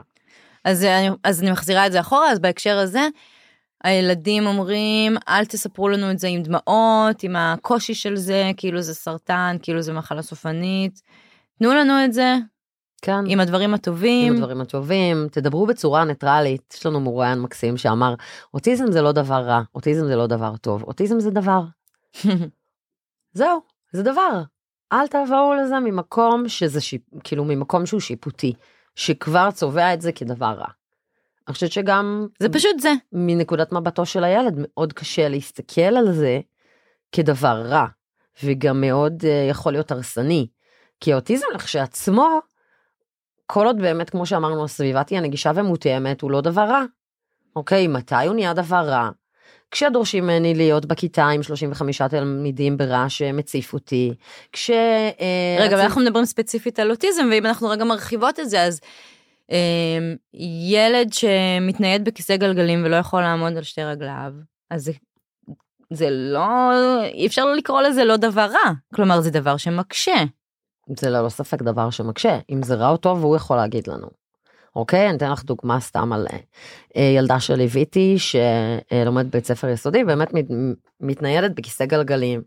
אז 0.63 0.83
אני, 0.83 1.09
אז 1.23 1.41
אני 1.41 1.51
מחזירה 1.51 1.87
את 1.87 1.91
זה 1.91 1.99
אחורה, 1.99 2.31
אז 2.31 2.39
בהקשר 2.39 2.77
הזה, 2.77 3.07
הילדים 3.83 4.47
אומרים, 4.47 5.17
אל 5.29 5.45
תספרו 5.45 5.89
לנו 5.89 6.11
את 6.11 6.19
זה 6.19 6.27
עם 6.27 6.43
דמעות, 6.43 7.23
עם 7.23 7.35
הקושי 7.35 7.93
של 7.93 8.15
זה, 8.15 8.51
כאילו 8.57 8.81
זה 8.81 8.93
סרטן, 8.93 9.57
כאילו 9.61 9.81
זה 9.81 9.93
מחלה 9.93 10.21
סופנית. 10.21 11.01
תנו 11.59 11.73
לנו 11.73 12.05
את 12.05 12.13
זה 12.13 12.35
כן. 13.01 13.23
עם 13.27 13.39
הדברים 13.39 13.73
הטובים. 13.73 14.27
עם 14.33 14.37
הדברים 14.39 14.61
הטובים, 14.61 15.27
תדברו 15.31 15.65
בצורה 15.65 16.05
ניטרלית. 16.05 16.73
יש 16.77 16.85
לנו 16.85 16.99
מרואיין 16.99 17.39
מקסים 17.39 17.77
שאמר, 17.77 18.13
אוטיזם 18.53 18.91
זה 18.91 19.01
לא 19.01 19.11
דבר 19.11 19.41
רע, 19.41 19.61
אוטיזם 19.75 20.07
זה 20.07 20.15
לא 20.15 20.27
דבר 20.27 20.57
טוב, 20.57 20.83
אוטיזם 20.83 21.19
זה 21.19 21.31
דבר. 21.31 21.61
זהו, 23.33 23.61
זה 23.91 24.03
דבר. 24.03 24.41
אל 24.93 25.07
תבואו 25.07 25.53
לזה 25.53 25.79
ממקום 25.79 26.49
שזה 26.49 26.81
שיפ... 26.81 27.01
כאילו 27.23 27.45
ממקום 27.45 27.85
שהוא 27.85 27.99
שיפוטי, 27.99 28.53
שכבר 28.95 29.51
צובע 29.51 29.93
את 29.93 30.01
זה 30.01 30.11
כדבר 30.11 30.53
רע. 30.57 30.67
אני 31.47 31.53
חושבת 31.53 31.71
שגם 31.71 32.27
זה 32.39 32.49
פשוט 32.49 32.79
זה. 32.79 32.93
מנקודת 33.11 33.71
מבטו 33.71 34.05
של 34.05 34.23
הילד 34.23 34.53
מאוד 34.57 34.93
קשה 34.93 35.29
להסתכל 35.29 35.81
על 35.81 36.11
זה 36.11 36.39
כדבר 37.11 37.61
רע, 37.65 37.85
וגם 38.43 38.81
מאוד 38.81 39.21
uh, 39.21 39.49
יכול 39.49 39.71
להיות 39.71 39.91
הרסני. 39.91 40.47
כי 40.99 41.13
האוטיזם 41.13 41.45
לכשעצמו, 41.55 42.39
כל 43.47 43.65
עוד 43.65 43.77
באמת, 43.77 44.09
כמו 44.09 44.25
שאמרנו, 44.25 44.63
הסביבה 44.63 45.03
תהיה 45.03 45.21
נגישה 45.21 45.51
ומותאמת, 45.55 46.21
הוא 46.21 46.31
לא 46.31 46.41
דבר 46.41 46.61
רע. 46.61 46.83
אוקיי, 47.55 47.87
מתי 47.87 48.25
הוא 48.25 48.35
נהיה 48.35 48.53
דבר 48.53 48.89
רע? 48.89 49.09
כשדורשים 49.71 50.23
ממני 50.23 50.53
להיות 50.53 50.85
בכיתה 50.85 51.27
עם 51.27 51.43
35 51.43 52.01
תלמידים 52.01 52.77
ברעש 52.77 53.17
שמציף 53.17 53.73
אותי, 53.73 54.13
כש... 54.51 54.69
אה, 54.69 55.57
רגע, 55.59 55.75
אבל 55.75 55.83
אנחנו 55.83 56.01
מדברים 56.01 56.25
ספציפית 56.25 56.79
על 56.79 56.91
אוטיזם, 56.91 57.27
ואם 57.31 57.45
אנחנו 57.45 57.69
רגע 57.69 57.83
מרחיבות 57.83 58.39
את 58.39 58.49
זה, 58.49 58.63
אז 58.63 58.79
אה, 59.51 59.57
ילד 60.69 61.13
שמתנייד 61.13 62.05
בכיסא 62.05 62.37
גלגלים 62.37 62.85
ולא 62.85 62.95
יכול 62.95 63.21
לעמוד 63.21 63.57
על 63.57 63.63
שתי 63.63 63.83
רגליו, 63.83 64.33
אז 64.69 64.83
זה, 64.83 64.91
זה 65.93 66.07
לא, 66.09 66.71
אי 67.03 67.27
אפשר 67.27 67.45
לקרוא 67.45 67.81
לזה 67.81 68.05
לא 68.05 68.17
דבר 68.17 68.47
רע. 68.51 68.73
כלומר, 68.95 69.21
זה 69.21 69.31
דבר 69.31 69.57
שמקשה. 69.57 70.23
זה 70.99 71.09
ללא 71.09 71.29
ספק 71.29 71.61
דבר 71.61 71.89
שמקשה, 71.89 72.39
אם 72.49 72.63
זה 72.63 72.75
רע 72.75 72.89
או 72.89 72.97
טוב 72.97 73.23
הוא 73.23 73.35
יכול 73.35 73.57
להגיד 73.57 73.87
לנו. 73.87 74.07
אוקיי, 74.75 75.09
אני 75.09 75.17
אתן 75.17 75.31
לך 75.31 75.43
דוגמה 75.43 75.79
סתם 75.79 76.13
על 76.13 76.27
אה, 76.95 77.01
ילדה 77.01 77.39
שליוויתי 77.39 78.15
שלומדת 78.19 79.25
בית 79.31 79.45
ספר 79.45 79.69
יסודי, 79.69 80.03
באמת 80.03 80.33
מת, 80.33 80.45
מתניידת 81.01 81.51
בכיסא 81.55 81.85
גלגלים, 81.85 82.41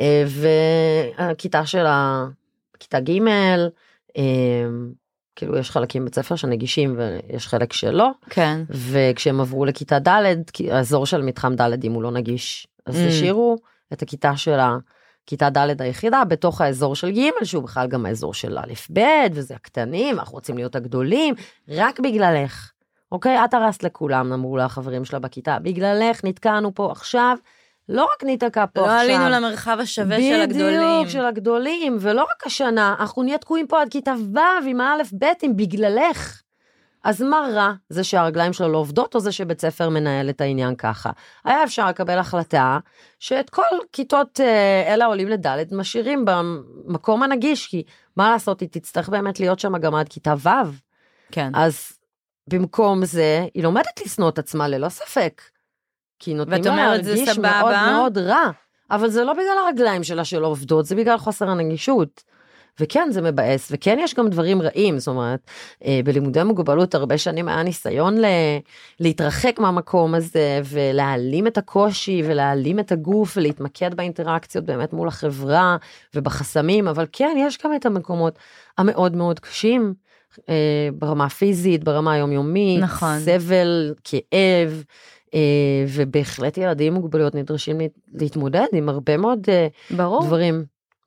אה, 0.00 0.24
והכיתה 0.26 1.66
שלה, 1.66 2.24
כיתה 2.78 3.00
ג', 3.00 3.18
אה, 4.16 4.64
כאילו 5.36 5.58
יש 5.58 5.70
חלקים 5.70 6.04
בית 6.04 6.14
ספר 6.14 6.36
שנגישים 6.36 6.96
ויש 6.98 7.48
חלק 7.48 7.72
שלא, 7.72 8.10
כן. 8.30 8.60
וכשהם 8.70 9.40
עברו 9.40 9.64
לכיתה 9.64 9.98
ד', 9.98 10.34
האזור 10.70 11.06
של 11.06 11.22
מתחם 11.22 11.54
ד' 11.54 11.84
אם 11.84 11.92
הוא 11.92 12.02
לא 12.02 12.10
נגיש, 12.10 12.66
אז 12.86 12.96
Mm. 12.96 13.08
השאירו 13.08 13.56
את 13.92 14.02
הכיתה 14.02 14.36
שלה, 14.36 14.76
כיתה 15.26 15.50
ד' 15.50 15.82
היחידה, 15.82 16.24
בתוך 16.24 16.60
האזור 16.60 16.96
של 16.96 17.10
ג', 17.10 17.44
שהוא 17.44 17.62
בכלל 17.62 17.86
גם 17.86 18.06
האזור 18.06 18.34
של 18.34 18.58
א' 18.58 18.72
ב', 18.92 19.00
וזה 19.32 19.54
הקטנים, 19.54 20.18
אנחנו 20.18 20.34
רוצים 20.34 20.56
להיות 20.56 20.76
הגדולים, 20.76 21.34
רק 21.68 22.00
בגללך. 22.00 22.72
אוקיי? 23.12 23.44
את 23.44 23.54
הרסת 23.54 23.82
לכולם, 23.82 24.32
אמרו 24.32 24.56
לה 24.56 24.64
החברים 24.64 25.04
שלה 25.04 25.18
בכיתה, 25.18 25.58
בגללך 25.58 26.24
נתקענו 26.24 26.74
פה 26.74 26.90
עכשיו, 26.90 27.36
לא 27.88 28.08
רק 28.14 28.24
ניתקע 28.24 28.64
פה 28.72 28.80
לא 28.80 28.86
עכשיו. 28.86 29.00
עלינו 29.00 29.28
למרחב 29.28 29.76
השווה 29.80 30.20
של 30.20 30.40
הגדולים. 30.40 30.80
בדיוק, 30.80 31.08
של 31.08 31.24
הגדולים, 31.24 31.96
ולא 32.00 32.22
רק 32.22 32.46
השנה, 32.46 32.94
אנחנו 33.00 33.22
נהיה 33.22 33.38
תקועים 33.38 33.66
פה 33.66 33.80
עד 33.80 33.88
כיתה 33.88 34.14
ו' 34.34 34.38
עם 34.66 34.80
האלף 34.80 35.12
ביתים 35.12 35.56
בגללך. 35.56 36.42
אז 37.04 37.22
מה 37.22 37.48
רע? 37.54 37.72
זה 37.88 38.04
שהרגליים 38.04 38.52
שלו 38.52 38.68
לא 38.68 38.78
עובדות, 38.78 39.14
או 39.14 39.20
זה 39.20 39.32
שבית 39.32 39.60
ספר 39.60 39.88
מנהל 39.88 40.30
את 40.30 40.40
העניין 40.40 40.76
ככה? 40.76 41.10
היה 41.44 41.64
אפשר 41.64 41.88
לקבל 41.88 42.18
החלטה 42.18 42.78
שאת 43.18 43.50
כל 43.50 43.62
כיתות 43.92 44.40
אה, 44.40 44.94
אלה 44.94 45.06
עולים 45.06 45.28
לד' 45.28 45.74
משאירים 45.74 46.24
במקום 46.24 47.22
הנגיש, 47.22 47.66
כי 47.66 47.82
מה 48.16 48.30
לעשות, 48.30 48.60
היא 48.60 48.68
תצטרך 48.72 49.08
באמת 49.08 49.40
להיות 49.40 49.58
שם 49.58 49.78
גם 49.78 49.94
עד 49.94 50.08
כיתה 50.08 50.34
ו'. 50.38 50.48
כן. 51.30 51.50
אז 51.54 51.92
במקום 52.48 53.04
זה, 53.04 53.46
היא 53.54 53.62
לומדת 53.62 54.00
לשנוא 54.04 54.28
את 54.28 54.38
עצמה 54.38 54.68
ללא 54.68 54.88
ספק. 54.88 55.42
כי 56.18 56.34
נותנים 56.34 56.64
לה 56.64 56.76
להרגיש? 56.76 57.38
מאוד 57.38 57.74
מאוד 57.92 58.18
רע. 58.18 58.50
אבל 58.90 59.08
זה 59.08 59.24
לא 59.24 59.32
בגלל 59.32 59.58
הרגליים 59.66 60.04
שלה 60.04 60.24
שלא 60.24 60.46
עובדות, 60.46 60.86
זה 60.86 60.94
בגלל 60.94 61.18
חוסר 61.18 61.50
הנגישות. 61.50 62.22
וכן, 62.80 63.08
זה 63.10 63.22
מבאס, 63.22 63.68
וכן 63.70 63.98
יש 64.00 64.14
גם 64.14 64.28
דברים 64.28 64.62
רעים, 64.62 64.98
זאת 64.98 65.08
אומרת, 65.08 65.40
אה, 65.84 66.00
בלימודי 66.04 66.42
מוגבלות 66.42 66.94
הרבה 66.94 67.18
שנים 67.18 67.48
היה 67.48 67.62
ניסיון 67.62 68.18
ל- 68.18 68.58
להתרחק 69.00 69.58
מהמקום 69.58 70.14
הזה, 70.14 70.60
ולהעלים 70.64 71.46
את 71.46 71.58
הקושי, 71.58 72.22
ולהעלים 72.26 72.78
את 72.78 72.92
הגוף, 72.92 73.36
ולהתמקד 73.36 73.94
באינטראקציות 73.94 74.64
באמת 74.64 74.92
מול 74.92 75.08
החברה, 75.08 75.76
ובחסמים, 76.14 76.88
אבל 76.88 77.06
כן, 77.12 77.36
יש 77.38 77.58
גם 77.64 77.74
את 77.74 77.86
המקומות 77.86 78.38
המאוד 78.78 79.16
מאוד 79.16 79.40
קשים, 79.40 79.94
אה, 80.48 80.54
ברמה 80.94 81.24
הפיזית, 81.24 81.84
ברמה 81.84 82.12
היומיומית, 82.12 82.82
נכון. 82.82 83.18
סבל, 83.18 83.94
כאב. 84.04 84.84
אה, 85.34 85.40
ובהחלט 85.88 86.58
ילדים 86.58 86.94
עם 86.94 87.00
מוגבלויות 87.00 87.34
נדרשים 87.34 87.78
להת- 87.80 87.98
להתמודד 88.14 88.66
עם 88.72 88.88
הרבה 88.88 89.16
מאוד 89.16 89.40
ברור. 89.96 90.24
דברים. 90.26 90.64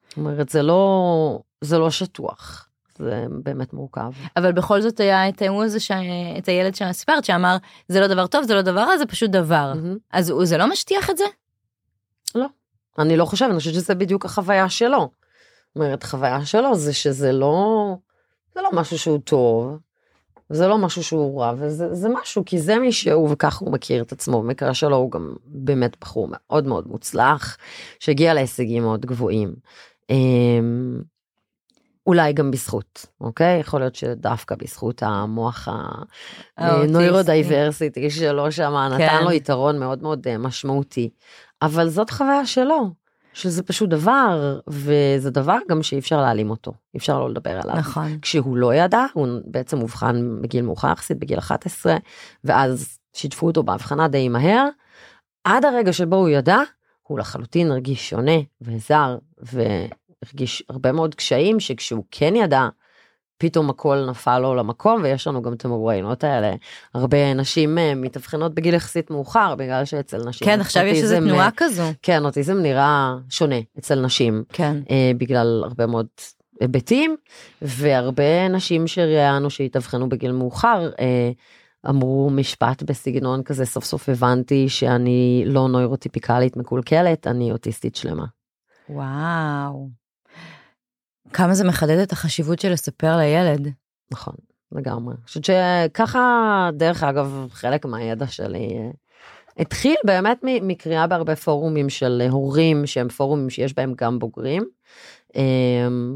זאת 0.09 0.17
אומרת, 0.17 0.49
זה 0.49 0.61
לא, 0.61 1.39
זה 1.65 1.77
לא 1.77 1.89
שטוח, 1.91 2.67
זה 2.97 3.25
באמת 3.43 3.73
מורכב. 3.73 4.11
אבל 4.37 4.51
בכל 4.51 4.81
זאת 4.81 4.99
היה 4.99 5.29
את 5.29 5.41
ההוא 5.41 5.63
הזה, 5.63 5.79
ש... 5.79 5.91
את 6.37 6.47
הילד 6.47 6.75
שסיפרת, 6.75 7.25
שאמר, 7.25 7.57
זה 7.87 7.99
לא 7.99 8.07
דבר 8.07 8.27
טוב, 8.27 8.43
זה 8.43 8.53
לא 8.55 8.61
דבר 8.61 8.79
רע, 8.79 8.97
זה 8.97 9.05
פשוט 9.05 9.29
דבר. 9.29 9.73
מהמם. 9.75 9.97
אז 10.11 10.29
הוא- 10.29 10.45
זה 10.45 10.57
לא 10.57 10.69
משטיח 10.69 11.09
את 11.09 11.17
זה? 11.17 11.23
אני 12.99 13.17
לא 13.17 13.25
חושבת, 13.25 13.49
אני 13.49 13.57
חושבת 13.57 13.73
שזה 13.73 13.95
בדיוק 13.95 14.25
החוויה 14.25 14.69
שלו. 14.69 15.09
זאת 15.67 15.75
אומרת, 15.75 16.03
חוויה 16.03 16.45
שלו 16.45 16.75
זה 16.75 16.93
שזה 16.93 17.31
לא, 17.31 17.95
זה 18.55 18.61
לא 18.61 18.69
משהו 18.73 18.97
שהוא 18.99 19.19
טוב, 19.23 19.77
זה 20.49 20.67
לא 20.67 20.77
משהו 20.77 21.03
שהוא 21.03 21.41
רע, 21.41 21.53
וזה 21.57 21.93
זה 21.93 22.09
משהו, 22.21 22.43
כי 22.45 22.59
זה 22.59 22.79
מי 22.79 22.91
שהוא, 22.91 23.29
וככה 23.31 23.65
הוא 23.65 23.73
מכיר 23.73 24.03
את 24.03 24.11
עצמו. 24.11 24.41
במקרה 24.41 24.73
שלו 24.73 24.95
הוא 24.95 25.11
גם 25.11 25.35
באמת 25.45 25.95
בחור 26.01 26.27
מאוד 26.31 26.67
מאוד 26.67 26.87
מוצלח, 26.87 27.57
שהגיע 27.99 28.33
להישגים 28.33 28.83
מאוד 28.83 29.05
גבוהים. 29.05 29.55
אולי 32.05 32.33
גם 32.33 32.51
בזכות, 32.51 33.05
אוקיי? 33.21 33.59
יכול 33.59 33.79
להיות 33.79 33.95
שדווקא 33.95 34.55
בזכות 34.55 35.03
המוח. 35.03 35.67
ה 36.57 36.67
neurodiversity 36.67 38.09
שלו 38.09 38.51
שם, 38.51 38.73
נתן 38.91 39.07
כן. 39.07 39.23
לו 39.23 39.31
יתרון 39.31 39.79
מאוד 39.79 40.03
מאוד 40.03 40.27
אה, 40.27 40.37
משמעותי. 40.37 41.09
אבל 41.61 41.89
זאת 41.89 42.09
חוויה 42.09 42.45
שלו, 42.45 42.89
שזה 43.33 43.63
פשוט 43.63 43.89
דבר, 43.89 44.59
וזה 44.67 45.29
דבר 45.31 45.57
גם 45.69 45.83
שאי 45.83 45.99
אפשר 45.99 46.21
להעלים 46.21 46.49
אותו, 46.49 46.71
אי 46.93 46.97
אפשר 46.97 47.19
לא 47.19 47.29
לדבר 47.29 47.59
עליו. 47.63 47.75
נכון. 47.75 48.19
כשהוא 48.21 48.57
לא 48.57 48.75
ידע, 48.75 49.05
הוא 49.13 49.27
בעצם 49.45 49.81
אובחן 49.81 50.41
בגיל 50.41 50.61
מאוחר 50.61 50.91
יחסית, 50.91 51.19
בגיל 51.19 51.39
11, 51.39 51.97
ואז 52.43 52.99
שיתפו 53.13 53.47
אותו 53.47 53.63
בהבחנה 53.63 54.07
די 54.07 54.29
מהר. 54.29 54.67
עד 55.43 55.65
הרגע 55.65 55.93
שבו 55.93 56.15
הוא 56.15 56.29
ידע, 56.29 56.57
הוא 57.03 57.19
לחלוטין 57.19 57.71
הרגיש 57.71 58.09
שונה 58.09 58.37
וזר, 58.61 59.17
והרגיש 60.25 60.63
הרבה 60.69 60.91
מאוד 60.91 61.15
קשיים 61.15 61.59
שכשהוא 61.59 62.03
כן 62.11 62.35
ידע, 62.35 62.67
פתאום 63.37 63.69
הכל 63.69 64.05
נפל 64.09 64.39
לו 64.39 64.55
למקום, 64.55 65.01
ויש 65.03 65.27
לנו 65.27 65.41
גם 65.41 65.53
את 65.53 65.65
המרואיינות 65.65 66.23
האלה. 66.23 66.53
הרבה 66.93 67.33
נשים 67.33 67.77
אה, 67.77 67.95
מתאבחנות 67.95 68.53
בגיל 68.53 68.73
יחסית 68.73 69.11
מאוחר, 69.11 69.55
בגלל 69.55 69.85
שאצל 69.85 70.17
נשים... 70.27 70.47
כן, 70.47 70.61
עכשיו 70.61 70.83
יש 70.85 70.97
איזו 70.97 71.15
אוטיזם, 71.15 71.29
תנועה 71.29 71.45
אה, 71.45 71.51
כזו. 71.57 71.83
כן, 72.01 72.25
אוטיזם 72.25 72.57
נראה 72.57 73.15
שונה 73.29 73.55
אצל 73.79 74.01
נשים. 74.01 74.43
כן. 74.49 74.77
אה, 74.89 75.11
בגלל 75.17 75.61
הרבה 75.65 75.85
מאוד 75.85 76.07
היבטים, 76.61 77.15
והרבה 77.61 78.47
נשים 78.47 78.87
שראיינו 78.87 79.49
שהתאבחנו 79.49 80.09
בגיל 80.09 80.31
מאוחר, 80.31 80.89
אה, 80.99 81.31
אמרו 81.89 82.29
משפט 82.29 82.83
בסגנון 82.83 83.43
כזה, 83.43 83.65
סוף 83.65 83.85
סוף 83.85 84.09
הבנתי 84.09 84.69
שאני 84.69 85.43
לא 85.45 85.67
נוירוטיפיקלית 85.67 86.57
מקולקלת, 86.57 87.27
אני 87.27 87.51
אוטיסטית 87.51 87.95
שלמה. 87.95 88.25
וואו. 88.89 90.04
כמה 91.33 91.53
זה 91.53 91.63
מחדד 91.63 91.97
את 91.97 92.11
החשיבות 92.11 92.59
של 92.59 92.71
לספר 92.71 93.17
לילד. 93.17 93.71
נכון, 94.11 94.35
לגמרי. 94.71 95.13
אני 95.13 95.25
חושבת 95.25 95.45
שככה, 95.45 96.69
דרך 96.73 97.03
אגב, 97.03 97.47
חלק 97.51 97.85
מהידע 97.85 98.27
שלי 98.27 98.77
אה, 98.77 98.89
התחיל 99.57 99.95
באמת 100.03 100.37
מקריאה 100.43 101.07
בהרבה 101.07 101.35
פורומים 101.35 101.89
של 101.89 102.27
הורים, 102.29 102.85
שהם 102.85 103.09
פורומים 103.09 103.49
שיש 103.49 103.73
בהם 103.73 103.93
גם 103.97 104.19
בוגרים, 104.19 104.65
אה, 105.35 105.41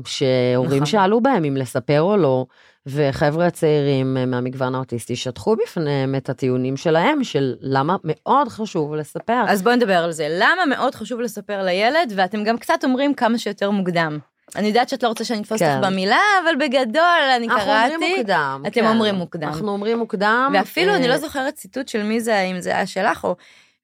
שהורים 0.05 0.71
נכון. 0.71 0.85
שאלו 0.85 1.21
בהם 1.21 1.43
אם 1.43 1.57
לספר 1.57 2.01
או 2.01 2.17
לא, 2.17 2.45
וחבר'ה 2.85 3.49
צעירים 3.49 4.17
אה, 4.17 4.25
מהמגוון 4.25 4.75
האוטיסטי 4.75 5.15
שטחו 5.15 5.55
בפניהם 5.55 6.15
את 6.15 6.29
הטיעונים 6.29 6.77
שלהם, 6.77 7.23
של 7.23 7.55
למה 7.61 7.95
מאוד 8.03 8.47
חשוב 8.47 8.95
לספר. 8.95 9.43
אז 9.47 9.61
בואי 9.61 9.75
נדבר 9.75 9.97
על 9.97 10.11
זה. 10.11 10.27
למה 10.29 10.65
מאוד 10.69 10.95
חשוב 10.95 11.21
לספר 11.21 11.63
לילד, 11.63 12.13
ואתם 12.15 12.43
גם 12.43 12.57
קצת 12.57 12.79
אומרים 12.83 13.13
כמה 13.13 13.37
שיותר 13.37 13.71
מוקדם. 13.71 14.19
אני 14.55 14.67
יודעת 14.67 14.89
שאת 14.89 15.03
לא 15.03 15.07
רוצה 15.07 15.25
שאני 15.25 15.41
אתפוס 15.41 15.59
כן. 15.59 15.75
אותך 15.75 15.87
במילה, 15.87 16.19
אבל 16.43 16.55
בגדול, 16.59 17.03
אני 17.35 17.47
אנחנו 17.47 17.65
קראתי. 17.65 17.95
אומרים 17.95 18.17
מוקדם. 18.17 18.63
אתם 18.67 18.71
כן. 18.81 18.87
אומרים 18.87 19.15
מוקדם. 19.15 19.47
אנחנו 19.47 19.71
אומרים 19.71 19.97
מוקדם. 19.97 20.51
ואפילו, 20.53 20.91
אה, 20.91 20.97
אני 20.97 21.07
לא 21.07 21.17
זוכרת 21.17 21.53
ציטוט 21.53 21.87
של 21.87 22.03
מי 22.03 22.19
זה, 22.21 22.39
אם 22.39 22.59
זה 22.59 22.69
היה 22.69 22.85
שלך, 22.85 23.23
או 23.23 23.35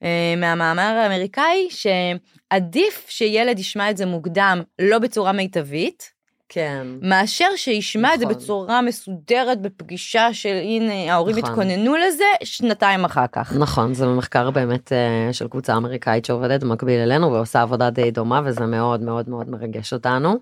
אה, 0.03 0.33
מהמאמר 0.37 0.81
האמריקאי, 0.81 1.67
שעדיף 1.69 3.05
שילד 3.09 3.59
ישמע 3.59 3.89
את 3.89 3.97
זה 3.97 4.05
מוקדם, 4.05 4.61
לא 4.79 4.99
בצורה 4.99 5.31
מיטבית, 5.31 6.14
כן. 6.49 6.87
מאשר 7.01 7.45
שישמע 7.55 8.13
את 8.13 8.19
זה 8.19 8.25
נכון. 8.25 8.37
בצורה 8.37 8.81
מסודרת 8.81 9.61
בפגישה 9.61 10.33
של 10.33 10.55
הנה 10.63 11.13
ההורים 11.13 11.37
נכון. 11.37 11.49
התכוננו 11.49 11.95
לזה 11.95 12.23
שנתיים 12.43 13.05
אחר 13.05 13.25
כך. 13.31 13.53
נכון, 13.59 13.93
זה 13.93 14.07
מחקר 14.07 14.51
באמת 14.51 14.91
אה, 14.91 15.33
של 15.33 15.47
קבוצה 15.47 15.77
אמריקאית 15.77 16.25
שעובדת 16.25 16.63
במקביל 16.63 16.99
אלינו 16.99 17.31
ועושה 17.31 17.61
עבודה 17.61 17.89
די 17.89 18.11
דומה 18.11 18.41
וזה 18.45 18.65
מאוד 18.65 19.01
מאוד 19.01 19.29
מאוד 19.29 19.49
מרגש 19.49 19.93
אותנו. 19.93 20.35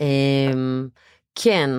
אמ, 0.00 0.88
כן, 1.34 1.70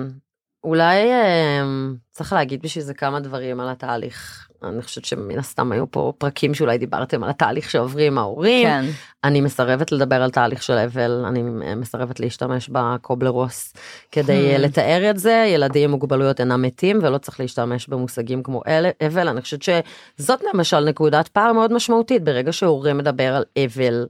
אולי 0.64 1.02
אמ, 1.12 1.96
צריך 2.10 2.32
להגיד 2.32 2.62
בשביל 2.62 2.84
זה 2.84 2.94
כמה 2.94 3.20
דברים 3.20 3.60
על 3.60 3.68
התהליך. 3.68 4.43
אני 4.68 4.82
חושבת 4.82 5.04
שמן 5.04 5.38
הסתם 5.38 5.72
היו 5.72 5.90
פה 5.90 6.12
פרקים 6.18 6.54
שאולי 6.54 6.78
דיברתם 6.78 7.24
על 7.24 7.30
התהליך 7.30 7.70
שעוברים 7.70 8.18
ההורים. 8.18 8.66
כן. 8.68 8.84
אני 9.24 9.40
מסרבת 9.40 9.92
לדבר 9.92 10.22
על 10.22 10.30
תהליך 10.30 10.62
של 10.62 10.72
אבל, 10.78 11.24
אני 11.28 11.42
מסרבת 11.76 12.20
להשתמש 12.20 12.68
בקובלרוס 12.72 13.72
כדי 14.12 14.52
Hmm. 14.54 14.58
hmm. 14.58 14.60
לתאר 14.60 15.10
את 15.10 15.18
זה, 15.18 15.44
ילדים 15.48 15.84
עם 15.84 15.90
מוגבלויות 15.90 16.40
אינם 16.40 16.62
מתים 16.62 16.98
ולא 17.02 17.18
צריך 17.18 17.40
להשתמש 17.40 17.88
במושגים 17.88 18.42
כמו 18.42 18.62
אל- 18.66 18.90
אבל, 19.06 19.28
אני 19.28 19.40
חושבת 19.40 19.60
שזאת 19.62 20.40
למשל 20.54 20.80
נקודת 20.80 21.28
פער 21.28 21.52
מאוד 21.52 21.72
משמעותית 21.72 22.24
ברגע 22.24 22.52
שהורה 22.52 22.92
מדבר 22.92 23.34
על 23.36 23.44
אבל. 23.64 24.06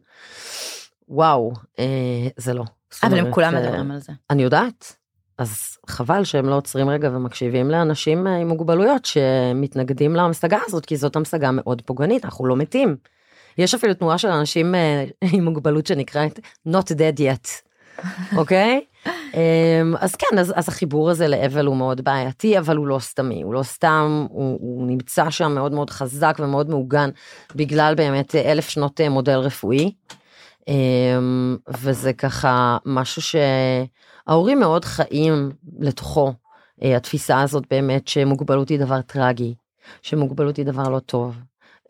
וואו, 1.09 1.53
אה, 1.79 1.85
זה 2.37 2.55
לא. 2.55 2.65
אבל 3.03 3.19
הם 3.19 3.33
כולם 3.33 3.55
אה, 3.57 3.61
מדברים 3.61 3.91
על 3.91 3.99
זה. 3.99 4.13
אני 4.31 4.43
יודעת. 4.43 4.97
אז 5.39 5.77
חבל 5.89 6.25
שהם 6.25 6.47
לא 6.47 6.57
עוצרים 6.57 6.89
רגע 6.89 7.11
ומקשיבים 7.13 7.71
לאנשים 7.71 8.27
אה, 8.27 8.37
עם 8.37 8.49
מוגבלויות 8.49 9.05
שמתנגדים 9.05 10.17
להמשגה 10.17 10.59
הזאת, 10.67 10.87
כי 10.87 10.97
זאת 10.97 11.17
המשגה 11.17 11.51
מאוד 11.51 11.83
פוגענית, 11.83 12.25
אנחנו 12.25 12.47
לא 12.47 12.57
מתים. 12.57 12.97
יש 13.59 13.75
אפילו 13.75 13.95
תנועה 13.95 14.19
של 14.19 14.29
אנשים 14.29 14.75
אה, 14.75 15.05
עם 15.33 15.45
מוגבלות 15.45 15.87
שנקראת 15.87 16.41
Not 16.69 16.91
Dead 16.91 17.21
Yet, 17.21 17.49
אוקיי? 18.39 18.85
אמ, 19.07 19.95
אז 20.01 20.15
כן, 20.15 20.39
אז, 20.39 20.53
אז 20.57 20.69
החיבור 20.69 21.11
הזה 21.11 21.29
לאבל 21.29 21.67
הוא 21.67 21.77
מאוד 21.77 22.01
בעייתי, 22.01 22.59
אבל 22.59 22.77
הוא 22.77 22.87
לא 22.87 22.99
סתמי, 22.99 23.43
הוא 23.43 23.55
לא 23.55 23.63
סתם, 23.63 24.27
הוא, 24.31 24.59
הוא 24.61 24.87
נמצא 24.87 25.31
שם 25.31 25.55
מאוד 25.55 25.73
מאוד 25.73 25.91
חזק 25.91 26.37
ומאוד 26.39 26.71
מעוגן, 26.71 27.11
בגלל 27.55 27.95
באמת 27.95 28.35
אלף 28.35 28.69
שנות 28.69 29.01
אה, 29.01 29.09
מודל 29.09 29.39
רפואי. 29.39 29.93
אמ, 30.69 31.57
וזה 31.69 32.13
ככה 32.13 32.77
משהו 32.85 33.23
שההורים 33.23 34.61
מאוד 34.61 34.85
חיים 34.85 35.51
לתוכו, 35.79 36.33
אה, 36.83 36.97
התפיסה 36.97 37.43
הזאת 37.43 37.65
באמת 37.71 38.09
שמוגבלות 38.09 38.69
היא 38.69 38.79
דבר 38.79 39.01
טרגי, 39.01 39.55
שמוגבלות 40.03 40.57
היא 40.57 40.67
דבר 40.67 40.89
לא 40.89 40.99
טוב. 40.99 41.37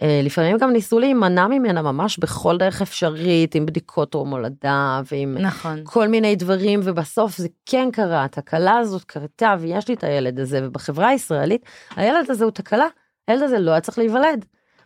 אה, 0.02 0.20
לפעמים 0.24 0.58
גם 0.58 0.72
ניסו 0.72 0.98
להימנע 0.98 1.46
ממנה 1.46 1.82
ממש 1.82 2.18
בכל 2.18 2.58
דרך 2.58 2.82
אפשרית, 2.82 3.54
עם 3.54 3.66
בדיקות 3.66 4.10
טרום 4.10 4.30
הולדה 4.30 5.00
ועם 5.10 5.38
נכון. 5.38 5.80
כל 5.84 6.08
מיני 6.08 6.36
דברים, 6.36 6.80
ובסוף 6.82 7.36
זה 7.36 7.48
כן 7.66 7.88
קרה, 7.92 8.24
התקלה 8.24 8.78
הזאת 8.78 9.04
קרתה, 9.04 9.54
ויש 9.60 9.88
לי 9.88 9.94
את 9.94 10.04
הילד 10.04 10.40
הזה, 10.40 10.60
ובחברה 10.62 11.08
הישראלית, 11.08 11.66
הילד 11.96 12.30
הזה 12.30 12.44
הוא 12.44 12.52
תקלה, 12.52 12.86
הילד 13.28 13.42
הזה 13.42 13.58
לא 13.58 13.70
היה 13.70 13.80
צריך 13.80 13.98
להיוולד. 13.98 14.44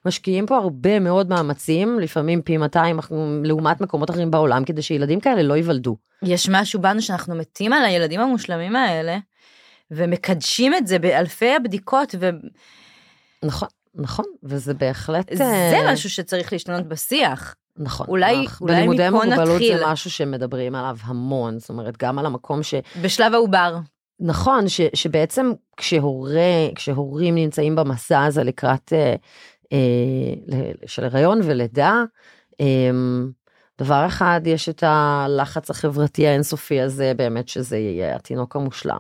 משקיעים 0.09 0.46
פה 0.46 0.56
הרבה 0.56 1.00
מאוד 1.00 1.28
מאמצים, 1.28 1.98
לפעמים 2.00 2.42
פי 2.42 2.56
200 2.56 2.98
לעומת 3.44 3.80
מקומות 3.80 4.11
אחרים 4.11 4.30
בעולם, 4.30 4.64
כדי 4.64 4.82
שילדים 4.82 5.20
כאלה 5.20 5.42
לא 5.42 5.54
ייוולדו. 5.54 5.96
יש 6.22 6.48
משהו 6.48 6.80
בנו 6.80 7.02
שאנחנו 7.02 7.34
מתים 7.34 7.72
על 7.72 7.84
הילדים 7.84 8.20
המושלמים 8.20 8.76
האלה, 8.76 9.18
ומקדשים 9.90 10.74
את 10.74 10.86
זה 10.86 10.98
באלפי 10.98 11.54
הבדיקות, 11.54 12.14
וזה 12.14 12.30
נכון, 13.44 13.68
נכון, 13.94 14.24
וזה 14.42 14.74
בהחלט... 14.74 15.32
אה, 15.40 15.92
משהו 15.92 16.11
שצריך 16.11 16.52
להשתנות 16.52 16.86
בשיח. 16.88 17.54
נכון. 17.76 18.06
אולי- 18.09 18.46
אך 18.46 18.61
אולי 18.61 18.74
בלימודי 18.74 19.09
מפה 19.09 19.24
מוגבלות 19.24 19.48
נתחיל. 19.48 19.78
זה 19.78 19.86
משהו 19.86 20.11
שמדברים 20.11 20.74
עליו 20.74 20.96
המון, 21.02 21.59
זאת 21.59 21.68
אומרת, 21.68 21.96
גם 21.96 22.18
על 22.18 22.26
המקום 22.26 22.62
ש... 22.62 22.74
בשלב 23.02 23.34
העובר. 23.34 23.76
נכון, 24.20 24.68
ש, 24.68 24.80
שבעצם 24.94 25.52
כשהורה, 25.76 26.40
כשהורים 26.74 27.34
נמצאים 27.34 27.76
במסע 27.76 28.24
הזה 28.24 28.44
לקראת 28.44 28.92
ל- 28.92 29.14
של 30.86 31.04
הריון 31.04 31.40
ולידה, 31.44 32.02
אה, 32.60 32.90
דבר 33.78 34.06
אחד, 34.06 34.40
יש 34.44 34.68
את 34.68 34.82
הלחץ 34.86 35.70
החברתי 35.70 36.26
האינסופי 36.26 36.80
הזה, 36.80 37.12
באמת 37.16 37.48
שזה 37.48 37.76
יהיה 37.78 38.16
התינוק 38.16 38.56
המושלם. 38.56 38.98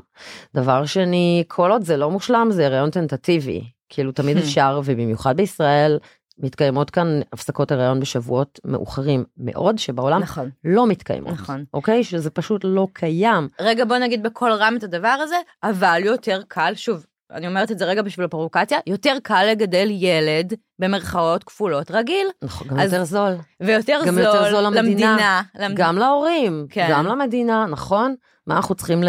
דבר 0.54 0.86
שני, 0.86 1.44
כל 1.48 1.70
עוד 1.70 1.82
זה 1.84 1.96
לא 1.96 2.10
מושלם, 2.10 2.48
זה 2.50 2.66
הריון 2.66 2.90
טנטטיבי. 2.90 3.64
כאילו 3.88 4.12
תמיד 4.12 4.36
Hmm. 4.36 4.40
אפשר, 4.40 4.80
ובמיוחד 4.84 5.36
בישראל, 5.36 5.98
מתקיימות 6.38 6.90
כאן 6.90 7.20
הפסקות 7.32 7.72
הריון 7.72 8.00
בשבועות 8.00 8.60
מאוחרים 8.64 9.24
מאוד, 9.36 9.78
שבעולם 9.78 10.20
נכון, 10.20 10.50
לא 10.64 10.86
מתקיימות. 10.86 11.32
נכון. 11.32 11.64
אוקיי? 11.74 12.04
שזה 12.04 12.30
פשוט 12.30 12.60
לא 12.64 12.86
קיים. 12.92 13.48
רגע 13.60 13.84
בוא 13.84 13.96
נגיד 13.96 14.22
בקול 14.22 14.52
רם 14.52 14.74
את 14.78 14.82
הדבר 14.82 15.16
הזה, 15.22 15.36
אבל 15.62 16.00
יותר 16.04 16.40
קל, 16.48 16.72
שוב, 16.76 17.06
אני 17.32 17.46
אומרת 17.46 17.70
את 17.70 17.78
זה 17.78 17.84
רגע 17.84 18.02
בשביל 18.02 18.24
הפרובוקציה, 18.26 18.78
יותר 18.86 19.16
קל 19.22 19.44
לגדל 19.50 19.88
ילד 19.90 20.52
במרכאות 20.78 21.44
כפולות 21.44 21.90
רגיל, 21.90 22.26
נכון, 22.42 22.68
גם 22.68 22.80
אז 22.80 22.92
יותר 22.92 23.04
זול. 23.04 23.32
ויותר 23.60 24.00
גם 24.06 24.14
זול, 24.14 24.24
יותר 24.24 24.50
זול 24.50 24.60
למדינה. 24.60 24.80
למדינה, 25.10 25.42
למד- 25.58 25.74
גם 25.76 25.98
להורים, 25.98 26.66
כן. 26.70 26.88
גם 26.90 27.06
למדינה, 27.06 27.66
נכון? 27.66 28.14
מה 28.46 28.56
אנחנו 28.56 28.74
צריכים 28.74 29.02
ל... 29.02 29.08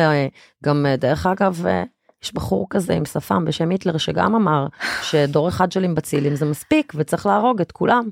גם 0.66 0.86
אה, 0.86 0.96
דרך 0.96 1.26
אגב, 1.26 1.66
אה, 1.68 1.84
יש 2.24 2.34
בחור 2.34 2.68
כזה 2.70 2.94
עם 2.94 3.06
שפם 3.06 3.46
בשם 3.46 3.70
היטלר 3.70 3.98
שגם 3.98 4.36
אמר 4.36 4.68
שדור 5.10 5.48
אחד 5.50 5.72
של 5.72 5.84
אימבצילים 5.84 6.36
זה 6.36 6.46
מספיק 6.46 6.94
וצריך 6.96 7.26
להרוג 7.26 7.62
את 7.62 7.72
כולם. 7.72 8.10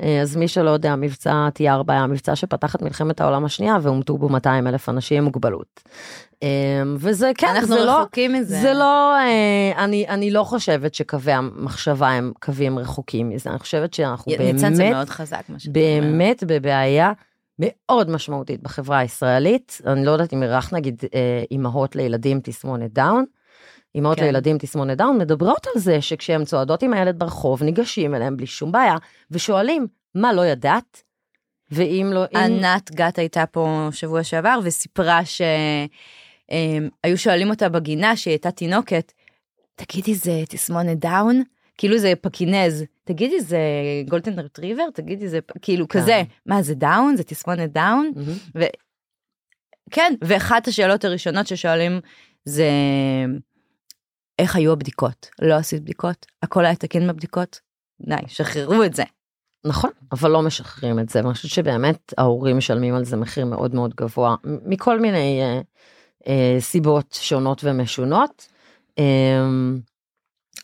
אה, 0.00 0.20
אז 0.22 0.36
מי 0.36 0.48
שלא 0.48 0.70
יודע, 0.70 0.96
מבצע 0.96 1.48
T4 1.58 1.84
היה 1.88 2.06
מבצע 2.06 2.36
שפתח 2.36 2.74
את 2.74 2.82
מלחמת 2.82 3.20
העולם 3.20 3.44
השנייה 3.44 3.76
והומתו 3.82 4.18
בו 4.18 4.28
200 4.28 4.66
אלף 4.66 4.88
אנשים 4.88 5.18
עם 5.18 5.24
מוגבלות. 5.24 5.80
אה, 6.42 6.48
וזה 6.96 7.30
כן, 7.38 7.46
אנחנו 7.46 7.74
זה 7.74 7.84
לא, 7.84 8.00
רחוקים 8.00 8.32
מזה. 8.32 8.60
זה 8.60 8.72
לא, 8.72 9.16
אה, 9.16 9.84
אני, 9.84 10.08
אני 10.08 10.30
לא 10.30 10.44
חושבת 10.44 10.94
שקווי 10.94 11.32
המחשבה 11.32 12.08
הם 12.08 12.32
קווים 12.40 12.78
רחוקים 12.78 13.28
מזה, 13.28 13.50
אני 13.50 13.58
חושבת 13.58 13.94
שאנחנו 13.94 14.32
ניצן 14.38 14.74
זה 14.74 14.82
באמת, 14.82 14.94
מאוד 14.94 15.08
חזק 15.08 15.42
מה 15.48 15.58
שאתה 15.58 15.80
אומר. 15.80 16.00
באמת 16.00 16.44
בבעיה 16.46 17.12
מאוד 17.58 18.10
משמעותית 18.10 18.62
בחברה 18.62 18.98
הישראלית. 18.98 19.80
אני 19.86 20.04
לא 20.04 20.10
יודעת 20.10 20.32
אם 20.32 20.42
אירחת 20.42 20.74
נגיד 20.74 21.02
אימהות 21.50 21.96
לילדים 21.96 22.40
תסמונת 22.42 22.92
דאון. 22.92 23.24
אימהות 23.94 24.18
כן. 24.18 24.24
לילדים 24.24 24.58
תסמונת 24.58 24.98
דאון 24.98 25.18
מדברות 25.18 25.66
על 25.66 25.80
זה 25.80 26.00
שכשהן 26.00 26.44
צועדות 26.44 26.82
עם 26.82 26.92
הילד 26.92 27.18
ברחוב 27.18 27.62
ניגשים 27.62 28.14
אליהם 28.14 28.36
בלי 28.36 28.46
שום 28.46 28.72
בעיה 28.72 28.96
ושואלים 29.30 29.86
מה 30.14 30.32
לא 30.32 30.46
ידעת? 30.46 31.02
ואם 31.70 32.10
לא, 32.12 32.24
אם... 32.24 32.38
ענת 32.38 32.90
גת 32.90 33.18
הייתה 33.18 33.46
פה 33.46 33.88
שבוע 33.92 34.24
שעבר 34.24 34.58
וסיפרה 34.62 35.20
שהיו 35.24 37.18
שואלים 37.18 37.50
אותה 37.50 37.68
בגינה 37.68 38.16
שהיא 38.16 38.32
הייתה 38.32 38.50
תינוקת, 38.50 39.12
תגידי 39.74 40.14
זה 40.14 40.42
תסמונת 40.48 40.98
דאון? 40.98 41.42
כאילו 41.78 41.98
זה 41.98 42.12
פקינז, 42.20 42.84
תגידי 43.04 43.40
זה 43.40 43.60
גולדן 44.08 44.38
רטריבר? 44.38 44.84
תגידי 44.94 45.28
זה 45.28 45.38
כאילו 45.62 45.88
כן. 45.88 46.00
כזה, 46.00 46.22
מה 46.46 46.62
זה 46.62 46.74
דאון? 46.74 47.16
זה 47.16 47.24
תסמונת 47.24 47.72
דאון? 47.72 48.12
מהמם. 48.14 48.66
כן, 49.90 50.14
ואחת 50.24 50.68
השאלות 50.68 51.04
הראשונות 51.04 51.46
ששואלים 51.46 52.00
זה 52.44 52.70
איך 54.42 54.56
היו 54.56 54.72
הבדיקות? 54.72 55.28
לא 55.42 55.54
עשית 55.54 55.82
בדיקות? 55.82 56.26
הכל 56.42 56.64
היה 56.64 56.74
תקין 56.74 57.08
בבדיקות? 57.08 57.60
די, 58.00 58.16
שחררו 58.26 58.84
את 58.84 58.94
זה. 58.94 59.02
נכון, 59.64 59.90
אבל 60.12 60.30
לא 60.30 60.42
משחררים 60.42 60.98
את 60.98 61.08
זה, 61.08 61.20
ואני 61.22 61.34
חושבת 61.34 61.50
שבאמת 61.50 62.14
ההורים 62.18 62.56
משלמים 62.56 62.94
על 62.94 63.04
זה 63.04 63.16
מחיר 63.16 63.46
מאוד 63.46 63.74
מאוד 63.74 63.94
גבוה, 63.94 64.36
מכל 64.44 65.00
מיני 65.00 65.40
אה, 65.42 65.60
אה, 66.28 66.56
סיבות 66.60 67.18
שונות 67.20 67.64
ומשונות. 67.64 68.48
אה, 68.98 69.42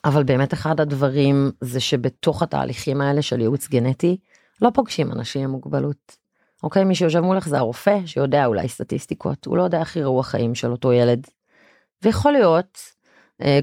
אבל 0.04 0.24
באמת 0.24 0.54
אחד 0.54 0.80
הדברים 0.80 1.50
זה 1.60 1.80
שבתוך 1.80 2.42
התהליכים 2.42 3.00
האלה 3.00 3.22
של 3.22 3.40
ייעוץ 3.40 3.68
גנטי, 3.68 4.16
לא 4.62 4.70
פוגשים 4.74 5.12
אנשים 5.12 5.44
עם 5.44 5.50
מוגבלות. 5.50 6.16
אוקיי, 6.62 6.84
מי 6.84 6.94
שיושב 6.94 7.20
מולך 7.20 7.48
זה 7.48 7.58
הרופא, 7.58 7.98
שיודע 8.06 8.46
אולי 8.46 8.68
סטטיסטיקות, 8.68 9.46
הוא 9.46 9.56
לא 9.56 9.62
יודע 9.62 9.80
איך 9.80 9.96
יראו 9.96 10.20
החיים 10.20 10.54
של 10.54 10.70
אותו 10.70 10.92
ילד. 10.92 11.26
ויכול 12.02 12.32
להיות, 12.32 12.78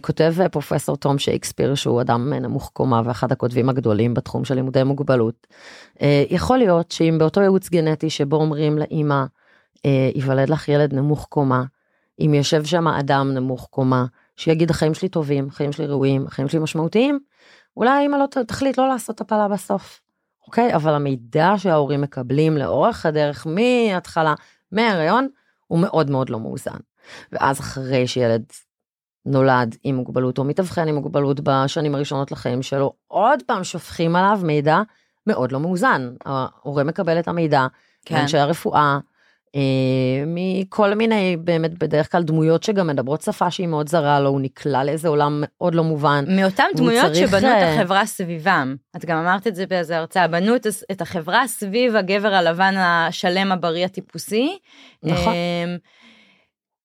כותב 0.01 0.33
אה, 0.41 0.49
פרופסור 0.49 0.97
תום 0.97 1.17
שייקספיר, 1.17 1.75
שהוא 1.75 2.01
אדם 2.01 2.33
אה, 2.33 2.39
נמוך 2.39 2.69
קומה 2.73 3.01
ואחד 3.05 3.31
הכותבים 3.31 3.69
הגדולים 3.69 4.13
בתחום 4.13 4.45
של 4.45 4.55
לימודי 4.55 4.83
מוגבלות, 4.83 5.47
אה, 6.01 6.23
יכול 6.29 6.57
להיות 6.57 6.91
שאם 6.91 7.15
באותו 7.19 7.41
ייעוץ 7.41 7.69
גנטי 7.69 8.09
שבו 8.09 8.35
אומרים 8.35 8.77
לאימא, 8.77 9.23
אה, 9.85 10.09
ייוולד 10.15 10.49
לך 10.49 10.69
ילד 10.69 10.93
נמוך 10.93 11.25
קומה, 11.29 11.63
אם 12.19 12.33
יושב 12.33 12.65
שם 12.65 12.87
אדם 12.87 13.31
נמוך 13.33 13.67
קומה, 13.69 14.05
שיגיד 14.35 14.69
החיים 14.69 14.93
שלי 14.93 15.09
טובים, 15.09 15.47
החיים 15.47 15.71
שלי 15.71 15.85
ראויים, 15.85 16.27
החיים 16.27 16.47
שלי 16.47 16.59
משמעותיים, 16.59 17.19
אולי 17.77 17.89
האמא 17.89 18.15
לא 18.15 18.43
תחליט 18.43 18.77
לא 18.77 18.87
לעשות 18.87 19.21
הפלה 19.21 19.47
בסוף. 19.47 20.01
אוקיי? 20.47 20.75
אבל 20.75 20.93
המידע 20.93 21.53
שההורים 21.57 22.01
מקבלים 22.01 22.57
לאורך 22.57 23.05
הדרך 23.05 23.47
מההתחלה, 23.47 24.33
מההריון, 24.71 25.27
הוא 25.67 25.79
מאוד 25.79 26.09
מאוד 26.09 26.29
לא 26.29 26.39
מאוזן. 26.39 26.77
ואז 27.31 27.59
אחרי 27.59 28.07
שילד 28.07 28.43
נולד 29.25 29.75
עם 29.83 29.95
מוגבלות 29.95 30.37
או 30.37 30.43
מתאבחן 30.43 30.87
עם 30.87 30.95
מוגבלות 30.95 31.39
בשנים 31.43 31.95
הראשונות 31.95 32.31
לחיים 32.31 32.61
שלו, 32.61 32.93
עוד 33.07 33.43
פעם 33.43 33.63
שופכים 33.63 34.15
עליו 34.15 34.39
מידע 34.43 34.81
מאוד 35.27 35.51
לא 35.51 35.59
מאוזן. 35.59 36.15
ההורה 36.25 36.83
מקבל 36.83 37.19
את 37.19 37.27
המידע 37.27 37.67
כן. 38.05 38.15
מאנשי 38.15 38.37
הרפואה, 38.37 38.99
אה, 39.55 40.23
מכל 40.27 40.93
מיני 40.93 41.37
באמת 41.37 41.77
בדרך 41.77 42.11
כלל 42.11 42.23
דמויות 42.23 42.63
שגם 42.63 42.87
מדברות 42.87 43.21
שפה 43.21 43.51
שהיא 43.51 43.67
מאוד 43.67 43.89
זרה 43.89 44.19
לו, 44.19 44.29
הוא 44.29 44.41
נקלע 44.41 44.83
לאיזה 44.83 45.07
עולם 45.07 45.43
מאוד 45.45 45.75
לא 45.75 45.83
מובן. 45.83 46.25
מאותן 46.27 46.63
דמויות 46.75 47.11
צריך, 47.13 47.29
שבנו 47.29 47.47
אה, 47.47 47.73
את 47.73 47.79
החברה 47.79 48.05
סביבם. 48.05 48.75
את 48.95 49.05
גם 49.05 49.17
אמרת 49.17 49.47
את 49.47 49.55
זה 49.55 49.65
באיזה 49.65 49.97
הרצאה, 49.97 50.27
בנו 50.27 50.55
את, 50.55 50.67
את 50.91 51.01
החברה 51.01 51.47
סביב 51.47 51.95
הגבר 51.95 52.33
הלבן 52.33 52.73
השלם 52.77 53.51
הבריא 53.51 53.85
הטיפוסי. 53.85 54.57
נכון. 55.03 55.33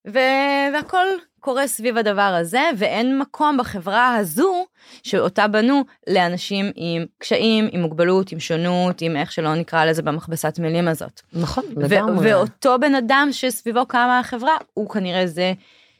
ו- 0.09 0.75
והכל 0.75 1.07
קורה 1.41 1.67
סביב 1.67 1.97
הדבר 1.97 2.37
הזה, 2.41 2.63
ואין 2.79 3.19
מקום 3.19 3.57
בחברה 3.57 4.17
הזו 4.17 4.65
שאותה 5.03 5.49
בנו 5.49 5.85
לאנשים 6.09 6.71
עם 6.77 7.07
קשיים, 7.19 7.69
עם 7.73 7.81
מוגבלות, 7.81 8.33
עם 8.33 8.41
שונות, 8.41 9.03
עם 9.03 9.17
איך 9.17 9.33
שלא 9.33 9.55
נקרא 9.55 9.85
לזה 9.85 10.03
במכבסת 10.03 10.59
מילים 10.59 10.89
הזאת. 10.89 11.21
נכון, 11.33 11.65
ו- 11.77 11.81
לגמרי. 11.81 12.33
ואותו 12.35 12.77
בן 12.81 12.95
אדם 12.95 13.29
שסביבו 13.33 13.87
קמה 13.87 14.19
החברה, 14.19 14.57
הוא 14.75 14.89
כנראה 14.89 15.27
זה 15.27 15.53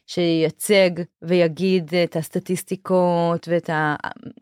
שייצג 0.07 0.89
ויגיד 1.21 1.91
את 2.03 2.15
הסטטיסטיקות 2.15 3.47
ואת 3.47 3.69
ה... 3.69 3.95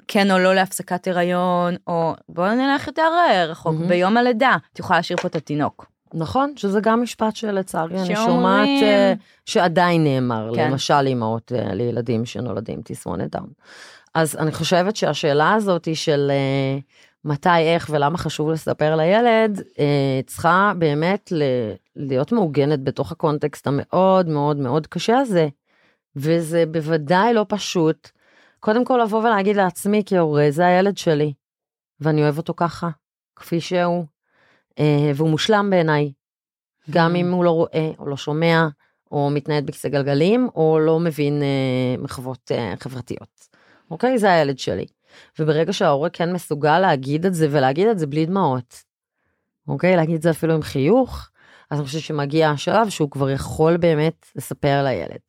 כן 0.08 0.32
או 0.32 0.40
לא 0.40 0.56
להפסקת 0.56 1.08
הריון, 1.08 1.76
או 1.88 2.14
בואו 2.30 2.56
נלך 2.56 2.88
יותר 2.88 3.10
רחוק, 3.50 3.74
מהמם. 3.74 3.88
ביום 3.88 4.18
הלידה, 4.18 4.56
את 4.74 4.80
יכולה 4.80 5.00
להשאיר 5.00 5.18
פה 5.18 5.28
את 5.28 5.36
התינוק. 5.36 5.86
נכון, 6.14 6.54
שזה 6.56 6.80
גם 6.82 7.02
משפט 7.02 7.36
שלצערי 7.36 8.02
אני 8.02 8.16
שומעת 8.16 8.68
אה, 8.84 9.14
שעדיין 9.46 10.04
נאמר, 10.04 10.52
כן. 10.56 10.72
למשל 10.72 11.08
אימהות 11.08 11.52
אה, 11.56 11.74
לילדים 11.74 12.26
שנולדים 12.26 12.82
תסמונת 12.86 13.32
דאון. 13.32 13.50
אז 14.16 14.36
אני 14.36 14.52
חושבת 14.52 14.96
שהשאלה 14.96 15.54
הזאת 15.54 15.86
היא 15.86 15.96
של 15.96 16.32
אה, 16.32 16.80
מתי, 17.26 17.60
איך 17.60 17.90
ולמה 17.94 18.18
חשוב 18.18 18.50
לספר 18.52 18.96
לילד, 18.96 19.62
אה, 19.80 20.20
צריכה 20.26 20.74
באמת 20.78 21.32
ל- 21.32 21.44
להיות 21.96 22.32
מעוגנת 22.32 22.84
בתוך 22.84 23.12
הקונטקסט 23.12 23.68
המאוד 23.68 24.28
מאוד 24.28 24.58
מאוד 24.58 24.88
קשה 24.88 25.18
הזה. 25.18 25.48
וזה 26.16 26.64
בוודאי 26.72 27.34
לא 27.34 27.46
פשוט. 27.50 28.10
קודם 28.60 28.86
כל 28.86 29.00
לבוא 29.04 29.20
ולהגיד 29.20 29.56
לעצמי 29.56 30.04
כהורה, 30.06 30.46
זה 30.50 30.66
הילד 30.68 30.98
שלי, 30.98 31.34
ואני 32.00 32.22
אוהב 32.24 32.38
אותו 32.38 32.54
ככה, 32.58 32.90
כפי 33.36 33.62
שהוא, 33.62 34.06
והוא 35.16 35.30
מושלם 35.30 35.70
בעיניי. 35.70 36.12
גם 36.90 37.16
אם 37.16 37.32
הוא 37.32 37.44
לא 37.44 37.52
רואה, 37.52 37.92
או 38.00 38.08
לא 38.08 38.18
שומע, 38.18 38.68
או 39.12 39.30
מתנייד 39.30 39.66
בכיסא 39.66 39.90
גלגלים, 39.90 40.50
או 40.56 40.80
לא 40.80 41.00
מבין 41.00 41.42
אה, 41.42 42.02
מחוות 42.04 42.52
אה, 42.52 42.74
חברתיות. 42.80 43.48
אוקיי? 43.92 44.18
זה 44.18 44.34
הילד 44.34 44.60
שלי. 44.60 44.86
וברגע 45.40 45.74
שההורה 45.74 46.10
כן 46.10 46.34
מסוגל 46.34 46.80
להגיד 46.80 47.26
את 47.26 47.34
זה, 47.34 47.48
ולהגיד 47.52 47.88
את 47.88 48.00
זה 48.00 48.08
בלי 48.08 48.26
דמעות, 48.26 48.84
אוקיי? 49.68 49.96
להגיד 49.96 50.16
את 50.16 50.22
זה 50.22 50.30
אפילו 50.30 50.54
עם 50.54 50.62
חיוך, 50.62 51.30
אז 51.72 51.80
אני 51.80 51.86
חושבת 51.88 52.02
שמגיע 52.02 52.50
השלב 52.50 52.90
שהוא 52.90 53.12
כבר 53.12 53.30
יכול 53.30 53.78
באמת 53.78 54.26
לספר 54.36 54.84
לילד. 54.84 55.20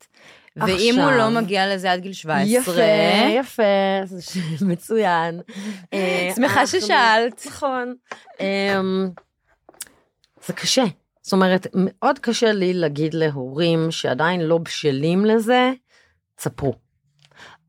ואם 0.55 0.95
הוא 0.99 1.11
לא 1.11 1.29
מגיע 1.29 1.75
לזה 1.75 1.91
עד 1.91 1.99
גיל 1.99 2.13
17, 2.13 2.45
יפה, 2.45 2.81
יפה, 3.39 3.63
מצוין. 4.65 5.41
אה, 5.93 6.31
שמחה 6.35 6.67
ששאלת. 6.67 7.45
נכון. 7.47 7.93
זה 10.45 10.53
קשה. 10.53 10.83
זאת 11.21 11.33
אומרת, 11.33 11.67
מאוד 11.73 12.19
קשה 12.19 12.51
לי 12.51 12.73
להגיד 12.73 13.13
להורים 13.13 13.91
שעדיין 13.91 14.41
לא 14.41 14.57
בשלים 14.57 15.25
לזה, 15.25 15.71
תספרו. 16.35 16.73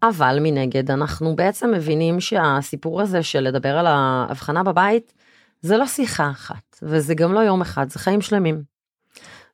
אבל 0.02 0.38
מנגד, 0.40 0.90
אנחנו 0.90 1.36
בעצם 1.36 1.70
מבינים 1.70 2.20
שהסיפור 2.20 3.00
הזה 3.00 3.22
של 3.22 3.40
לדבר 3.40 3.78
על 3.78 3.86
ההבחנה 3.86 4.62
בבית, 4.62 5.12
זה 5.60 5.76
לא 5.76 5.86
שיחה 5.86 6.30
אחת, 6.30 6.78
וזה 6.82 7.14
גם 7.14 7.32
לא 7.32 7.40
יום 7.40 7.60
אחד, 7.60 7.90
זה 7.90 7.98
חיים 7.98 8.20
שלמים. 8.20 8.62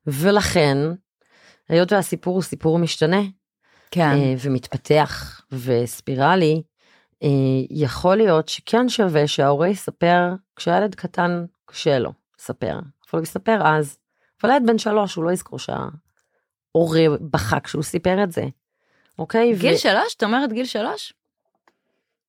ולכן, 0.07 0.79
היות 1.69 1.93
והסיפור 1.93 2.35
הוא 2.35 2.43
סיפור 2.43 2.79
משתנה, 2.79 3.23
כן. 3.91 4.11
אה, 4.11 4.35
ומתפתח 4.41 5.41
וספירלי, 5.53 6.63
אה, 7.23 7.29
יכול 7.71 8.17
להיות 8.17 8.49
שכן 8.49 8.89
שווה 8.89 9.27
שההורה 9.27 9.69
יספר 9.69 10.35
כשהילד 10.57 10.95
קטן 10.95 11.45
קשה 11.67 11.99
לו 11.99 12.13
לספר, 12.39 12.79
אבל 13.13 13.19
הוא 13.19 13.23
יספר 13.23 13.59
אז. 13.65 13.99
אבל 14.43 14.51
ילד 14.51 14.67
בן 14.67 14.79
שלוש 14.79 15.15
הוא 15.15 15.25
לא 15.25 15.31
יזכור 15.31 15.59
שההורה 15.59 17.07
בכה 17.21 17.61
כשהוא 17.61 17.83
סיפר 17.83 18.25
את 18.25 18.33
זה. 18.33 18.45
אוקיי? 19.19 19.55
גיל 19.57 19.75
ו- 19.75 19.79
שלוש? 19.79 20.15
את 20.15 20.23
אומרת 20.23 20.53
גיל 20.53 20.65
שלוש? 20.65 21.13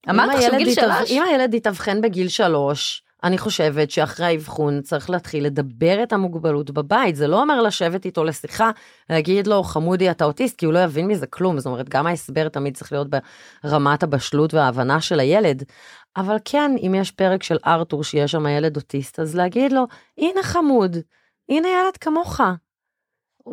אמרת 0.10 0.36
עכשיו 0.36 0.52
גיל 0.58 0.74
שלוש? 0.74 1.12
אם 1.12 1.24
הילד 1.24 1.54
יתאבחן 1.54 2.02
בגיל 2.02 2.30
שלוש, 2.30 3.04
אני 3.24 3.38
חושבת 3.38 3.92
שאחרי 3.92 4.26
האבחון 4.26 4.82
צריך 4.82 5.10
להתחיל 5.10 5.46
לדבר 5.46 6.04
את 6.04 6.14
המוגבלות 6.14 6.72
בבית. 6.72 7.16
זה 7.16 7.28
לא 7.28 7.42
אומר 7.42 7.62
לשבת 7.62 8.06
איתו 8.06 8.24
לשיחה, 8.24 8.72
להגיד 9.10 9.48
לו, 9.48 9.64
חמודי, 9.64 10.12
אתה 10.12 10.26
אוטיסט, 10.26 10.58
כי 10.58 10.66
הוא 10.66 10.74
לא 10.74 10.80
יבין 10.80 11.08
מזה 11.08 11.28
כלום. 11.28 11.60
זאת 11.60 11.66
אומרת, 11.66 11.90
גם 11.90 12.08
ההסבר 12.08 12.50
תמיד 12.50 12.78
צריך 12.78 12.92
להיות 12.92 13.08
ברמת 13.64 14.04
הבשלות 14.04 14.54
וההבנה 14.54 15.02
של 15.02 15.20
הילד. 15.20 15.64
אבל 16.18 16.36
כן, 16.46 16.72
אם 16.88 16.96
יש 16.96 17.12
פרק 17.12 17.44
של 17.44 17.58
ארתור 17.66 18.04
שיש 18.04 18.32
שם 18.32 18.48
ילד 18.48 18.76
אוטיסט, 18.76 19.20
אז 19.20 19.36
להגיד 19.36 19.72
לו, 19.72 19.88
הנה 20.18 20.44
חמוד, 20.44 20.98
הנה 21.50 21.68
ילד 21.68 21.98
כמוך. 21.98 22.42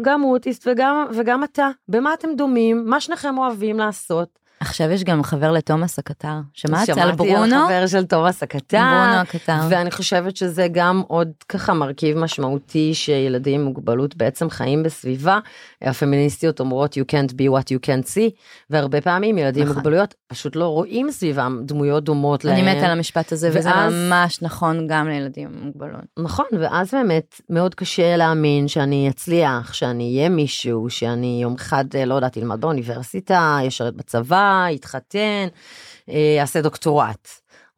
גם 0.03 0.21
הוא 0.21 0.35
אוטיסט 0.35 0.69
וגם, 0.71 1.07
וגם 1.15 1.45
אתה, 1.45 1.69
במה 1.89 2.15
אתם 2.15 2.29
דומים, 2.37 2.85
מה 2.87 3.01
שניכם 3.01 3.39
אוהבים 3.39 3.79
לעשות. 3.79 4.46
עכשיו 4.61 4.91
יש 4.91 5.05
גם 5.05 5.23
חבר 5.23 5.53
לתומאס 5.53 5.99
הקטר. 5.99 6.29
שמעת 6.53 6.89
על 6.89 7.13
ברונו? 7.13 7.33
שמעתי 7.47 7.55
על 7.55 7.67
חבר 7.67 7.87
של 7.87 8.05
תומאס 8.07 8.43
הקטר. 8.43 8.79
ברונו 8.79 9.21
הקטר. 9.21 9.57
ואני 9.71 9.91
חושבת 9.91 10.37
שזה 10.37 10.67
גם 10.73 11.03
עוד 11.09 11.29
ככה 11.49 11.75
מרכיב 11.75 12.19
משמעותי 12.19 12.95
שילדים 12.95 13.61
עם 13.61 13.67
מוגבלות 13.67 14.17
בעצם 14.17 14.51
חיים 14.51 14.83
בסביבה. 14.83 15.39
הפמיניסטיות 15.83 16.61
אומרות 16.61 16.97
you 16.97 17.13
can't 17.13 17.33
be 17.33 17.45
what 17.53 17.65
you 17.75 17.87
can't 17.87 18.07
see, 18.07 18.31
והרבה 18.71 19.01
פעמים 19.01 19.39
ילדים 19.39 19.63
עם 19.63 19.69
נכון. 19.69 19.77
מוגבלויות 19.79 20.15
פשוט 20.29 20.57
לא 20.57 20.67
רואים 20.69 21.11
סביבם 21.11 21.61
דמויות 21.65 22.05
דומות 22.05 22.45
להם. 22.45 22.55
אני 22.55 22.77
מתה 22.77 22.87
על 22.87 22.91
המשפט 22.93 23.33
הזה, 23.33 23.51
וזה 23.53 23.69
ואז- 23.71 23.93
ממש 23.95 24.43
נכון 24.43 24.87
גם 24.87 25.09
לילדים 25.09 25.49
עם 25.49 25.65
מוגבלות. 25.67 26.01
נכון, 26.19 26.47
ואז 26.61 26.91
באמת 26.95 27.41
מאוד 27.51 27.75
קשה 27.75 28.17
להאמין 28.17 28.69
שאני 28.69 29.09
אצליח, 29.09 29.73
שאני 29.73 30.17
אהיה 30.17 30.29
מישהו, 30.29 30.91
שאני 30.91 31.39
יום 31.43 31.55
אחד, 31.59 31.85
אה, 31.95 32.05
לא 32.05 32.15
יודעת, 32.15 32.37
ילמד 32.37 32.61
באוניברסיטה, 32.61 33.59
ישרת 33.63 33.95
בצבא, 33.95 34.46
יתחתן, 34.71 35.47
אה, 36.09 36.35
יעשה 36.37 36.61
דוקטורט, 36.61 37.29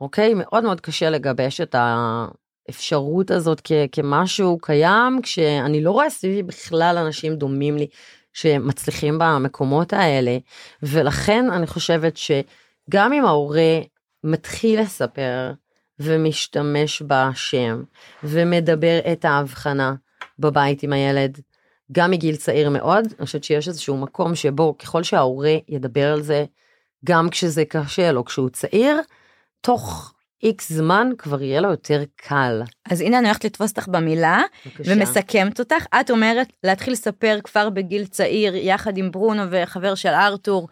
אוקיי? 0.00 0.34
מאוד 0.34 0.64
מאוד 0.64 0.80
קשה 0.80 1.10
לגבש 1.10 1.60
את 1.60 1.74
האפשרות 1.78 3.30
הזאת 3.30 3.60
כ- 3.64 3.72
כמשהו 3.92 4.58
קיים, 4.62 5.20
כשאני 5.22 5.82
לא 5.82 5.90
רואה 5.90 6.10
סביבי 6.10 6.42
בכלל 6.42 6.98
אנשים 6.98 7.36
דומים 7.36 7.76
לי 7.76 7.86
שמצליחים 8.32 9.18
במקומות 9.18 9.92
האלה, 9.92 10.38
ולכן 10.82 11.50
אני 11.50 11.66
חושבת 11.66 12.16
שגם 12.16 13.12
אם 13.12 13.24
ההורה 13.24 13.78
מתחיל 14.24 14.80
לספר, 14.80 15.52
ומשתמש 16.00 17.02
בשם 17.06 17.82
ומדבר 18.24 18.98
את 19.12 19.24
ההבחנה 19.24 19.94
בבית 20.38 20.82
עם 20.82 20.92
הילד, 20.92 21.40
גם 21.92 22.10
מגיל 22.10 22.36
צעיר 22.36 22.70
מאוד, 22.70 23.04
אני 23.18 23.26
חושבת 23.26 23.44
שיש 23.44 23.68
איזשהו 23.68 23.96
מקום 23.96 24.34
שבו 24.34 24.78
ככל 24.78 25.02
שההורה 25.02 25.56
ידבר 25.68 26.12
על 26.12 26.22
זה, 26.22 26.44
גם 27.04 27.30
כשזה 27.30 27.64
קשה 27.64 28.12
לו, 28.12 28.24
כשהוא 28.24 28.48
צעיר, 28.50 29.00
תוך 29.60 30.14
איקס 30.42 30.72
זמן 30.72 31.10
כבר 31.18 31.42
יהיה 31.42 31.60
לו 31.60 31.70
יותר 31.70 32.02
קל. 32.16 32.62
אז 32.90 33.00
הנה 33.00 33.18
אני 33.18 33.26
הולכת 33.26 33.44
לתפוס 33.44 33.70
אותך 33.70 33.88
במילה, 33.88 34.42
בבקשה. 34.66 34.92
ומסכמת 34.92 35.58
אותך. 35.58 35.84
את 36.00 36.10
אומרת 36.10 36.52
להתחיל 36.64 36.92
לספר 36.92 37.38
כבר 37.44 37.70
בגיל 37.70 38.06
צעיר, 38.06 38.56
יחד 38.56 38.98
עם 38.98 39.10
ברונו 39.10 39.42
וחבר 39.50 39.94
של 39.94 40.08
ארתור, 40.08 40.68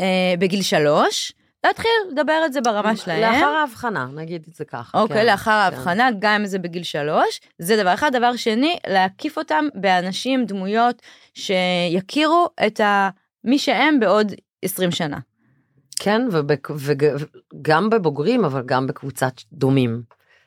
אה, 0.00 0.34
בגיל 0.38 0.62
שלוש. 0.62 1.32
להתחיל 1.66 1.90
לדבר 2.12 2.42
את 2.46 2.52
זה 2.52 2.60
ברמה 2.60 2.96
שלהם. 2.96 3.34
לאחר 3.34 3.46
ההבחנה, 3.46 4.06
נגיד 4.14 4.44
את 4.48 4.54
זה 4.54 4.64
ככה. 4.64 5.00
אוקיי, 5.00 5.16
כן, 5.16 5.26
לאחר 5.26 5.50
כן. 5.50 5.56
ההבחנה, 5.56 6.08
גם 6.18 6.40
אם 6.40 6.46
זה 6.46 6.58
בגיל 6.58 6.82
שלוש, 6.82 7.40
זה 7.58 7.76
דבר 7.76 7.94
אחד. 7.94 8.12
דבר 8.12 8.36
שני, 8.36 8.76
להקיף 8.86 9.38
אותם 9.38 9.64
באנשים, 9.74 10.46
דמויות, 10.46 11.02
שיכירו 11.34 12.48
את 12.66 12.80
ה... 12.80 13.10
מי 13.44 13.58
שהם 13.58 14.00
בעוד 14.00 14.32
20 14.62 14.90
שנה. 14.90 15.18
כן, 15.98 16.22
וגם 16.76 17.90
בבוגרים, 17.90 18.44
אבל 18.44 18.62
גם 18.66 18.86
בקבוצת 18.86 19.32
דומים. 19.52 20.02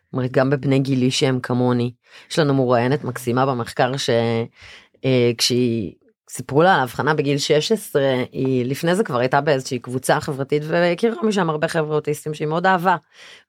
זאת 0.05 0.13
אומרת, 0.13 0.31
גם 0.31 0.49
בבני 0.49 0.79
גילי 0.79 1.11
שהם 1.11 1.39
כמוני. 1.39 1.91
יש 2.31 2.39
לנו 2.39 2.53
מרואיינת 2.53 3.03
מקסימה 3.03 3.45
במחקר 3.45 3.91
שכשהיא, 3.97 5.93
סיפרו 6.35 6.63
לה 6.63 6.73
על 6.73 6.79
ההבחנה 6.79 7.13
בגיל 7.13 7.37
16, 7.37 8.01
היא 8.31 8.65
לפני 8.65 8.95
זה 8.95 9.03
כבר 9.03 9.19
הייתה 9.19 9.41
באיזושהי 9.41 9.79
קבוצה 9.79 10.19
חברתית 10.19 10.63
והכירה 10.67 11.15
משם 11.23 11.49
הרבה 11.49 11.67
חבר'ה 11.67 11.95
אוטיסטים 11.95 12.33
שהיא 12.33 12.47
מאוד 12.47 12.65
אהבה. 12.65 12.95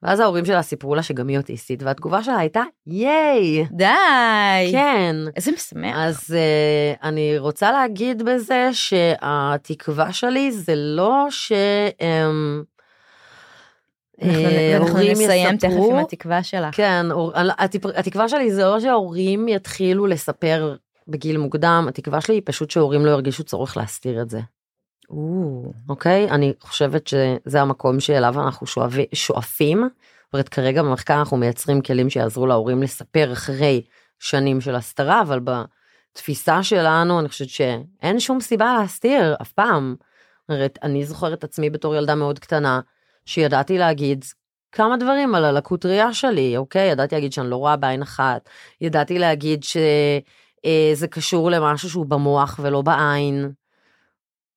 ואז 0.02 0.20
ההורים 0.20 0.44
שלה 0.44 0.62
סיפרו 0.62 0.94
לה 0.94 1.02
שגם 1.02 1.28
היא 1.28 1.38
אוטיסטית, 1.38 1.82
והתגובה 1.82 2.22
שלה 2.22 2.38
הייתה, 2.38 2.62
ייי! 2.86 3.64
די! 3.70 4.72
כן. 4.72 5.16
איזה 5.36 5.52
משמח. 5.52 5.96
אז 5.96 6.16
uh, 6.30 6.98
אני 7.02 7.38
רוצה 7.38 7.72
להגיד 7.72 8.22
בזה 8.22 8.68
שהתקווה 8.72 10.12
שלי 10.12 10.52
זה 10.52 10.72
לא 10.76 11.26
ש... 11.30 11.52
Um, 11.98 12.64
אנחנו, 14.22 14.42
ואנחנו 14.72 14.98
נסיים 14.98 15.56
תכף 15.56 15.72
עם 15.90 15.96
התקווה 15.96 16.42
שלך. 16.42 16.76
כן, 16.76 17.06
התקווה 17.96 18.28
שלי 18.28 18.52
זה 18.52 18.64
לא 18.64 18.80
שההורים 18.80 19.48
יתחילו 19.48 20.06
לספר 20.06 20.76
בגיל 21.08 21.38
מוקדם, 21.38 21.86
התקווה 21.88 22.20
שלי 22.20 22.34
היא 22.34 22.42
פשוט 22.44 22.70
שההורים 22.70 23.06
לא 23.06 23.10
ירגישו 23.10 23.44
צורך 23.44 23.76
להסתיר 23.76 24.22
את 24.22 24.30
זה, 24.30 24.40
או, 25.10 25.62
אוקיי? 25.88 26.30
אני 26.30 26.52
חושבת 26.60 27.06
שזה 27.06 27.60
המקום 27.60 28.00
שאליו 28.00 28.40
אנחנו 28.40 28.66
שואבי, 28.66 29.06
שואפים. 29.14 29.88
זאת 30.24 30.32
אומרת, 30.32 30.48
כרגע 30.48 30.82
במחקר 30.82 31.18
אנחנו 31.18 31.36
מייצרים 31.36 31.80
כלים 31.80 32.10
שיעזרו 32.10 32.46
להורים 32.46 32.82
לספר 32.82 33.32
אחרי 33.32 33.82
שנים 34.18 34.60
של 34.60 34.74
הסתרה, 34.74 35.22
אבל 35.22 35.40
בתפיסה 35.40 36.62
שלנו 36.62 37.20
אני 37.20 37.28
חושבת 37.28 37.48
שאין 37.48 38.20
שום 38.20 38.40
סיבה 38.40 38.76
להסתיר 38.80 39.34
אף 39.42 39.52
פעם. 39.52 39.94
אומרת, 40.48 40.78
אני 40.82 41.04
זוכרת 41.04 41.38
את 41.38 41.44
עצמי 41.44 41.70
בתור 41.70 41.96
ילדה 41.96 42.14
מאוד 42.14 42.38
קטנה, 42.38 42.80
שידעתי 43.24 43.78
להגיד 43.78 44.24
כמה 44.72 44.96
דברים 44.96 45.34
על 45.34 45.44
הלקות 45.44 45.86
ראייה 45.86 46.12
שלי, 46.12 46.56
אוקיי? 46.56 46.90
ידעתי 46.90 47.14
להגיד 47.14 47.32
שאני 47.32 47.50
לא 47.50 47.56
רואה 47.56 47.76
בעין 47.76 48.02
אחת, 48.02 48.48
ידעתי 48.80 49.18
להגיד 49.18 49.64
שזה 50.66 51.08
קשור 51.08 51.50
למשהו 51.50 51.90
שהוא 51.90 52.06
במוח 52.06 52.60
ולא 52.62 52.82
בעין, 52.82 53.52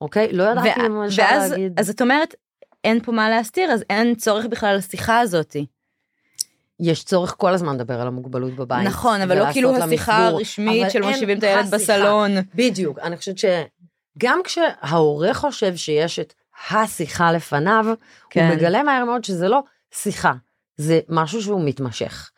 אוקיי? 0.01 0.33
לא 0.33 0.43
ידעתי 0.43 0.81
למשל 0.81 1.21
ואז, 1.21 1.51
להגיד... 1.51 1.79
אז 1.79 1.89
את 1.89 2.01
אומרת, 2.01 2.35
אין 2.83 3.01
פה 3.03 3.11
מה 3.11 3.29
להסתיר, 3.29 3.71
אז 3.71 3.83
אין 3.89 4.15
צורך 4.15 4.45
בכלל 4.45 4.75
לשיחה 4.75 5.19
הזאתי. 5.19 5.65
יש 6.79 7.03
צורך 7.03 7.35
כל 7.37 7.53
הזמן 7.53 7.75
לדבר 7.75 8.01
על 8.01 8.07
המוגבלות 8.07 8.55
בבית. 8.55 8.87
נכון, 8.87 9.21
אבל 9.21 9.39
לא 9.39 9.51
כאילו 9.51 9.75
השיחה. 9.75 10.25
הרשמית 10.27 10.91
של 10.91 11.01
מושיבים 11.01 11.37
את 11.37 11.43
הילד 11.43 11.73
השיחה. 11.73 11.93
בסלון. 11.93 12.31
בדיוק, 12.55 12.99
אני 12.99 13.17
חושבת 13.17 13.37
שגם 13.37 14.39
כשההורה 14.43 15.33
חושב 15.33 15.75
שיש 15.75 16.19
את 16.19 16.33
השיחה 16.69 17.31
לפניו, 17.31 17.85
כן. 18.29 18.47
הוא 18.47 18.55
מגלה 18.55 18.83
מהר 18.83 19.05
מאוד 19.05 19.23
שזה 19.23 19.47
לא 19.47 19.63
שיחה, 19.93 20.33
זה 20.77 20.99
משהו 21.09 21.41
שהוא 21.41 21.61
מתמשך. 21.65 22.31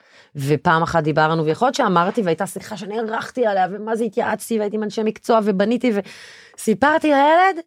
ופעם 0.48 0.84
אחת 0.84 1.04
דיברנו, 1.04 1.46
ויכול 1.46 1.66
להיות 1.66 1.76
שאמרתי 1.76 2.22
והייתה 2.22 2.46
שיחה 2.48 2.78
שנערכתי 2.78 3.46
עליה, 3.46 3.68
ומה 3.72 3.96
זה 3.96 4.04
התייעצתי, 4.04 4.60
והייתי 4.60 4.76
עם 4.76 4.84
אנשי 4.84 5.04
מקצוע, 5.04 5.40
ובניתי, 5.44 5.92
וסיפרתי 6.58 7.08
לילד, 7.08 7.64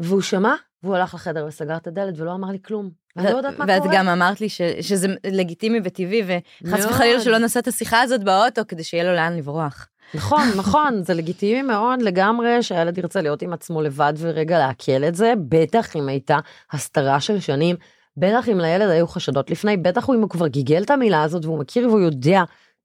והוא 0.00 0.20
שמע, 0.20 0.54
והוא 0.82 0.96
הלך 0.96 1.14
לחדר 1.14 1.44
וסגר 1.48 1.76
את 1.76 1.86
הדלת 1.86 2.14
ולא 2.18 2.34
אמר 2.34 2.48
לי 2.48 2.58
כלום. 2.62 2.90
אני 3.16 3.24
לא 3.32 3.36
יודעת 3.36 3.58
מה 3.58 3.64
ואת 3.68 3.82
קורה. 3.82 3.94
גם 3.94 4.08
אמרת 4.08 4.40
לי 4.40 4.48
ש- 4.48 4.62
שזה 4.80 5.08
לגיטימי 5.26 5.80
וטבעי, 5.84 6.22
וחס. 6.64 6.84
וחלילה 6.84 7.20
שלא 7.20 7.38
נעשה 7.38 7.60
את 7.60 7.68
השיחה 7.68 8.00
הזאת 8.00 8.24
באוטו, 8.24 8.62
כדי 8.68 8.84
שיהיה 8.84 9.04
לו 9.04 9.12
לאן 9.12 9.36
לברוח. 9.36 9.88
נכון, 10.14 10.42
נכון, 10.58 11.02
זה 11.02 11.14
לגיטימי 11.14 11.62
מאוד 11.62 12.02
לגמרי 12.02 12.62
שהילד 12.62 12.98
ירצה 12.98 13.20
להיות 13.20 13.42
עם 13.42 13.52
עצמו 13.52 13.82
לבד 13.82 14.12
ורגע 14.16 14.58
לעכל 14.58 15.04
את 15.08 15.14
זה, 15.14 15.32
בטח 15.48 15.96
אם 15.96 16.08
הייתה 16.08 16.38
הסתרה 16.72 17.20
של 17.20 17.40
שנים, 17.40 17.76
בטח 18.18 18.48
אם 18.48 18.58
לילד 18.58 18.90
היו 18.90 19.06
חשדות 19.06 19.50
לפני, 19.50 19.76
בטח 19.76 20.10
אם 20.10 20.20
הוא 20.20 20.30
כבר 20.30 20.46
גיגל 20.46 20.82
את 20.82 20.90
המילה 20.90 21.22
הזאת 21.22 21.44
והוא 21.44 21.58
מכיר 21.58 21.88
והוא 21.88 22.00
יודע 22.00 22.42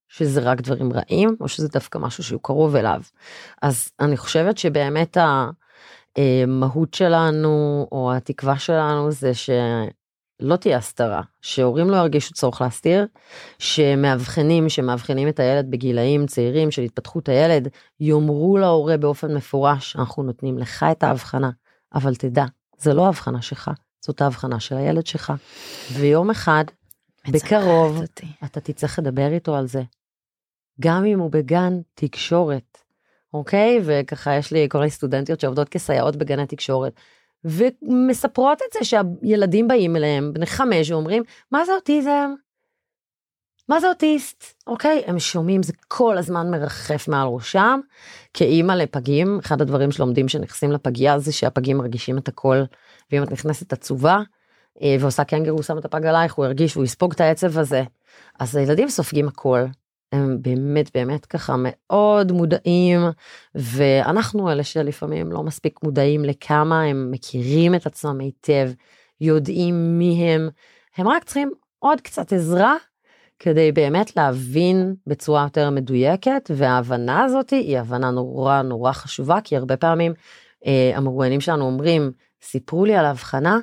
שזה 0.10 0.42
רק 0.42 0.62
דברים 0.62 0.94
רעים, 0.94 1.36
או 1.42 1.48
שזה 1.48 1.68
דווקא 1.68 1.98
משהו 1.98 2.24
שהוא 2.24 2.42
קרוב 2.44 2.76
אליו. 2.76 3.02
אז 3.62 3.90
אני 4.00 4.18
חושבת 4.18 4.58
שבאמת 4.58 5.18
המהות 6.18 6.94
שלנו, 6.94 7.88
או 7.92 8.14
התקווה 8.14 8.60
שלנו, 8.60 9.12
זה 9.12 9.32
שלא 9.34 10.56
תהיה 10.56 10.78
הסתרה, 10.78 11.22
שהורים 11.42 11.90
לא 11.90 11.96
ירגישו 11.96 12.34
צורך 12.34 12.62
להסתיר, 12.62 13.06
שמאבחנים, 13.60 14.70
שמאבחנים 14.70 15.28
את 15.28 15.40
הילד 15.40 15.72
בגילאים 15.72 16.26
צעירים 16.26 16.72
של 16.72 16.82
התפתחות 16.82 17.30
הילד, 17.30 17.68
יאמרו 18.00 18.58
להורה 18.58 18.98
באופן 18.98 19.36
מפורש, 19.36 19.96
אנחנו 19.96 20.24
נותנים 20.24 20.58
לך 20.58 20.86
את 20.92 21.04
ההבחנה, 21.04 21.50
אבל 21.94 22.16
תדע, 22.16 22.46
זה 22.78 22.94
לא 22.94 23.06
ההבחנה 23.06 23.42
שלך, 23.42 23.72
זאת 24.06 24.22
ההבחנה 24.22 24.60
של 24.60 24.78
הילד 24.78 25.08
שלך. 25.08 25.34
ויום 25.94 26.30
אחד, 26.30 26.64
בקרוב, 27.28 28.02
אותי. 28.02 28.28
אתה 28.46 28.60
תצטרך 28.60 29.00
לדבר 29.00 29.32
איתו 29.34 29.56
על 29.56 29.68
זה. 29.68 29.82
גם 30.82 31.06
אם 31.06 31.20
הוא 31.20 31.32
בגן 31.32 31.74
תקשורת, 31.94 32.78
אוקיי? 33.34 33.80
וככה 33.86 34.36
יש 34.36 34.52
לי 34.52 34.68
כל 34.70 34.78
מיני 34.78 34.92
סטודנטיות 34.92 35.40
שעובדות 35.40 35.70
כסייעות 35.70 36.16
בגני 36.16 36.48
תקשורת, 36.48 36.94
ומספרות 37.46 38.62
את 38.68 38.74
זה 38.74 38.80
שהילדים 38.84 39.68
באים 39.68 39.96
אליהם, 39.96 40.34
בני 40.34 40.46
חמש, 40.46 40.92
ואומרים, 40.92 41.24
מה 41.52 41.66
זה 41.66 41.72
אוטיזם? 41.76 42.34
מה 43.70 43.80
זה 43.80 43.90
אוטיסט? 43.90 44.44
אוקיי? 44.68 45.04
הם 45.08 45.20
שומעים, 45.20 45.64
זה 45.64 45.74
כל 45.88 46.18
הזמן 46.18 46.52
מרחף 46.52 47.08
מעל 47.08 47.28
ראשם. 47.28 47.80
כאימא 48.34 48.74
לפגים, 48.74 49.40
אחד 49.40 49.62
הדברים 49.62 49.92
שלומדים 49.92 50.28
שנכנסים 50.28 50.72
לפגייה 50.72 51.20
זה 51.20 51.32
שהפגים 51.32 51.78
מרגישים 51.78 52.18
את 52.18 52.28
הכל, 52.28 52.58
ואם 53.12 53.24
את 53.24 53.32
נכנסת 53.32 53.74
עצובה, 53.74 54.20
אה, 54.82 54.96
ועושה 55.00 55.24
קנגרו, 55.24 55.64
שם 55.64 55.78
את 55.78 55.86
הפג 55.86 56.06
עלייך, 56.06 56.34
הוא 56.34 56.46
ירגיש 56.46 56.76
והוא 56.76 56.86
יספוג 56.86 57.14
את 57.14 57.22
העצב 57.22 57.58
הזה. 57.58 57.84
אז 58.40 58.56
הילדים 58.56 58.90
סופגים 58.90 59.28
הכל. 59.28 59.66
הם 60.12 60.38
באמת 60.42 60.90
באמת 60.94 61.26
ככה 61.26 61.56
מאוד 61.58 62.32
מודעים, 62.32 63.02
ואנחנו 63.56 64.52
אלה 64.52 64.64
שלפעמים 64.64 65.32
לא 65.32 65.44
מספיק 65.44 65.80
מודעים 65.84 66.26
לכמה 66.26 66.82
הם 66.82 67.12
מכירים 67.12 67.76
את 67.76 67.86
עצמם 67.86 68.20
היטב, 68.20 68.72
יודעים 69.22 70.00
מי 70.00 70.24
הם, 70.24 70.50
הם 70.98 71.08
רק 71.08 71.24
צריכים 71.24 71.52
עוד 71.80 72.02
קצת 72.02 72.34
עזרה 72.34 72.76
כדי 73.44 73.72
באמת 73.72 74.16
להבין 74.16 74.96
בצורה 75.08 75.44
יותר 75.44 75.70
מדויקת, 75.70 76.52
וההבנה 76.56 77.24
הזאת 77.24 77.50
היא 77.50 77.80
הבנה 77.80 78.12
נורא 78.12 78.62
נורא 78.62 78.92
חשובה, 78.92 79.42
כי 79.44 79.58
הרבה 79.58 79.78
פעמים 79.78 80.14
אה, 80.66 80.92
המרואיינים 80.96 81.42
שלנו 81.42 81.66
אומרים, 81.66 82.12
סיפרו 82.42 82.86
לי 82.86 82.96
על 82.96 83.06
ההבחנה, 83.06 83.60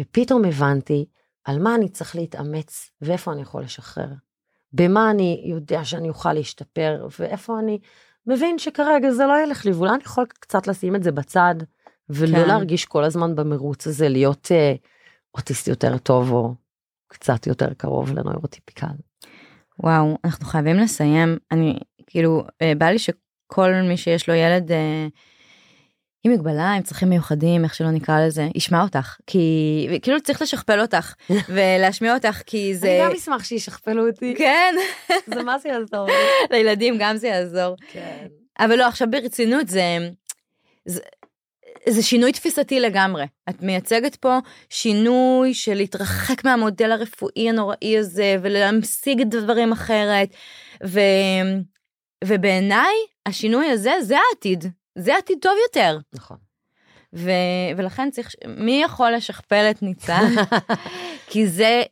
ופתאום 0.00 0.44
הבנתי 0.44 1.04
על 1.44 1.58
מה 1.58 1.74
אני 1.74 1.88
צריך 1.88 2.16
להתאמץ 2.16 2.90
ואיפה 3.02 3.32
אני 3.32 3.42
יכול 3.42 3.62
לשחרר. 3.62 4.08
במה 4.72 5.10
אני 5.10 5.42
יודע 5.44 5.84
שאני 5.84 6.08
אוכל 6.08 6.32
להשתפר, 6.32 7.06
ואיפה 7.18 7.58
אני 7.58 7.78
מבין 8.26 8.58
שכרגע 8.58 9.10
זה 9.10 9.26
לא 9.26 9.42
ילך 9.44 9.64
לי, 9.64 9.72
ואולי 9.72 9.94
אני 9.94 10.02
יכול 10.02 10.26
קצת 10.26 10.66
לשים 10.66 10.96
את 10.96 11.02
זה 11.02 11.12
בצד, 11.12 11.54
ולא 12.08 12.38
כן. 12.38 12.48
להרגיש 12.48 12.84
כל 12.84 13.04
הזמן 13.04 13.34
במרוץ 13.34 13.86
הזה, 13.86 14.08
להיות 14.08 14.48
אה, 14.52 14.74
אוטיסט 15.34 15.68
יותר 15.68 15.98
טוב, 15.98 16.32
או 16.32 16.54
קצת 17.08 17.46
יותר 17.46 17.74
קרוב 17.74 18.12
לנוירוטיפיקל. 18.12 19.11
וואו, 19.82 20.18
אנחנו 20.24 20.46
חייבים 20.46 20.76
לסיים. 20.76 21.38
אני, 21.52 21.78
כאילו, 22.06 22.44
אה, 22.62 22.72
בא 22.78 22.86
לי 22.86 22.98
שכל 22.98 23.72
מי 23.88 23.96
שיש 23.96 24.28
לו 24.28 24.34
ילד 24.34 24.72
אה, 24.72 25.06
עם 26.24 26.32
מגבלה, 26.32 26.72
עם 26.72 26.82
צרכים 26.82 27.08
מיוחדים, 27.08 27.64
איך 27.64 27.74
שלא 27.74 27.90
נקרא 27.90 28.26
לזה, 28.26 28.48
ישמע 28.54 28.82
אותך. 28.82 29.16
כי, 29.26 29.98
כאילו 30.02 30.20
צריך 30.20 30.42
לשכפל 30.42 30.80
אותך, 30.80 31.14
ולהשמיע 31.54 32.14
אותך, 32.14 32.42
כי 32.46 32.74
זה... 32.74 32.90
אני 32.90 33.10
גם 33.10 33.16
אשמח 33.16 33.44
שישכפלו 33.44 34.08
אותי, 34.08 34.34
כן, 34.38 34.74
זה 35.34 35.42
מה 35.42 35.58
זה 35.58 35.68
יעזור 35.68 36.06
לי. 36.06 36.12
לילדים 36.50 36.94
גם 36.98 37.16
זה 37.16 37.28
יעזור. 37.28 37.76
כן. 37.92 38.26
אבל 38.58 38.78
לא, 38.78 38.86
עכשיו 38.86 39.08
ברצינות, 39.10 39.68
זה, 39.68 40.08
זה, 41.88 42.02
שינוי 42.02 42.32
תפיסתי 42.32 42.80
לגמרי. 42.80 43.24
את 43.50 43.62
מייצגת 43.62 44.16
פה 44.16 44.38
שינוי 44.70 45.54
של 45.54 45.74
להתרחק 45.74 46.44
מהמודל 46.44 46.92
הרפואי 46.92 47.48
הנוראי 47.48 47.98
הזה, 47.98 48.36
ולהמשיג 48.42 49.22
דברים 49.22 49.72
אחרת. 49.72 50.28
ו, 50.86 51.00
ובעיניי, 52.24 52.94
השינוי 53.26 53.70
הזה, 53.70 53.92
זה 54.02 54.16
העתיד. 54.18 54.64
זה 54.98 55.16
עתיד 55.16 55.38
טוב 55.40 55.52
יותר. 55.66 55.98
נכון. 56.12 56.36
ו, 57.14 57.30
ולכן 57.76 58.10
צריך, 58.10 58.34
מי 58.46 58.82
יכול 58.84 59.12
לשכפל 59.12 59.70
את 59.70 59.82
ניצן? 59.82 60.34
כי 61.30 61.46
זה, 61.46 61.82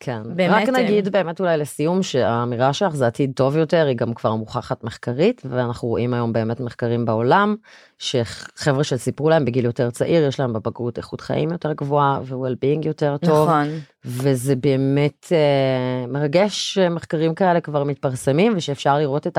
כן, 0.00 0.22
באמת, 0.26 0.68
רק 0.68 0.68
נגיד 0.68 1.06
אה, 1.06 1.10
באמת 1.10 1.40
אולי 1.40 1.56
לסיום 1.56 2.02
שהאמירה 2.02 2.72
שלך 2.72 2.94
זה 2.94 3.06
עתיד 3.06 3.32
טוב 3.34 3.56
יותר 3.56 3.86
היא 3.86 3.96
גם 3.96 4.14
כבר 4.14 4.34
מוכחת 4.34 4.84
מחקרית 4.84 5.42
ואנחנו 5.50 5.88
רואים 5.88 6.14
היום 6.14 6.32
באמת 6.32 6.60
מחקרים 6.60 7.04
בעולם 7.04 7.56
שחבר'ה 7.98 8.84
שסיפרו 8.84 9.30
להם 9.30 9.44
בגיל 9.44 9.64
יותר 9.64 9.90
צעיר 9.90 10.24
יש 10.24 10.40
להם 10.40 10.52
בבגרות 10.52 10.98
איכות 10.98 11.20
חיים 11.20 11.50
יותר 11.52 11.72
גבוהה 11.72 12.20
ו-well-being 12.24 12.86
יותר 12.86 13.16
טוב 13.16 13.48
נכון. 13.48 13.68
וזה 14.04 14.56
באמת 14.56 15.32
אה, 15.32 16.06
מרגש 16.06 16.74
שמחקרים 16.74 17.34
כאלה 17.34 17.60
כבר 17.60 17.84
מתפרסמים 17.84 18.52
ושאפשר 18.56 18.98
לראות 18.98 19.26
את 19.26 19.38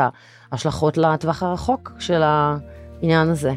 ההשלכות 0.52 0.98
לטווח 0.98 1.44
הרחוק 1.44 1.92
של 2.00 2.22
העניין 2.24 3.30
הזה 3.30 3.52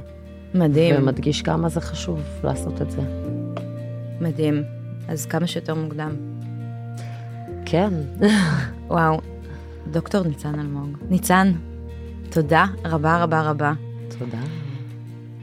מדהים, 0.54 0.94
ומדגיש 0.98 1.42
כמה 1.42 1.68
זה 1.68 1.80
חשוב 1.80 2.20
לעשות 2.44 2.82
את 2.82 2.90
זה. 2.90 3.00
מדהים. 4.20 4.62
אז 5.08 5.26
כמה 5.26 5.46
שיותר 5.46 5.74
מוקדם. 5.74 6.37
כן. 7.70 7.90
וואו, 8.88 9.20
דוקטור 9.86 10.22
ניצן 10.22 10.54
אלמוג. 10.54 10.96
ניצן, 11.10 11.52
תודה 12.30 12.64
רבה 12.84 13.22
רבה 13.22 13.42
רבה. 13.42 13.72
תודה. 14.18 14.38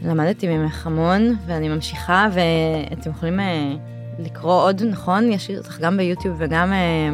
למדתי 0.04 0.58
ממך 0.58 0.88
המון, 0.88 1.36
ואני 1.48 1.70
ממשיכה, 1.70 2.28
ואתם 2.32 3.10
יכולים 3.10 3.40
אה, 3.40 3.74
לקרוא 4.20 4.62
עוד, 4.62 4.84
נכון? 4.84 5.32
יש 5.32 5.52
אותך 5.52 5.80
גם 5.80 5.98
ביוטיוב 5.98 6.36
וגם 6.40 6.74
אה, 6.74 7.10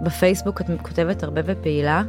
בפייסבוק, 0.00 0.60
את 0.60 0.66
כותבת 0.82 1.22
הרבה 1.22 1.40
ופעילה. 1.44 2.02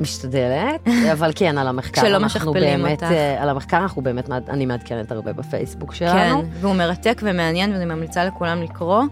משתדלת, 0.00 0.88
אבל 1.12 1.32
כן, 1.34 1.58
על 1.58 1.68
המחקר 1.68 2.06
אנחנו 2.06 2.26
משכפלים 2.26 2.82
באמת, 2.82 3.02
אותך. 3.02 3.12
אה, 3.12 3.42
על 3.42 3.48
המחקר 3.48 3.76
אנחנו 3.76 4.02
באמת, 4.02 4.30
אני 4.30 4.66
מעדכנת 4.66 5.12
הרבה 5.12 5.32
בפייסבוק 5.32 5.94
כן, 5.94 5.96
שלנו. 5.96 6.44
והוא 6.60 6.74
מרתק 6.74 7.20
ומעניין, 7.24 7.72
ואני 7.72 7.84
ממליצה 7.84 8.24
לכולם 8.24 8.62
לקרוא. 8.62 9.02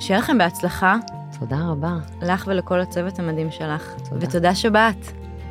שיהיה 0.00 0.20
לכם 0.20 0.38
בהצלחה, 0.38 0.96
תודה 1.38 1.58
רבה. 1.70 1.96
לך 2.22 2.44
ולכל 2.46 2.80
הצוות 2.80 3.18
המדהים 3.18 3.50
שלך. 3.50 3.94
תודה. 4.08 4.26
ותודה 4.26 4.54
שבאת. 4.54 5.06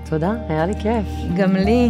תודה, 0.09 0.31
היה 0.49 0.65
לי 0.65 0.73
כיף. 0.73 1.05
גם 1.37 1.55
לי. 1.55 1.89